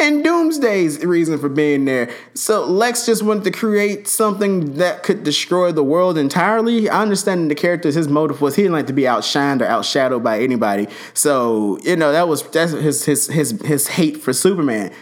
And 0.00 0.22
Doomsday's 0.22 1.04
reason 1.04 1.38
for 1.38 1.48
being 1.48 1.84
there. 1.84 2.10
So 2.34 2.64
Lex 2.64 3.04
just 3.04 3.22
wanted 3.22 3.44
to 3.44 3.50
create 3.50 4.06
something 4.06 4.74
that 4.74 5.02
could 5.02 5.24
destroy 5.24 5.72
the 5.72 5.82
world 5.82 6.16
entirely. 6.16 6.88
I 6.88 7.02
understand 7.02 7.50
the 7.50 7.56
character's 7.56 7.96
his 7.96 8.06
motive 8.06 8.40
was 8.40 8.54
he 8.54 8.62
didn't 8.62 8.74
like 8.74 8.86
to 8.86 8.92
be 8.92 9.02
outshined 9.02 9.60
or 9.60 9.66
outshadowed 9.66 10.22
by 10.22 10.40
anybody. 10.40 10.86
So, 11.14 11.78
you 11.82 11.96
know, 11.96 12.12
that 12.12 12.28
was 12.28 12.42
that's 12.42 12.72
his 12.72 13.04
his 13.04 13.26
his 13.26 13.60
his 13.62 13.88
hate 13.88 14.18
for 14.18 14.32
Superman. 14.32 14.92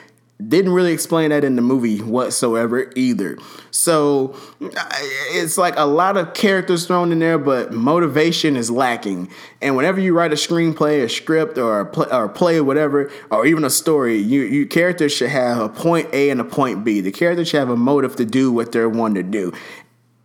Didn't 0.44 0.72
really 0.72 0.92
explain 0.92 1.30
that 1.30 1.44
in 1.44 1.56
the 1.56 1.62
movie 1.62 1.98
whatsoever 1.98 2.92
either. 2.94 3.38
So 3.70 4.36
it's 4.60 5.56
like 5.56 5.74
a 5.78 5.86
lot 5.86 6.18
of 6.18 6.34
characters 6.34 6.86
thrown 6.86 7.10
in 7.10 7.20
there, 7.20 7.38
but 7.38 7.72
motivation 7.72 8.54
is 8.54 8.70
lacking. 8.70 9.30
And 9.62 9.76
whenever 9.76 9.98
you 9.98 10.12
write 10.12 10.32
a 10.32 10.36
screenplay, 10.36 11.02
a 11.02 11.08
script, 11.08 11.56
or 11.56 11.80
a 11.80 11.86
play, 11.86 12.06
or 12.12 12.28
play, 12.28 12.60
whatever, 12.60 13.10
or 13.30 13.46
even 13.46 13.64
a 13.64 13.70
story, 13.70 14.18
you, 14.18 14.42
you 14.42 14.66
characters 14.66 15.12
should 15.12 15.30
have 15.30 15.58
a 15.58 15.70
point 15.70 16.12
A 16.12 16.28
and 16.28 16.38
a 16.38 16.44
point 16.44 16.84
B. 16.84 17.00
The 17.00 17.12
characters 17.12 17.48
should 17.48 17.60
have 17.60 17.70
a 17.70 17.76
motive 17.76 18.16
to 18.16 18.26
do 18.26 18.52
what 18.52 18.72
they're 18.72 18.90
wanting 18.90 19.24
to 19.24 19.30
do, 19.30 19.52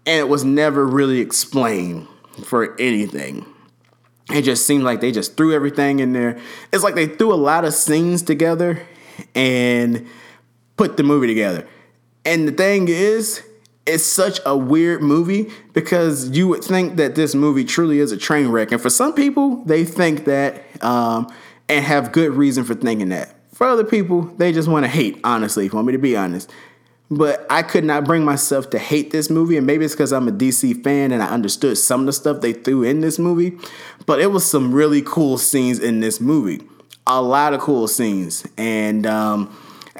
and 0.05 0.19
it 0.19 0.27
was 0.27 0.43
never 0.43 0.85
really 0.85 1.19
explained 1.19 2.07
for 2.43 2.75
anything 2.81 3.45
it 4.33 4.43
just 4.43 4.65
seemed 4.65 4.83
like 4.83 5.01
they 5.01 5.11
just 5.11 5.35
threw 5.35 5.53
everything 5.53 5.99
in 5.99 6.13
there. 6.13 6.39
It's 6.71 6.83
like 6.83 6.95
they 6.95 7.07
threw 7.07 7.33
a 7.33 7.35
lot 7.35 7.65
of 7.65 7.73
scenes 7.73 8.21
together 8.21 8.87
and 9.35 10.07
put 10.77 10.97
the 10.97 11.03
movie 11.03 11.27
together. 11.27 11.67
And 12.25 12.47
the 12.47 12.51
thing 12.51 12.87
is, 12.87 13.43
it's 13.85 14.03
such 14.03 14.39
a 14.45 14.55
weird 14.55 15.01
movie 15.01 15.51
because 15.73 16.29
you 16.29 16.47
would 16.47 16.63
think 16.63 16.97
that 16.97 17.15
this 17.15 17.33
movie 17.33 17.65
truly 17.65 17.99
is 17.99 18.11
a 18.11 18.17
train 18.17 18.49
wreck. 18.49 18.71
And 18.71 18.81
for 18.81 18.89
some 18.89 19.13
people, 19.13 19.63
they 19.65 19.83
think 19.83 20.25
that 20.25 20.63
um, 20.83 21.31
and 21.67 21.83
have 21.83 22.11
good 22.11 22.31
reason 22.31 22.63
for 22.63 22.75
thinking 22.75 23.09
that. 23.09 23.35
For 23.53 23.67
other 23.67 23.83
people, 23.83 24.23
they 24.23 24.51
just 24.51 24.67
want 24.67 24.85
to 24.85 24.89
hate, 24.89 25.19
honestly, 25.23 25.65
if 25.65 25.73
you 25.73 25.77
want 25.77 25.87
me 25.87 25.93
to 25.93 25.99
be 25.99 26.15
honest. 26.15 26.51
But 27.09 27.45
I 27.49 27.61
could 27.61 27.83
not 27.83 28.05
bring 28.05 28.23
myself 28.23 28.69
to 28.69 28.79
hate 28.79 29.11
this 29.11 29.29
movie, 29.29 29.57
and 29.57 29.67
maybe 29.67 29.83
it's 29.83 29.93
because 29.93 30.13
I'm 30.13 30.29
a 30.29 30.31
DC 30.31 30.81
fan 30.83 31.11
and 31.11 31.21
I 31.21 31.27
understood 31.27 31.77
some 31.77 32.01
of 32.01 32.05
the 32.05 32.13
stuff 32.13 32.39
they 32.39 32.53
threw 32.53 32.83
in 32.83 33.01
this 33.01 33.19
movie. 33.19 33.57
But 34.05 34.21
it 34.21 34.27
was 34.27 34.45
some 34.45 34.73
really 34.73 35.01
cool 35.01 35.37
scenes 35.37 35.79
in 35.79 35.99
this 35.99 36.21
movie 36.21 36.61
a 37.07 37.21
lot 37.21 37.53
of 37.53 37.61
cool 37.61 37.87
scenes, 37.87 38.45
and 38.57 39.05
um, 39.05 39.55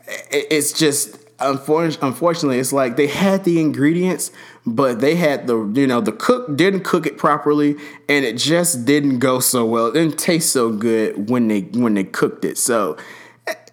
it, 0.08 0.48
it's 0.52 0.74
just 0.74 1.18
unfortunately, 1.42 2.60
it's 2.60 2.74
like 2.74 2.96
they 2.96 3.08
had 3.08 3.44
the 3.44 3.60
ingredients, 3.60 4.32
but 4.66 5.00
they 5.02 5.16
had 5.16 5.48
the 5.48 5.58
you 5.76 5.88
know 5.88 6.02
the 6.02 6.12
cook 6.12 6.56
didn't 6.56 6.84
cook 6.84 7.06
it 7.06 7.18
properly, 7.18 7.76
and 8.08 8.26
it 8.26 8.38
just 8.38 8.86
didn't 8.86 9.20
go 9.20 9.40
so 9.40 9.66
well. 9.66 9.88
It 9.88 9.94
didn't 9.94 10.20
taste 10.20 10.52
so 10.52 10.72
good 10.72 11.30
when 11.30 11.48
they 11.48 11.62
when 11.62 11.94
they 11.94 12.04
cooked 12.04 12.46
it. 12.46 12.58
So 12.58 12.98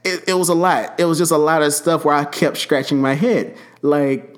it, 0.04 0.24
it 0.28 0.34
was 0.34 0.48
a 0.48 0.54
lot. 0.54 0.98
It 0.98 1.04
was 1.04 1.18
just 1.18 1.32
a 1.32 1.38
lot 1.38 1.62
of 1.62 1.72
stuff 1.72 2.04
where 2.04 2.14
I 2.14 2.24
kept 2.24 2.56
scratching 2.56 3.00
my 3.00 3.14
head. 3.14 3.56
Like 3.82 4.36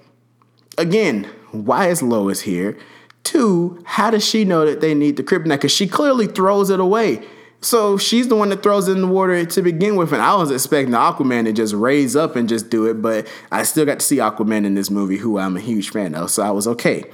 again, 0.79 1.25
why 1.53 1.89
is 1.89 2.03
Lois 2.03 2.41
here? 2.41 2.77
Two, 3.23 3.83
how 3.85 4.11
does 4.11 4.27
she 4.27 4.45
know 4.45 4.65
that 4.65 4.81
they 4.81 4.95
need 4.95 5.17
the 5.17 5.23
kryptonite? 5.23 5.51
Because 5.51 5.73
she 5.73 5.87
clearly 5.87 6.27
throws 6.27 6.71
it 6.71 6.81
away 6.81 7.23
So 7.63 7.99
she's 7.99 8.29
the 8.29 8.37
one 8.37 8.49
that 8.49 8.63
throws 8.63 8.89
it 8.89 8.93
in 8.93 9.03
the 9.03 9.07
water 9.07 9.45
to 9.45 9.63
begin 9.63 9.97
with, 9.97 10.13
and 10.13 10.23
I 10.23 10.35
was 10.35 10.51
expecting 10.51 10.95
Aquaman 10.95 11.45
to 11.45 11.53
just 11.53 11.75
raise 11.75 12.17
up 12.17 12.35
and 12.35 12.49
just 12.49 12.71
do 12.71 12.87
it, 12.87 13.03
but 13.03 13.29
I 13.53 13.65
still 13.65 13.85
got 13.85 14.01
to 14.01 14.05
see 14.05 14.17
Aquaman 14.17 14.65
in 14.65 14.75
this 14.75 14.91
movie, 14.91 15.19
who 15.19 15.39
I'm 15.39 15.57
a 15.57 15.61
huge 15.61 15.91
fan 15.91 16.15
of, 16.15 16.31
so 16.31 16.43
I 16.43 16.51
was 16.53 16.67
okay. 16.67 17.05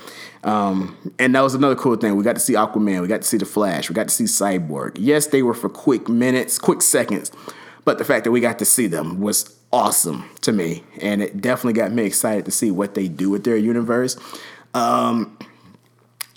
Um, 0.44 0.96
and 1.18 1.34
that 1.34 1.40
was 1.40 1.54
another 1.54 1.74
cool 1.74 1.96
thing. 1.96 2.14
We 2.14 2.22
got 2.22 2.36
to 2.36 2.40
see 2.40 2.52
Aquaman, 2.52 3.02
we 3.02 3.08
got 3.08 3.22
to 3.22 3.26
see 3.26 3.38
the 3.38 3.44
Flash, 3.44 3.88
we 3.88 3.94
got 3.94 4.06
to 4.08 4.14
see 4.14 4.24
Cyborg. 4.24 4.96
Yes, 5.00 5.26
they 5.26 5.42
were 5.42 5.54
for 5.54 5.68
quick 5.68 6.08
minutes, 6.08 6.60
quick 6.60 6.80
seconds, 6.80 7.32
but 7.84 7.98
the 7.98 8.04
fact 8.04 8.22
that 8.22 8.30
we 8.30 8.40
got 8.40 8.60
to 8.60 8.64
see 8.64 8.86
them 8.86 9.20
was 9.20 9.56
awesome 9.72 10.30
to 10.42 10.52
me, 10.52 10.84
and 11.00 11.22
it 11.22 11.40
definitely 11.40 11.72
got 11.72 11.90
me 11.90 12.04
excited 12.04 12.44
to 12.44 12.52
see 12.52 12.70
what 12.70 12.94
they 12.94 13.08
do 13.08 13.30
with 13.30 13.42
their 13.42 13.56
universe. 13.56 14.16
Um, 14.74 15.36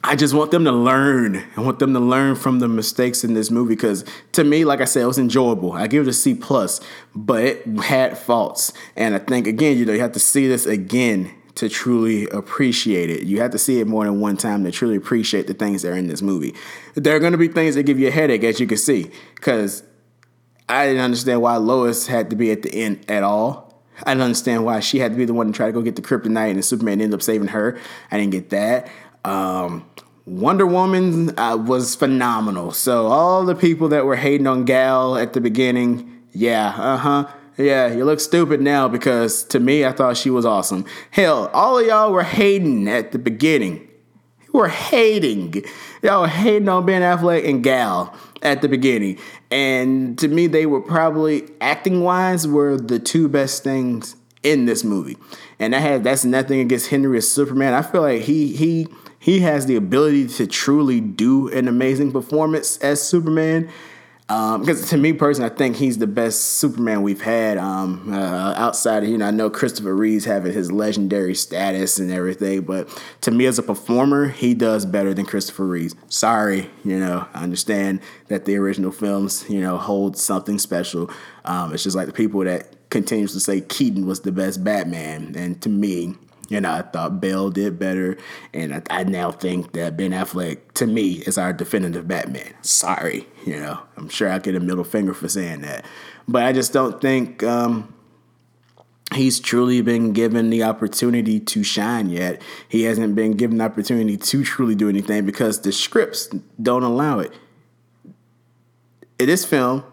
I 0.02 0.16
just 0.16 0.34
want 0.34 0.52
them 0.52 0.64
to 0.64 0.72
learn. 0.72 1.44
I 1.58 1.62
want 1.62 1.80
them 1.80 1.94
to 1.94 2.00
learn 2.00 2.36
from 2.36 2.60
the 2.60 2.70
mistakes 2.70 3.24
in 3.24 3.34
this 3.34 3.52
movie 3.52 3.76
because 3.76 4.06
to 4.32 4.44
me, 4.44 4.64
like 4.64 4.80
I 4.80 4.86
said, 4.86 5.04
it 5.04 5.08
was 5.08 5.20
enjoyable. 5.20 5.74
I 5.74 5.88
give 5.88 6.08
it 6.08 6.10
a 6.10 6.14
C 6.14 6.34
plus, 6.34 6.80
but 7.14 7.44
it 7.44 7.68
had 7.80 8.18
faults. 8.18 8.72
And 8.96 9.14
I 9.14 9.20
think 9.20 9.46
again, 9.46 9.78
you 9.78 9.86
know, 9.86 9.92
you 9.92 10.00
have 10.00 10.14
to 10.14 10.20
see 10.20 10.48
this 10.48 10.66
again 10.66 11.34
to 11.56 11.68
truly 11.68 12.30
appreciate 12.30 13.10
it. 13.10 13.24
You 13.24 13.42
have 13.42 13.52
to 13.52 13.58
see 13.58 13.82
it 13.82 13.88
more 13.88 14.06
than 14.06 14.22
one 14.22 14.38
time 14.38 14.64
to 14.64 14.72
truly 14.72 14.96
appreciate 14.96 15.48
the 15.48 15.54
things 15.54 15.82
that 15.82 15.92
are 15.92 15.98
in 15.98 16.08
this 16.08 16.22
movie. 16.22 16.56
There 16.96 17.14
are 17.18 17.20
going 17.20 17.34
to 17.34 17.38
be 17.38 17.50
things 17.50 17.76
that 17.76 17.84
give 17.84 18.00
you 18.00 18.08
a 18.08 18.12
headache, 18.12 18.46
as 18.46 18.62
you 18.62 18.68
can 18.68 18.78
see, 18.78 19.12
because 19.36 19.84
I 20.70 20.88
didn't 20.88 21.02
understand 21.02 21.42
why 21.42 21.58
Lois 21.58 22.08
had 22.08 22.30
to 22.30 22.38
be 22.38 22.52
at 22.52 22.62
the 22.62 22.74
end 22.74 23.04
at 23.10 23.24
all. 23.24 23.84
I 24.06 24.12
didn't 24.12 24.24
understand 24.24 24.64
why 24.64 24.80
she 24.80 25.00
had 25.00 25.12
to 25.12 25.18
be 25.18 25.26
the 25.26 25.34
one 25.34 25.48
to 25.48 25.54
try 25.54 25.66
to 25.66 25.74
go 25.74 25.82
get 25.82 25.98
the 25.98 26.02
kryptonite 26.02 26.52
and 26.52 26.64
Superman 26.64 27.02
ended 27.02 27.16
up 27.16 27.22
saving 27.22 27.50
her. 27.50 27.78
I 28.10 28.18
didn't 28.18 28.32
get 28.32 28.52
that. 28.52 28.90
Um, 29.26 29.86
Wonder 30.26 30.66
Woman 30.68 31.38
uh, 31.40 31.58
was 31.58 31.96
phenomenal. 31.96 32.72
So 32.72 33.08
all 33.08 33.46
the 33.46 33.56
people 33.56 33.90
that 33.90 34.06
were 34.06 34.16
hating 34.16 34.48
on 34.48 34.64
Gal 34.66 35.18
at 35.18 35.34
the 35.34 35.42
beginning, 35.42 36.22
yeah, 36.32 36.70
uh 36.78 36.98
huh. 36.98 37.28
Yeah, 37.58 37.92
you 37.92 38.06
look 38.06 38.22
stupid 38.22 38.62
now 38.62 38.88
because 38.88 39.44
to 39.46 39.60
me, 39.60 39.84
I 39.84 39.92
thought 39.92 40.16
she 40.16 40.30
was 40.30 40.46
awesome. 40.46 40.86
Hell, 41.12 41.50
all 41.54 41.78
of 41.78 41.86
y'all 41.86 42.14
were 42.14 42.24
hating 42.24 42.88
at 42.88 43.12
the 43.12 43.20
beginning. 43.20 43.86
You 44.42 44.60
were 44.60 44.70
hating. 44.70 45.66
Y'all 46.02 46.22
were 46.22 46.28
hating 46.30 46.70
on 46.70 46.86
Ben 46.86 47.02
Affleck 47.02 47.48
and 47.48 47.62
Gal 47.62 48.16
at 48.42 48.62
the 48.62 48.70
beginning. 48.70 49.20
And 49.52 50.18
to 50.20 50.30
me, 50.30 50.48
they 50.48 50.66
were 50.66 50.80
probably 50.80 51.50
acting 51.60 52.02
wise 52.02 52.48
were 52.48 52.78
the 52.78 53.00
two 53.00 53.28
best 53.28 53.64
things 53.64 54.16
in 54.42 54.66
this 54.66 54.84
movie. 54.84 55.18
And 55.60 55.74
that 55.74 55.82
had 55.82 56.04
that's 56.04 56.24
nothing 56.24 56.62
against 56.62 56.90
Henry 56.90 57.18
as 57.18 57.30
Superman. 57.30 57.74
I 57.74 57.82
feel 57.82 58.02
like 58.02 58.22
he 58.22 58.56
he 58.56 58.88
he 59.20 59.42
has 59.42 59.66
the 59.66 59.76
ability 59.76 60.28
to 60.28 60.48
truly 60.48 61.02
do 61.02 61.50
an 61.50 61.68
amazing 61.68 62.12
performance 62.12 62.78
as 62.78 63.02
Superman. 63.02 63.70
Because 64.28 64.84
um, 64.84 64.88
to 64.90 64.98
me 64.98 65.12
personally, 65.12 65.50
I 65.50 65.56
think 65.56 65.76
he's 65.76 65.98
the 65.98 66.06
best 66.06 66.40
Superman 66.60 67.02
we've 67.02 67.22
had. 67.22 67.58
Um, 67.58 68.14
uh, 68.14 68.54
outside 68.56 69.02
of 69.02 69.10
you 69.10 69.18
know, 69.18 69.26
I 69.26 69.32
know 69.32 69.50
Christopher 69.50 69.96
Reeves 69.96 70.24
having 70.24 70.54
his 70.54 70.72
legendary 70.72 71.34
status 71.34 71.98
and 71.98 72.12
everything, 72.12 72.62
but 72.62 72.88
to 73.22 73.32
me 73.32 73.48
as 73.48 73.58
a 73.58 73.64
performer, 73.64 74.28
he 74.28 74.54
does 74.54 74.86
better 74.86 75.16
than 75.16 75.26
Christopher 75.26 75.66
Reeves. 75.66 75.96
Sorry, 76.10 76.70
you 76.86 77.00
know, 77.00 77.28
I 77.34 77.42
understand 77.42 78.02
that 78.28 78.46
the 78.46 78.56
original 78.58 78.92
films, 78.92 79.46
you 79.50 79.62
know, 79.62 79.78
hold 79.78 80.16
something 80.16 80.60
special. 80.60 81.10
Um, 81.44 81.74
it's 81.74 81.84
just 81.84 81.96
like 81.96 82.06
the 82.06 82.14
people 82.14 82.42
that 82.42 82.68
continues 82.92 83.34
to 83.34 83.40
say 83.40 83.62
Keaton 83.62 84.06
was 84.06 84.22
the 84.22 84.32
best 84.32 84.64
Batman, 84.64 85.34
and 85.36 85.60
to 85.64 85.70
me, 85.70 86.16
you 86.50 86.60
know, 86.60 86.72
I 86.72 86.82
thought 86.82 87.22
Bale 87.22 87.50
did 87.50 87.80
better, 87.80 88.18
and 88.54 88.76
I, 88.76 88.82
I, 88.90 89.04
now 89.04 89.32
think 89.32 89.74
that 89.74 89.96
Ben 89.96 90.12
Affleck, 90.12 90.74
to 90.74 90.88
me, 90.88 91.14
is 91.26 91.38
our 91.38 91.54
definitive 91.54 92.08
Batman. 92.08 92.54
Sorry, 92.62 93.28
you 93.46 93.60
know, 93.60 93.80
I'm 93.98 94.10
sure 94.10 94.30
I 94.30 94.40
get 94.40 94.56
a 94.56 94.60
middle 94.60 94.84
finger 94.84 95.14
for 95.14 95.28
saying 95.28 95.62
that, 95.62 95.86
but 96.28 96.44
I 96.44 96.52
just 96.52 96.74
don't 96.74 97.00
think 97.00 97.44
um, 97.44 97.94
he's 99.14 99.40
truly 99.40 99.82
been 99.82 100.12
given 100.12 100.50
the 100.50 100.64
opportunity 100.64 101.40
to 101.40 101.64
shine 101.64 102.10
yet. 102.10 102.42
He 102.68 102.84
hasn't 102.84 103.16
been 103.16 103.34
given 103.34 103.60
the 103.60 103.66
opportunity 103.66 104.18
to 104.18 104.44
truly 104.44 104.76
do 104.76 104.90
anything 104.90 105.26
because 105.26 105.62
the 105.62 105.72
scripts 105.72 106.30
don't 106.62 106.84
allow 106.84 107.20
it. 107.20 107.32
This 109.18 109.46
film, 109.46 109.84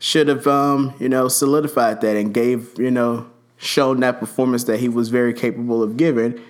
should 0.00 0.28
have, 0.28 0.46
um, 0.46 0.94
you 0.98 1.08
know, 1.08 1.28
solidified 1.28 2.00
that 2.00 2.16
and 2.16 2.34
gave, 2.34 2.76
you 2.78 2.90
know, 2.90 3.30
shown 3.60 4.00
that 4.00 4.18
performance 4.18 4.64
that 4.64 4.80
he 4.80 4.88
was 4.88 5.10
very 5.10 5.34
capable 5.34 5.82
of 5.82 5.96
giving, 5.96 6.40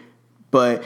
but 0.51 0.85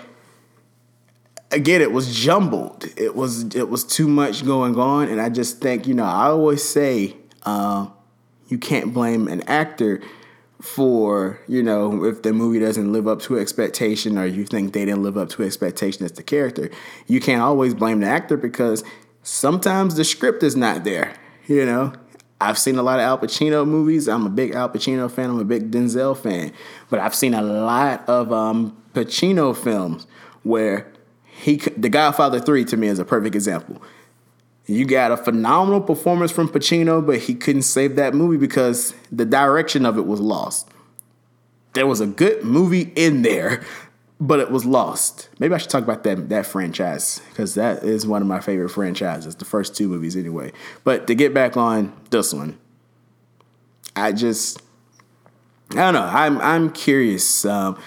again, 1.55 1.81
it 1.81 1.93
was 1.93 2.15
jumbled. 2.15 2.87
It 2.97 3.15
was 3.15 3.55
it 3.55 3.69
was 3.69 3.85
too 3.85 4.09
much 4.09 4.45
going 4.45 4.79
on, 4.79 5.09
and 5.09 5.21
I 5.21 5.29
just 5.29 5.61
think 5.61 5.87
you 5.87 5.95
know 5.95 6.05
I 6.05 6.27
always 6.27 6.63
say 6.63 7.17
uh, 7.45 7.89
you 8.49 8.59
can't 8.59 8.93
blame 8.93 9.29
an 9.29 9.43
actor 9.43 10.03
for 10.61 11.41
you 11.47 11.63
know 11.63 12.05
if 12.05 12.23
the 12.23 12.33
movie 12.33 12.59
doesn't 12.59 12.93
live 12.93 13.07
up 13.07 13.21
to 13.21 13.39
expectation 13.39 14.17
or 14.19 14.25
you 14.25 14.45
think 14.45 14.73
they 14.73 14.85
didn't 14.85 15.03
live 15.03 15.17
up 15.17 15.29
to 15.31 15.43
expectation 15.43 16.05
as 16.05 16.13
the 16.13 16.23
character. 16.23 16.71
You 17.07 17.21
can't 17.21 17.43
always 17.43 17.75
blame 17.75 18.01
the 18.01 18.09
actor 18.09 18.37
because 18.37 18.83
sometimes 19.23 19.95
the 19.95 20.05
script 20.05 20.43
is 20.43 20.57
not 20.57 20.85
there. 20.85 21.15
You 21.47 21.67
know, 21.67 21.93
I've 22.41 22.59
seen 22.59 22.77
a 22.77 22.83
lot 22.83 22.99
of 22.99 23.05
Al 23.05 23.19
Pacino 23.19 23.67
movies. 23.67 24.09
I'm 24.09 24.27
a 24.27 24.31
big 24.31 24.55
Al 24.55 24.69
Pacino 24.69 25.11
fan. 25.11 25.31
I'm 25.31 25.39
a 25.39 25.45
big 25.45 25.71
Denzel 25.71 26.17
fan. 26.17 26.53
But 26.91 27.01
I've 27.01 27.15
seen 27.15 27.35
a 27.35 27.43
lot 27.43 28.09
of 28.09 28.33
um, 28.33 28.77
Pacino 28.93 29.57
films 29.57 30.07
where 30.43 30.93
he, 31.25 31.57
The 31.57 31.89
Godfather 31.89 32.41
3 32.41 32.65
to 32.67 32.77
me 32.77 32.89
is 32.89 32.99
a 32.99 33.05
perfect 33.05 33.35
example. 33.35 33.83
You 34.67 34.87
got 34.87 35.13
a 35.13 35.17
phenomenal 35.17 35.81
performance 35.81 36.33
from 36.33 36.49
Pacino, 36.49 37.05
but 37.05 37.19
he 37.19 37.35
couldn't 37.35 37.63
save 37.63 37.97
that 37.97 38.15
movie 38.15 38.39
because 38.39 38.95
the 39.13 39.27
direction 39.27 39.85
of 39.85 39.99
it 39.99 40.07
was 40.07 40.21
lost. 40.21 40.69
There 41.75 41.87
was 41.87 42.01
a 42.01 42.07
good 42.07 42.45
movie 42.45 42.93
in 42.95 43.23
there, 43.23 43.63
but 44.21 44.41
it 44.41 44.51
was 44.51 44.65
lost. 44.65 45.29
Maybe 45.39 45.55
I 45.55 45.59
should 45.59 45.71
talk 45.71 45.83
about 45.83 46.05
that 46.05 46.29
that 46.29 46.47
franchise 46.47 47.21
because 47.31 47.55
that 47.55 47.83
is 47.83 48.07
one 48.07 48.23
of 48.23 48.29
my 48.29 48.41
favorite 48.41 48.71
franchises. 48.71 49.37
The 49.37 49.45
first 49.45 49.77
two 49.77 49.89
movies, 49.89 50.17
anyway. 50.17 50.53
But 50.85 51.07
to 51.09 51.15
get 51.15 51.35
back 51.35 51.57
on 51.57 51.93
this 52.11 52.33
one, 52.33 52.59
I 53.97 54.13
just 54.13 54.63
I 55.73 55.77
don't 55.77 55.95
know. 55.95 56.03
I'm 56.05 56.41
I'm 56.41 56.71
curious 56.71 57.45
um, 57.45 57.79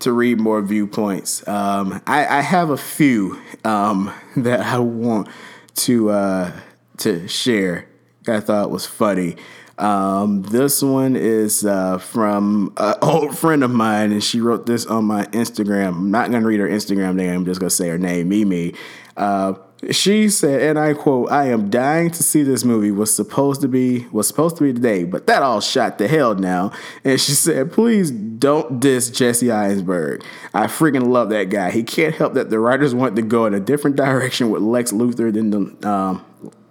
to 0.00 0.12
read 0.12 0.40
more 0.40 0.60
viewpoints. 0.62 1.46
Um, 1.46 2.02
I, 2.06 2.26
I, 2.26 2.40
have 2.40 2.70
a 2.70 2.76
few 2.76 3.40
um, 3.64 4.12
that 4.36 4.60
I 4.60 4.78
want 4.78 5.28
to 5.76 6.10
uh, 6.10 6.52
to 6.98 7.28
share. 7.28 7.88
I 8.26 8.40
thought 8.40 8.70
was 8.70 8.86
funny. 8.86 9.36
Um, 9.78 10.42
this 10.42 10.82
one 10.82 11.16
is 11.16 11.64
uh, 11.64 11.98
from 11.98 12.72
an 12.78 12.94
old 13.02 13.36
friend 13.36 13.62
of 13.62 13.70
mine, 13.70 14.12
and 14.12 14.24
she 14.24 14.40
wrote 14.40 14.66
this 14.66 14.86
on 14.86 15.04
my 15.04 15.24
Instagram. 15.26 15.88
I'm 15.88 16.10
not 16.10 16.30
going 16.30 16.42
to 16.42 16.48
read 16.48 16.60
her 16.60 16.68
Instagram 16.68 17.16
name. 17.16 17.30
I'm 17.30 17.44
just 17.44 17.60
going 17.60 17.68
to 17.68 17.74
say 17.74 17.88
her 17.88 17.98
name, 17.98 18.28
Mimi. 18.28 18.74
Uh, 19.16 19.54
she 19.90 20.30
said, 20.30 20.62
and 20.62 20.78
I 20.78 20.94
quote, 20.94 21.30
"I 21.30 21.48
am 21.48 21.68
dying 21.68 22.10
to 22.12 22.22
see 22.22 22.42
this 22.42 22.64
movie. 22.64 22.90
Was 22.90 23.14
supposed 23.14 23.60
to 23.60 23.68
be 23.68 24.06
was 24.10 24.26
supposed 24.26 24.56
to 24.56 24.64
be 24.64 24.72
today, 24.72 25.04
but 25.04 25.26
that 25.26 25.42
all 25.42 25.60
shot 25.60 25.98
to 25.98 26.08
hell 26.08 26.34
now." 26.34 26.72
And 27.04 27.20
she 27.20 27.32
said, 27.32 27.72
"Please 27.72 28.10
don't 28.10 28.80
diss 28.80 29.10
Jesse 29.10 29.50
Eisenberg. 29.50 30.24
I 30.54 30.66
freaking 30.66 31.08
love 31.08 31.28
that 31.28 31.50
guy. 31.50 31.70
He 31.70 31.82
can't 31.82 32.14
help 32.14 32.32
that 32.34 32.48
the 32.48 32.58
writers 32.58 32.94
want 32.94 33.16
to 33.16 33.22
go 33.22 33.44
in 33.44 33.52
a 33.52 33.60
different 33.60 33.96
direction 33.96 34.48
with 34.50 34.62
Lex 34.62 34.92
Luthor 34.92 35.32
than 35.32 35.50
the 35.50 35.88
um, 35.88 36.24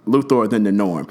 Luthor 0.06 0.50
than 0.50 0.64
the 0.64 0.72
norm." 0.72 1.06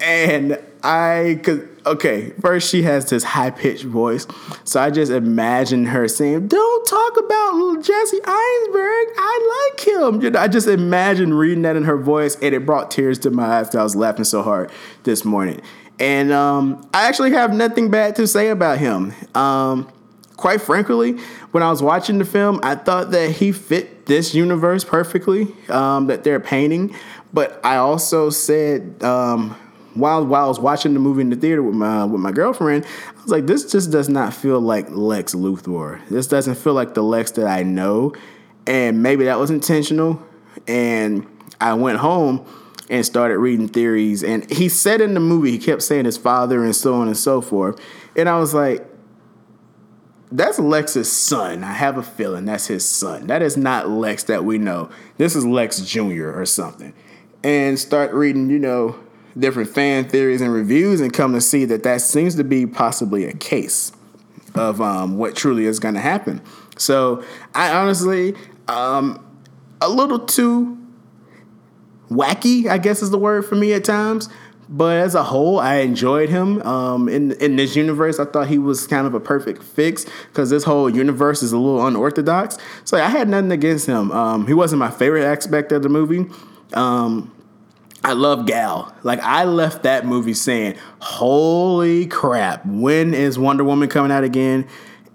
And 0.00 0.58
I 0.84 1.40
could 1.42 1.74
okay, 1.86 2.30
first 2.40 2.70
she 2.70 2.82
has 2.82 3.08
this 3.08 3.24
high 3.24 3.50
pitched 3.50 3.84
voice. 3.84 4.26
So 4.64 4.80
I 4.80 4.90
just 4.90 5.10
imagine 5.10 5.86
her 5.86 6.08
saying, 6.08 6.48
Don't 6.48 6.86
talk 6.86 7.16
about 7.16 7.54
little 7.54 7.82
Jesse 7.82 8.20
Eisenberg. 8.24 9.08
I 9.16 9.70
like 9.72 9.86
him. 9.86 10.20
You 10.22 10.30
know, 10.30 10.40
I 10.40 10.48
just 10.48 10.68
imagine 10.68 11.34
reading 11.34 11.62
that 11.62 11.76
in 11.76 11.84
her 11.84 11.96
voice, 11.96 12.36
and 12.36 12.54
it 12.54 12.66
brought 12.66 12.90
tears 12.90 13.18
to 13.20 13.30
my 13.30 13.44
eyes 13.44 13.74
I 13.74 13.82
was 13.82 13.96
laughing 13.96 14.24
so 14.24 14.42
hard 14.42 14.70
this 15.04 15.24
morning. 15.24 15.60
And 15.98 16.32
um, 16.32 16.88
I 16.92 17.08
actually 17.08 17.32
have 17.32 17.54
nothing 17.54 17.90
bad 17.90 18.16
to 18.16 18.26
say 18.26 18.48
about 18.48 18.78
him. 18.78 19.14
Um, 19.34 19.90
quite 20.36 20.60
frankly, 20.60 21.12
when 21.52 21.62
I 21.62 21.70
was 21.70 21.82
watching 21.82 22.18
the 22.18 22.24
film, 22.24 22.60
I 22.62 22.74
thought 22.74 23.10
that 23.12 23.30
he 23.30 23.52
fit 23.52 24.06
this 24.06 24.34
universe 24.34 24.84
perfectly 24.84 25.46
um, 25.68 26.08
that 26.08 26.24
they're 26.24 26.40
painting. 26.40 26.94
But 27.32 27.60
I 27.64 27.76
also 27.76 28.30
said, 28.30 29.02
um, 29.02 29.56
while 29.94 30.26
while 30.26 30.44
I 30.44 30.48
was 30.48 30.58
watching 30.58 30.92
the 30.94 31.00
movie 31.00 31.22
in 31.22 31.30
the 31.30 31.36
theater 31.36 31.62
with 31.62 31.74
my 31.74 32.04
with 32.04 32.20
my 32.20 32.32
girlfriend, 32.32 32.84
I 32.84 33.22
was 33.22 33.30
like, 33.30 33.46
this 33.46 33.70
just 33.70 33.90
does 33.90 34.08
not 34.08 34.34
feel 34.34 34.60
like 34.60 34.90
Lex 34.90 35.34
Luthor. 35.34 36.06
This 36.08 36.26
doesn't 36.26 36.56
feel 36.56 36.74
like 36.74 36.94
the 36.94 37.02
Lex 37.02 37.32
that 37.32 37.46
I 37.46 37.62
know, 37.62 38.14
and 38.66 39.02
maybe 39.02 39.24
that 39.24 39.38
was 39.38 39.50
intentional. 39.50 40.22
And 40.66 41.26
I 41.60 41.74
went 41.74 41.98
home 41.98 42.46
and 42.90 43.04
started 43.06 43.38
reading 43.38 43.68
theories, 43.68 44.22
and 44.22 44.50
he 44.50 44.68
said 44.68 45.00
in 45.00 45.14
the 45.14 45.20
movie 45.20 45.52
he 45.52 45.58
kept 45.58 45.82
saying 45.82 46.04
his 46.04 46.16
father 46.18 46.64
and 46.64 46.74
so 46.74 46.94
on 46.94 47.06
and 47.06 47.16
so 47.16 47.40
forth, 47.40 47.80
and 48.16 48.28
I 48.28 48.38
was 48.38 48.54
like. 48.54 48.86
That's 50.32 50.58
Lex's 50.58 51.12
son. 51.12 51.62
I 51.62 51.74
have 51.74 51.96
a 51.96 52.02
feeling 52.02 52.46
that's 52.46 52.66
his 52.66 52.88
son. 52.88 53.28
That 53.28 53.40
is 53.40 53.56
not 53.56 53.88
Lex 53.88 54.24
that 54.24 54.44
we 54.44 54.58
know. 54.58 54.90
This 55.16 55.36
is 55.36 55.46
Lex 55.46 55.80
Jr. 55.82 56.30
or 56.30 56.44
something. 56.44 56.92
And 57.44 57.78
start 57.78 58.12
reading, 58.12 58.50
you 58.50 58.58
know, 58.58 58.98
different 59.38 59.68
fan 59.68 60.08
theories 60.08 60.40
and 60.40 60.52
reviews 60.52 61.00
and 61.00 61.12
come 61.12 61.32
to 61.32 61.40
see 61.40 61.64
that 61.64 61.82
that 61.82 62.00
seems 62.00 62.34
to 62.36 62.44
be 62.44 62.66
possibly 62.66 63.24
a 63.24 63.32
case 63.32 63.92
of 64.54 64.80
um, 64.80 65.18
what 65.18 65.34
truly 65.34 65.66
is 65.66 65.80
going 65.80 65.94
to 65.94 66.00
happen. 66.00 66.40
So 66.76 67.24
I 67.54 67.72
honestly, 67.72 68.34
um, 68.68 69.24
a 69.80 69.88
little 69.88 70.20
too 70.20 70.78
wacky, 72.08 72.66
I 72.66 72.78
guess 72.78 73.02
is 73.02 73.10
the 73.10 73.18
word 73.18 73.44
for 73.44 73.56
me 73.56 73.72
at 73.72 73.84
times. 73.84 74.28
But 74.66 74.96
as 74.96 75.14
a 75.14 75.22
whole, 75.22 75.60
I 75.60 75.76
enjoyed 75.76 76.30
him. 76.30 76.62
Um, 76.62 77.06
in 77.06 77.32
in 77.32 77.56
this 77.56 77.76
universe, 77.76 78.18
I 78.18 78.24
thought 78.24 78.48
he 78.48 78.56
was 78.56 78.86
kind 78.86 79.06
of 79.06 79.12
a 79.12 79.20
perfect 79.20 79.62
fix 79.62 80.06
because 80.28 80.48
this 80.48 80.64
whole 80.64 80.88
universe 80.88 81.42
is 81.42 81.52
a 81.52 81.58
little 81.58 81.86
unorthodox. 81.86 82.56
So 82.84 82.96
I 82.96 83.08
had 83.08 83.28
nothing 83.28 83.52
against 83.52 83.86
him. 83.86 84.10
Um, 84.10 84.46
he 84.46 84.54
wasn't 84.54 84.78
my 84.78 84.90
favorite 84.90 85.24
aspect 85.24 85.70
of 85.72 85.82
the 85.82 85.90
movie. 85.90 86.30
Um, 86.72 87.33
I 88.04 88.12
love 88.12 88.44
Gal. 88.44 88.94
Like 89.02 89.20
I 89.20 89.44
left 89.44 89.82
that 89.84 90.04
movie 90.04 90.34
saying, 90.34 90.76
"Holy 91.00 92.06
crap! 92.06 92.64
When 92.66 93.14
is 93.14 93.38
Wonder 93.38 93.64
Woman 93.64 93.88
coming 93.88 94.12
out 94.12 94.24
again?" 94.24 94.66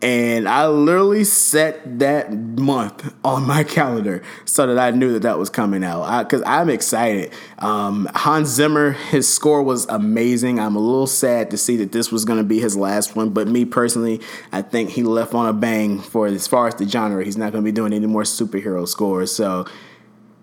And 0.02 0.48
I 0.48 0.68
literally 0.68 1.26
set 1.26 2.00
that 2.00 2.32
month 2.32 3.14
on 3.26 3.46
my 3.46 3.64
calendar 3.66 4.24
so 4.46 4.66
that 4.68 4.80
I 4.80 4.96
knew 4.96 5.12
that 5.14 5.24
that 5.24 5.38
was 5.38 5.50
coming 5.50 5.84
out. 5.84 6.24
Because 6.24 6.42
I'm 6.46 6.70
excited. 6.70 7.34
Um, 7.58 8.10
Hans 8.16 8.48
Zimmer, 8.48 8.92
his 8.92 9.32
score 9.32 9.62
was 9.62 9.86
amazing. 9.88 10.58
I'm 10.58 10.78
a 10.78 10.80
little 10.80 11.08
sad 11.08 11.52
to 11.52 11.58
see 11.58 11.76
that 11.78 11.92
this 11.92 12.14
was 12.14 12.24
going 12.24 12.40
to 12.40 12.46
be 12.46 12.60
his 12.60 12.78
last 12.78 13.18
one. 13.18 13.32
But 13.32 13.50
me 13.50 13.66
personally, 13.66 14.22
I 14.54 14.62
think 14.62 14.92
he 14.92 15.04
left 15.04 15.34
on 15.34 15.48
a 15.48 15.54
bang 15.54 16.00
for 16.00 16.28
as 16.28 16.48
far 16.48 16.68
as 16.68 16.76
the 16.76 16.88
genre. 16.88 17.26
He's 17.26 17.38
not 17.38 17.52
going 17.52 17.64
to 17.64 17.70
be 17.70 17.76
doing 17.76 17.92
any 17.92 18.08
more 18.08 18.24
superhero 18.24 18.88
scores. 18.88 19.34
So 19.34 19.66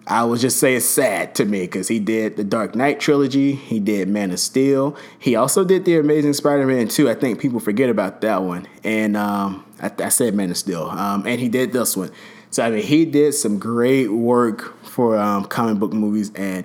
I 0.09 0.23
would 0.23 0.39
just 0.39 0.59
say 0.59 0.77
it's 0.77 0.87
sad 0.87 1.35
to 1.37 1.45
me 1.45 1.63
because 1.63 1.89
he 1.89 1.99
did 1.99 2.37
the 2.37 2.45
Dark 2.45 2.77
Knight 2.77 3.01
trilogy, 3.01 3.55
he 3.55 3.81
did 3.81 4.09
Man 4.09 4.31
of 4.31 4.39
Steel, 4.39 4.97
he 5.19 5.35
also 5.35 5.65
did 5.65 5.85
the 5.85 5.99
Amazing 5.99 6.35
Spider-Man 6.35 6.87
2. 6.89 7.11
I 7.11 7.15
think 7.15 7.41
people 7.41 7.59
forget 7.59 7.91
about 7.91 8.21
that 8.21 8.43
one, 8.43 8.69
and 8.85 9.17
um, 9.17 9.65
I, 9.83 9.91
I, 9.99 10.09
said 10.11 10.35
Man 10.35 10.51
of 10.51 10.57
Steel, 10.57 10.85
um, 10.85 11.27
and 11.27 11.41
he 11.41 11.49
did 11.49 11.73
this 11.73 11.97
one. 11.97 12.13
So 12.51 12.65
I 12.65 12.71
mean, 12.71 12.85
he 12.85 13.05
did 13.05 13.33
some 13.33 13.59
great 13.59 14.07
work 14.09 14.81
for 14.85 15.19
um, 15.19 15.45
comic 15.47 15.81
book 15.81 15.93
movies, 15.93 16.31
and 16.37 16.65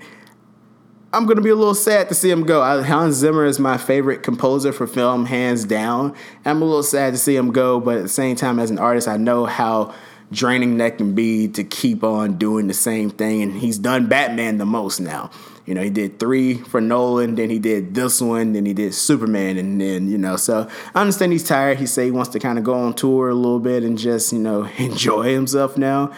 I'm 1.11 1.25
gonna 1.25 1.41
be 1.41 1.49
a 1.49 1.55
little 1.55 1.73
sad 1.73 2.09
to 2.09 2.15
see 2.15 2.29
him 2.29 2.43
go. 2.43 2.61
I, 2.61 2.83
Hans 2.83 3.15
Zimmer 3.15 3.45
is 3.45 3.57
my 3.57 3.77
favorite 3.77 4.21
composer 4.21 4.71
for 4.71 4.85
film, 4.85 5.25
hands 5.25 5.65
down. 5.65 6.15
I'm 6.45 6.61
a 6.61 6.65
little 6.65 6.83
sad 6.83 7.13
to 7.13 7.17
see 7.17 7.35
him 7.35 7.51
go, 7.51 7.79
but 7.79 7.97
at 7.97 8.03
the 8.03 8.09
same 8.09 8.35
time, 8.35 8.59
as 8.59 8.69
an 8.69 8.77
artist, 8.77 9.07
I 9.07 9.17
know 9.17 9.45
how 9.45 9.95
draining 10.31 10.77
that 10.77 10.97
can 10.97 11.13
be 11.13 11.47
to 11.49 11.63
keep 11.63 12.03
on 12.03 12.37
doing 12.37 12.67
the 12.67 12.73
same 12.73 13.09
thing. 13.09 13.41
And 13.41 13.53
he's 13.53 13.77
done 13.77 14.07
Batman 14.07 14.57
the 14.57 14.65
most 14.65 14.99
now. 14.99 15.31
You 15.65 15.75
know, 15.75 15.81
he 15.83 15.89
did 15.89 16.19
three 16.19 16.55
for 16.55 16.81
Nolan, 16.81 17.35
then 17.35 17.49
he 17.49 17.59
did 17.59 17.93
this 17.93 18.19
one, 18.19 18.53
then 18.53 18.65
he 18.65 18.73
did 18.73 18.93
Superman, 18.93 19.57
and 19.57 19.79
then, 19.79 20.09
you 20.09 20.17
know, 20.17 20.35
so 20.35 20.67
I 20.95 21.01
understand 21.01 21.31
he's 21.31 21.43
tired. 21.43 21.77
He 21.77 21.85
said 21.85 22.05
he 22.05 22.11
wants 22.11 22.31
to 22.31 22.39
kind 22.39 22.57
of 22.57 22.63
go 22.63 22.73
on 22.73 22.93
tour 22.93 23.29
a 23.29 23.35
little 23.35 23.59
bit 23.59 23.83
and 23.83 23.97
just, 23.97 24.33
you 24.33 24.39
know, 24.39 24.63
enjoy 24.77 25.33
himself 25.33 25.77
now. 25.77 26.11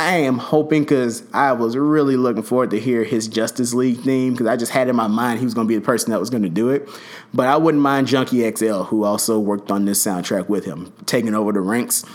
I 0.00 0.16
am 0.16 0.38
hoping 0.38 0.82
because 0.82 1.22
I 1.34 1.52
was 1.52 1.76
really 1.76 2.16
looking 2.16 2.42
forward 2.42 2.70
to 2.70 2.80
hear 2.80 3.04
his 3.04 3.28
Justice 3.28 3.74
League 3.74 3.98
theme 3.98 4.32
because 4.32 4.46
I 4.46 4.56
just 4.56 4.72
had 4.72 4.88
in 4.88 4.96
my 4.96 5.08
mind 5.08 5.40
he 5.40 5.44
was 5.44 5.52
going 5.52 5.66
to 5.66 5.68
be 5.68 5.74
the 5.74 5.84
person 5.84 6.10
that 6.10 6.18
was 6.18 6.30
going 6.30 6.42
to 6.42 6.48
do 6.48 6.70
it. 6.70 6.88
But 7.34 7.48
I 7.48 7.58
wouldn't 7.58 7.82
mind 7.82 8.06
Junkie 8.06 8.50
XL, 8.50 8.84
who 8.84 9.04
also 9.04 9.38
worked 9.38 9.70
on 9.70 9.84
this 9.84 10.02
soundtrack 10.02 10.48
with 10.48 10.64
him, 10.64 10.90
taking 11.04 11.34
over 11.34 11.52
the 11.52 11.60
ranks. 11.60 12.06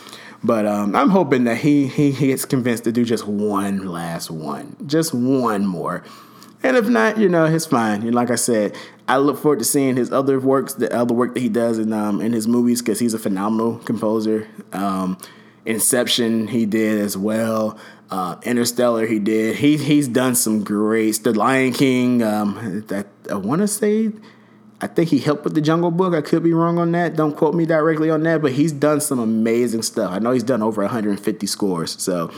But 0.46 0.68
um, 0.68 0.96
I'm 0.96 1.10
hoping 1.10 1.46
that 1.46 1.58
he, 1.58 1.88
he 1.88 2.12
he 2.12 2.28
gets 2.28 2.46
convinced 2.46 2.84
to 2.84 2.92
do 2.92 3.04
just 3.04 3.26
one 3.26 3.88
last 3.88 4.30
one, 4.30 4.76
just 4.86 5.12
one 5.14 5.66
more. 5.66 6.04
And 6.62 6.78
if 6.78 6.88
not, 6.88 7.18
you 7.18 7.30
know, 7.30 7.46
it's 7.46 7.66
fine. 7.66 8.04
And 8.04 8.14
like 8.14 8.30
I 8.30 8.36
said, 8.36 8.76
I 9.08 9.18
look 9.18 9.40
forward 9.40 9.60
to 9.60 9.66
seeing 9.66 9.96
his 9.96 10.12
other 10.12 10.40
works, 10.40 10.76
the 10.76 10.96
other 10.96 11.16
work 11.16 11.34
that 11.34 11.40
he 11.40 11.50
does 11.50 11.80
in 11.80 11.92
um 11.94 12.22
in 12.22 12.32
his 12.32 12.48
movies 12.48 12.82
because 12.82 13.00
he's 13.00 13.14
a 13.16 13.20
phenomenal 13.20 13.78
composer. 13.80 14.48
Um, 14.72 15.18
Inception 15.66 16.48
he 16.48 16.68
did 16.68 17.00
as 17.02 17.18
well. 17.18 17.80
Uh, 18.12 18.36
Interstellar 18.44 19.08
he 19.08 19.18
did. 19.18 19.56
He 19.56 19.78
he's 19.78 20.08
done 20.08 20.36
some 20.36 20.64
great. 20.64 21.24
The 21.24 21.34
Lion 21.34 21.74
King. 21.74 22.22
Um, 22.22 22.84
that 22.88 23.08
I 23.32 23.36
want 23.36 23.62
to 23.62 23.68
say 23.68 24.12
I 24.82 24.88
think 24.88 25.10
he 25.10 25.20
helped 25.20 25.44
with 25.46 25.56
the 25.56 25.62
Jungle 25.62 25.92
Book. 25.92 26.14
I 26.14 26.22
could 26.22 26.44
be 26.44 26.54
wrong 26.54 26.78
on 26.78 26.92
that. 26.92 27.16
Don't 27.16 27.36
quote 27.36 27.56
me 27.56 27.66
directly 27.66 28.10
on 28.10 28.24
that, 28.24 28.42
but 28.42 28.52
he's 28.52 28.72
done 28.72 29.00
some 29.00 29.20
amazing 29.20 29.84
stuff. 29.84 30.12
I 30.12 30.20
know 30.20 30.32
he's 30.32 30.44
done 30.44 30.62
over 30.62 30.82
150 30.82 31.48
scores, 31.48 32.02
so 32.02 32.30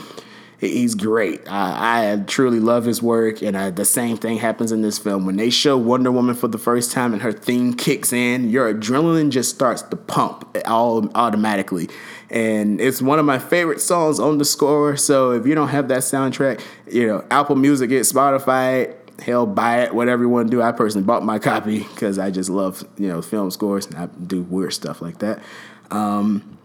he's 0.60 0.94
great. 0.94 1.40
I, 1.50 2.12
I 2.12 2.16
truly 2.26 2.60
love 2.60 2.84
his 2.84 3.02
work, 3.02 3.42
and 3.42 3.56
I, 3.56 3.70
the 3.70 3.84
same 3.84 4.16
thing 4.16 4.38
happens 4.38 4.70
in 4.70 4.82
this 4.82 4.98
film. 4.98 5.26
When 5.26 5.36
they 5.36 5.50
show 5.50 5.76
Wonder 5.76 6.12
Woman 6.12 6.36
for 6.36 6.46
the 6.46 6.58
first 6.58 6.92
time 6.92 7.12
and 7.12 7.22
her 7.22 7.32
theme 7.32 7.74
kicks 7.74 8.12
in, 8.12 8.50
your 8.50 8.72
adrenaline 8.72 9.30
just 9.30 9.52
starts 9.52 9.82
to 9.82 9.96
pump 9.96 10.56
all 10.66 11.10
automatically. 11.16 11.88
And 12.30 12.80
it's 12.80 13.00
one 13.00 13.18
of 13.18 13.24
my 13.24 13.38
favorite 13.38 13.80
songs 13.80 14.20
on 14.20 14.38
the 14.38 14.44
score. 14.44 14.96
So 14.96 15.32
if 15.32 15.46
you 15.46 15.54
don't 15.54 15.68
have 15.68 15.88
that 15.88 16.02
soundtrack, 16.02 16.60
you 16.90 17.06
know, 17.06 17.24
Apple 17.30 17.56
Music, 17.56 17.90
it, 17.90 18.02
Spotify, 18.02 18.94
hell, 19.20 19.46
buy 19.46 19.82
it, 19.82 19.94
whatever 19.94 20.22
you 20.22 20.28
want 20.28 20.50
to 20.50 20.56
do. 20.56 20.62
I 20.62 20.72
personally 20.72 21.06
bought 21.06 21.24
my 21.24 21.38
copy 21.38 21.80
because 21.80 22.18
I 22.18 22.30
just 22.30 22.50
love 22.50 22.86
you 22.96 23.08
know 23.08 23.22
film 23.22 23.50
scores 23.50 23.86
and 23.86 23.96
I 23.96 24.06
do 24.06 24.42
weird 24.42 24.72
stuff 24.72 25.02
like 25.02 25.18
that. 25.18 25.42
Um, 25.90 26.58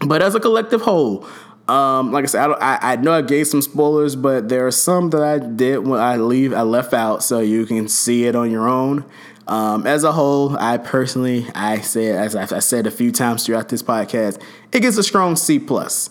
but 0.00 0.22
as 0.22 0.34
a 0.34 0.40
collective 0.40 0.82
whole, 0.82 1.26
um, 1.68 2.12
like 2.12 2.24
I 2.24 2.26
said, 2.26 2.50
I, 2.50 2.52
I, 2.54 2.78
I, 2.92 2.96
know 2.96 3.12
I 3.12 3.22
gave 3.22 3.46
some 3.46 3.60
spoilers, 3.60 4.16
but 4.16 4.48
there 4.48 4.66
are 4.66 4.70
some 4.70 5.10
that 5.10 5.22
I 5.22 5.38
did 5.38 5.86
when 5.86 6.00
I 6.00 6.16
leave 6.16 6.54
I 6.54 6.62
left 6.62 6.94
out, 6.94 7.22
so 7.22 7.40
you 7.40 7.66
can 7.66 7.88
see 7.88 8.24
it 8.24 8.34
on 8.34 8.50
your 8.50 8.68
own. 8.68 9.04
Um, 9.46 9.86
as 9.86 10.04
a 10.04 10.12
whole, 10.12 10.58
I 10.58 10.76
personally, 10.78 11.46
I 11.54 11.80
said 11.80 12.16
as 12.16 12.52
I 12.52 12.58
said 12.58 12.86
a 12.86 12.90
few 12.90 13.12
times 13.12 13.44
throughout 13.44 13.68
this 13.68 13.82
podcast, 13.82 14.42
it 14.72 14.80
gets 14.80 14.96
a 14.98 15.02
strong 15.02 15.36
C 15.36 15.58
plus 15.58 16.10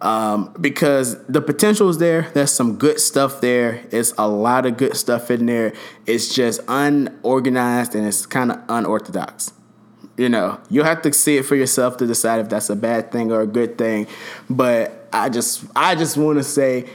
um, 0.00 0.54
because 0.60 1.22
the 1.26 1.40
potential 1.40 1.88
is 1.88 1.98
there. 1.98 2.30
There's 2.34 2.52
some 2.52 2.76
good 2.76 3.00
stuff 3.00 3.40
there. 3.40 3.84
It's 3.90 4.12
a 4.18 4.28
lot 4.28 4.66
of 4.66 4.76
good 4.76 4.96
stuff 4.96 5.30
in 5.30 5.46
there. 5.46 5.72
It's 6.06 6.34
just 6.34 6.60
unorganized 6.68 7.94
and 7.94 8.06
it's 8.06 8.26
kind 8.26 8.52
of 8.52 8.60
unorthodox. 8.68 9.52
You 10.16 10.28
know, 10.28 10.60
you'll 10.70 10.84
have 10.84 11.02
to 11.02 11.12
see 11.12 11.36
it 11.36 11.44
for 11.44 11.56
yourself 11.56 11.98
to 11.98 12.06
decide 12.06 12.40
if 12.40 12.48
that's 12.48 12.70
a 12.70 12.76
bad 12.76 13.12
thing 13.12 13.30
or 13.30 13.42
a 13.42 13.46
good 13.46 13.76
thing. 13.76 14.06
But 14.48 15.08
I 15.12 15.28
just, 15.28 15.64
I 15.74 15.94
just 15.94 16.16
want 16.16 16.38
to 16.38 16.44
say, 16.44 16.88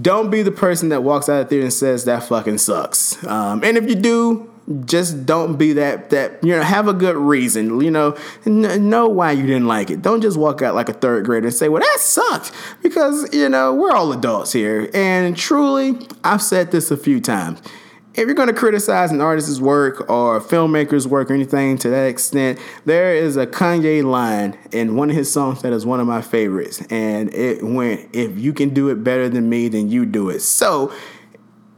don't 0.00 0.30
be 0.30 0.42
the 0.42 0.50
person 0.50 0.88
that 0.88 1.02
walks 1.02 1.28
out 1.28 1.42
of 1.42 1.46
the 1.46 1.50
theater 1.50 1.64
and 1.64 1.72
says 1.72 2.04
that 2.06 2.24
fucking 2.24 2.58
sucks. 2.58 3.24
Um, 3.26 3.62
and 3.62 3.76
if 3.76 3.88
you 3.88 3.94
do, 3.94 4.50
just 4.86 5.26
don't 5.26 5.56
be 5.56 5.74
that 5.74 6.10
that 6.10 6.42
you 6.42 6.56
know 6.56 6.62
have 6.62 6.88
a 6.88 6.92
good 6.94 7.16
reason 7.16 7.80
you 7.80 7.90
know 7.90 8.16
n- 8.46 8.88
know 8.88 9.06
why 9.06 9.30
you 9.30 9.46
didn't 9.46 9.66
like 9.66 9.90
it 9.90 10.00
don't 10.00 10.22
just 10.22 10.38
walk 10.38 10.62
out 10.62 10.74
like 10.74 10.88
a 10.88 10.94
third 10.94 11.24
grader 11.24 11.48
and 11.48 11.54
say 11.54 11.68
well 11.68 11.82
that 11.82 12.00
sucked 12.00 12.50
because 12.82 13.32
you 13.34 13.48
know 13.48 13.74
we're 13.74 13.92
all 13.92 14.10
adults 14.12 14.52
here 14.52 14.88
and 14.94 15.36
truly 15.36 15.98
i've 16.24 16.40
said 16.40 16.70
this 16.70 16.90
a 16.90 16.96
few 16.96 17.20
times 17.20 17.60
if 18.14 18.26
you're 18.26 18.34
going 18.34 18.48
to 18.48 18.54
criticize 18.54 19.10
an 19.10 19.20
artist's 19.20 19.60
work 19.60 20.08
or 20.08 20.40
filmmaker's 20.40 21.06
work 21.06 21.30
or 21.30 21.34
anything 21.34 21.76
to 21.78 21.90
that 21.90 22.04
extent, 22.04 22.60
there 22.84 23.12
is 23.12 23.36
a 23.36 23.44
Kanye 23.44 24.04
line 24.04 24.56
in 24.70 24.94
one 24.94 25.10
of 25.10 25.16
his 25.16 25.32
songs 25.32 25.62
that 25.62 25.72
is 25.72 25.84
one 25.84 25.98
of 25.98 26.06
my 26.06 26.22
favorites. 26.22 26.80
And 26.90 27.34
it 27.34 27.62
went, 27.64 28.08
if 28.14 28.38
you 28.38 28.52
can 28.52 28.72
do 28.72 28.88
it 28.90 29.02
better 29.02 29.28
than 29.28 29.48
me, 29.48 29.66
then 29.66 29.88
you 29.90 30.06
do 30.06 30.30
it. 30.30 30.40
So 30.40 30.92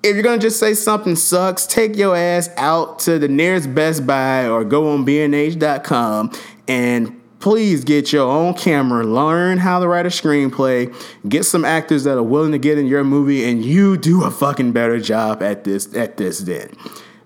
if 0.06 0.14
you're 0.14 0.22
gonna 0.22 0.38
just 0.38 0.60
say 0.60 0.74
something 0.74 1.16
sucks, 1.16 1.66
take 1.66 1.96
your 1.96 2.16
ass 2.16 2.48
out 2.56 3.00
to 3.00 3.18
the 3.18 3.28
nearest 3.28 3.74
Best 3.74 4.06
Buy 4.06 4.48
or 4.48 4.64
go 4.64 4.92
on 4.92 5.04
bnh.com 5.04 6.32
and 6.68 7.20
please 7.40 7.84
get 7.84 8.12
your 8.12 8.28
own 8.28 8.54
camera, 8.54 9.04
learn 9.04 9.58
how 9.58 9.80
to 9.80 9.88
write 9.88 10.06
a 10.06 10.10
screenplay, 10.10 10.94
get 11.28 11.44
some 11.44 11.64
actors 11.64 12.04
that 12.04 12.16
are 12.16 12.22
willing 12.22 12.52
to 12.52 12.58
get 12.58 12.78
in 12.78 12.86
your 12.86 13.04
movie, 13.04 13.44
and 13.44 13.64
you 13.64 13.96
do 13.96 14.24
a 14.24 14.30
fucking 14.30 14.72
better 14.72 15.00
job 15.00 15.42
at 15.42 15.64
this 15.64 15.94
at 15.96 16.16
this 16.16 16.40
then. 16.40 16.70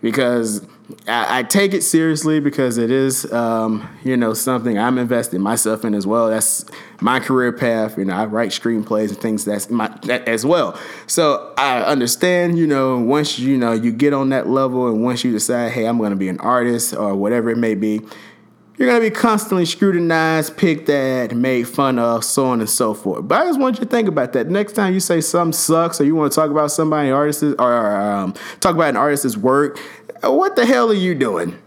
Because 0.00 0.66
I, 1.06 1.42
take 1.42 1.74
it 1.74 1.82
seriously 1.82 2.40
because 2.40 2.78
it 2.78 2.90
is, 2.90 3.30
um, 3.32 3.88
you 4.04 4.16
know, 4.16 4.34
something 4.34 4.78
I'm 4.78 4.98
investing 4.98 5.40
myself 5.40 5.84
in 5.84 5.94
as 5.94 6.06
well. 6.06 6.30
That's 6.30 6.64
my 7.00 7.20
career 7.20 7.52
path. 7.52 7.98
You 7.98 8.04
know, 8.04 8.14
I 8.14 8.26
write 8.26 8.50
screenplays 8.50 9.08
and 9.08 9.18
things 9.18 9.44
that's 9.44 9.70
my 9.70 9.88
that 10.04 10.26
as 10.28 10.46
well. 10.46 10.78
So 11.06 11.52
I 11.56 11.82
understand, 11.82 12.58
you 12.58 12.66
know, 12.66 12.98
once 12.98 13.38
you 13.38 13.56
know 13.56 13.72
you 13.72 13.92
get 13.92 14.12
on 14.12 14.30
that 14.30 14.48
level 14.48 14.88
and 14.88 15.02
once 15.02 15.24
you 15.24 15.32
decide, 15.32 15.72
hey, 15.72 15.86
I'm 15.86 15.98
going 15.98 16.10
to 16.10 16.16
be 16.16 16.28
an 16.28 16.40
artist 16.40 16.94
or 16.94 17.14
whatever 17.14 17.50
it 17.50 17.58
may 17.58 17.74
be, 17.74 18.00
you're 18.80 18.88
going 18.88 19.02
to 19.02 19.10
be 19.10 19.14
constantly 19.14 19.66
scrutinized, 19.66 20.56
picked 20.56 20.88
at, 20.88 21.36
made 21.36 21.68
fun 21.68 21.98
of, 21.98 22.24
so 22.24 22.46
on 22.46 22.60
and 22.60 22.70
so 22.70 22.94
forth. 22.94 23.28
But 23.28 23.42
I 23.42 23.44
just 23.44 23.60
want 23.60 23.78
you 23.78 23.84
to 23.84 23.90
think 23.90 24.08
about 24.08 24.32
that. 24.32 24.48
Next 24.48 24.72
time 24.72 24.94
you 24.94 25.00
say 25.00 25.20
something 25.20 25.52
sucks 25.52 26.00
or 26.00 26.04
you 26.04 26.14
want 26.14 26.32
to 26.32 26.36
talk 26.36 26.50
about 26.50 26.70
somebody 26.70 27.10
artist 27.10 27.42
or 27.42 28.00
um, 28.00 28.32
talk 28.60 28.74
about 28.74 28.88
an 28.88 28.96
artist's 28.96 29.36
work, 29.36 29.78
Uh, 30.22 30.32
what 30.32 30.56
the 30.56 30.66
hell 30.66 30.90
are 30.90 30.94
you 30.94 31.14
doing? 31.14 31.58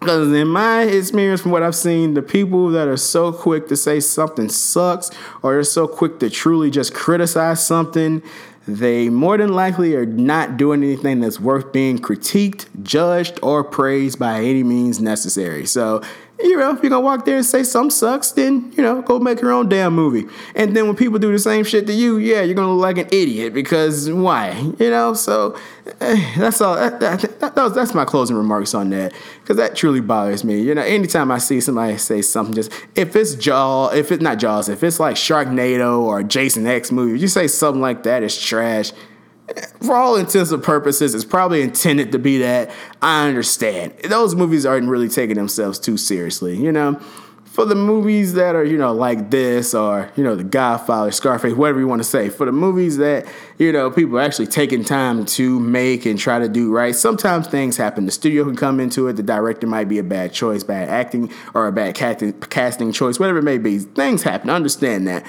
Because 0.00 0.32
in 0.32 0.48
my 0.48 0.82
experience, 0.82 1.40
from 1.40 1.50
what 1.50 1.62
I've 1.62 1.74
seen, 1.74 2.14
the 2.14 2.22
people 2.22 2.68
that 2.70 2.86
are 2.86 2.96
so 2.96 3.32
quick 3.32 3.68
to 3.68 3.76
say 3.76 4.00
something 4.00 4.48
sucks 4.48 5.10
or 5.42 5.54
they're 5.54 5.64
so 5.64 5.88
quick 5.88 6.20
to 6.20 6.30
truly 6.30 6.70
just 6.70 6.94
criticize 6.94 7.66
something, 7.66 8.22
they 8.66 9.08
more 9.08 9.36
than 9.36 9.52
likely 9.52 9.94
are 9.96 10.06
not 10.06 10.56
doing 10.56 10.82
anything 10.84 11.20
that's 11.20 11.40
worth 11.40 11.72
being 11.72 11.98
critiqued, 11.98 12.66
judged, 12.82 13.40
or 13.42 13.64
praised 13.64 14.18
by 14.18 14.40
any 14.40 14.62
means 14.62 15.00
necessary. 15.00 15.66
So 15.66 16.02
you 16.40 16.56
know, 16.56 16.72
if 16.72 16.82
you're 16.82 16.90
gonna 16.90 17.00
walk 17.00 17.24
there 17.24 17.36
and 17.36 17.46
say 17.46 17.62
something 17.62 17.90
sucks, 17.90 18.30
then 18.32 18.72
you 18.76 18.82
know, 18.82 19.02
go 19.02 19.18
make 19.18 19.40
your 19.40 19.52
own 19.52 19.68
damn 19.68 19.94
movie. 19.94 20.26
And 20.54 20.76
then 20.76 20.86
when 20.86 20.94
people 20.94 21.18
do 21.18 21.32
the 21.32 21.38
same 21.38 21.64
shit 21.64 21.86
to 21.88 21.92
you, 21.92 22.18
yeah, 22.18 22.42
you're 22.42 22.54
gonna 22.54 22.72
look 22.72 22.82
like 22.82 22.98
an 22.98 23.08
idiot 23.12 23.52
because 23.52 24.10
why? 24.10 24.52
You 24.78 24.90
know, 24.90 25.14
so 25.14 25.58
eh, 26.00 26.34
that's 26.36 26.60
all. 26.60 26.76
That, 26.76 27.00
that, 27.00 27.40
that, 27.40 27.56
was, 27.56 27.74
that's 27.74 27.94
my 27.94 28.04
closing 28.04 28.36
remarks 28.36 28.74
on 28.74 28.90
that 28.90 29.12
because 29.40 29.56
that 29.56 29.74
truly 29.74 30.00
bothers 30.00 30.44
me. 30.44 30.60
You 30.60 30.74
know, 30.74 30.82
anytime 30.82 31.30
I 31.30 31.38
see 31.38 31.60
somebody 31.60 31.98
say 31.98 32.22
something, 32.22 32.54
just 32.54 32.72
if 32.94 33.16
it's 33.16 33.34
Jaws, 33.34 33.94
if 33.94 34.12
it's 34.12 34.22
not 34.22 34.38
Jaws, 34.38 34.68
if 34.68 34.82
it's 34.84 35.00
like 35.00 35.16
Sharknado 35.16 35.98
or 36.00 36.22
Jason 36.22 36.66
X 36.66 36.92
movie, 36.92 37.18
you 37.18 37.28
say 37.28 37.48
something 37.48 37.80
like 37.80 38.04
that 38.04 38.22
is 38.22 38.40
trash 38.40 38.92
for 39.80 39.94
all 39.94 40.16
intents 40.16 40.50
and 40.50 40.62
purposes, 40.62 41.14
it's 41.14 41.24
probably 41.24 41.62
intended 41.62 42.12
to 42.12 42.18
be 42.18 42.38
that. 42.38 42.70
I 43.00 43.28
understand. 43.28 43.94
Those 44.04 44.34
movies 44.34 44.66
aren't 44.66 44.88
really 44.88 45.08
taking 45.08 45.36
themselves 45.36 45.78
too 45.78 45.96
seriously, 45.96 46.56
you 46.56 46.72
know? 46.72 47.00
For 47.44 47.64
the 47.64 47.74
movies 47.74 48.34
that 48.34 48.54
are, 48.54 48.62
you 48.62 48.78
know, 48.78 48.92
like 48.92 49.30
this 49.30 49.74
or, 49.74 50.12
you 50.14 50.22
know, 50.22 50.36
The 50.36 50.44
Godfather, 50.44 51.10
Scarface, 51.10 51.54
whatever 51.54 51.80
you 51.80 51.88
want 51.88 52.00
to 52.00 52.08
say, 52.08 52.28
for 52.28 52.46
the 52.46 52.52
movies 52.52 52.98
that, 52.98 53.26
you 53.58 53.72
know, 53.72 53.90
people 53.90 54.16
are 54.16 54.20
actually 54.20 54.46
taking 54.46 54.84
time 54.84 55.24
to 55.24 55.58
make 55.58 56.06
and 56.06 56.16
try 56.16 56.38
to 56.38 56.48
do 56.48 56.70
right, 56.70 56.94
sometimes 56.94 57.48
things 57.48 57.76
happen. 57.76 58.06
The 58.06 58.12
studio 58.12 58.44
can 58.44 58.54
come 58.54 58.78
into 58.78 59.08
it, 59.08 59.14
the 59.14 59.24
director 59.24 59.66
might 59.66 59.88
be 59.88 59.98
a 59.98 60.04
bad 60.04 60.32
choice, 60.32 60.62
bad 60.62 60.88
acting, 60.88 61.32
or 61.52 61.66
a 61.66 61.72
bad 61.72 61.96
casting, 61.96 62.32
casting 62.42 62.92
choice, 62.92 63.18
whatever 63.18 63.38
it 63.38 63.44
may 63.44 63.58
be. 63.58 63.78
Things 63.80 64.22
happen. 64.22 64.50
Understand 64.50 65.08
that. 65.08 65.26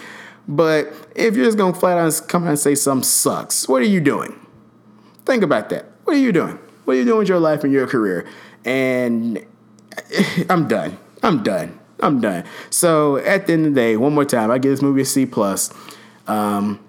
But 0.49 0.91
if 1.15 1.35
you're 1.35 1.45
just 1.45 1.59
gonna 1.59 1.75
flat 1.75 1.99
out 1.99 2.27
come 2.27 2.43
out 2.43 2.49
and 2.49 2.59
say 2.59 2.73
something 2.73 3.03
sucks, 3.03 3.69
what 3.69 3.83
are 3.83 3.85
you 3.85 4.01
doing? 4.01 4.35
Think 5.23 5.43
about 5.43 5.69
that. 5.69 5.85
What 6.05 6.15
are 6.15 6.19
you 6.19 6.31
doing? 6.31 6.57
What 6.85 6.95
are 6.95 6.97
you 6.97 7.05
doing 7.05 7.19
with 7.19 7.29
your 7.29 7.39
life 7.39 7.63
and 7.63 7.71
your 7.71 7.85
career? 7.85 8.27
And 8.65 9.45
I'm 10.49 10.67
done. 10.67 10.97
I'm 11.21 11.43
done. 11.43 11.79
I'm 11.99 12.19
done. 12.19 12.45
So 12.71 13.17
at 13.17 13.45
the 13.45 13.53
end 13.53 13.67
of 13.67 13.75
the 13.75 13.79
day, 13.79 13.95
one 13.95 14.15
more 14.15 14.25
time, 14.25 14.49
I 14.49 14.57
give 14.57 14.71
this 14.71 14.81
movie 14.81 15.01
a 15.01 15.05
C 15.05 15.27
plus. 15.27 15.71
Um, 16.25 16.79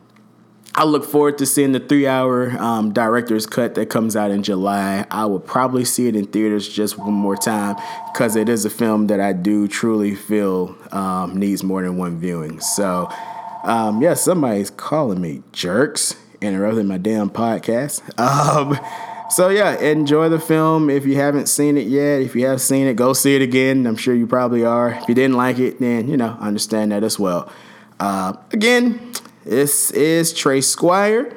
I 0.75 0.85
look 0.85 1.05
forward 1.05 1.37
to 1.39 1.47
seeing 1.47 1.73
the 1.73 1.81
three 1.81 2.07
hour 2.07 2.53
um, 2.53 2.95
director's 2.95 3.45
cut 3.45 3.75
that 3.75 3.91
comes 3.91 4.17
out 4.17 4.31
in 4.31 4.43
July. 4.43 5.05
I 5.11 5.27
will 5.27 5.41
probably 5.41 5.85
see 5.85 6.07
it 6.07 6.17
in 6.17 6.27
theaters 6.27 6.67
just 6.67 6.97
one 6.97 7.13
more 7.13 7.37
time 7.37 7.77
because 8.13 8.37
it 8.37 8.49
is 8.49 8.65
a 8.65 8.71
film 8.71 9.09
that 9.09 9.21
I 9.21 9.35
do 9.35 9.69
truly 9.69 10.15
feel 10.15 10.75
um, 10.93 11.37
needs 11.37 11.63
more 11.63 11.83
than 11.83 11.99
one 11.99 12.19
viewing. 12.19 12.61
So 12.61 13.11
um, 13.65 14.03
yeah, 14.03 14.15
somebody's 14.15 14.71
calling 14.71 15.21
me 15.21 15.43
jerks, 15.53 16.17
interrupting 16.41 16.87
my 16.87 16.99
damn 16.99 17.31
podcast. 17.31 18.03
Um, 18.19 18.79
so 19.31 19.49
yeah, 19.49 19.79
enjoy 19.79 20.29
the 20.29 20.41
film. 20.41 20.91
If 20.91 21.07
you 21.07 21.15
haven't 21.15 21.47
seen 21.47 21.77
it 21.77 21.87
yet, 21.87 22.21
if 22.21 22.35
you 22.35 22.47
have 22.47 22.61
seen 22.61 22.89
it, 22.89 22.95
go 22.95 23.13
see 23.13 23.37
it 23.37 23.43
again. 23.43 23.87
I'm 23.87 23.95
sure 23.97 24.13
you 24.15 24.27
probably 24.27 24.65
are. 24.65 24.91
If 24.91 25.09
you 25.09 25.15
didn't 25.15 25.37
like 25.37 25.59
it, 25.61 25.79
then 25.79 26.09
you 26.09 26.17
know, 26.17 26.37
understand 26.41 26.91
that 26.91 27.05
as 27.05 27.19
well. 27.19 27.51
Uh, 28.01 28.33
again, 28.53 29.13
this 29.45 29.93
is 29.93 30.33
Trey 30.33 30.61
Squire. 30.61 31.33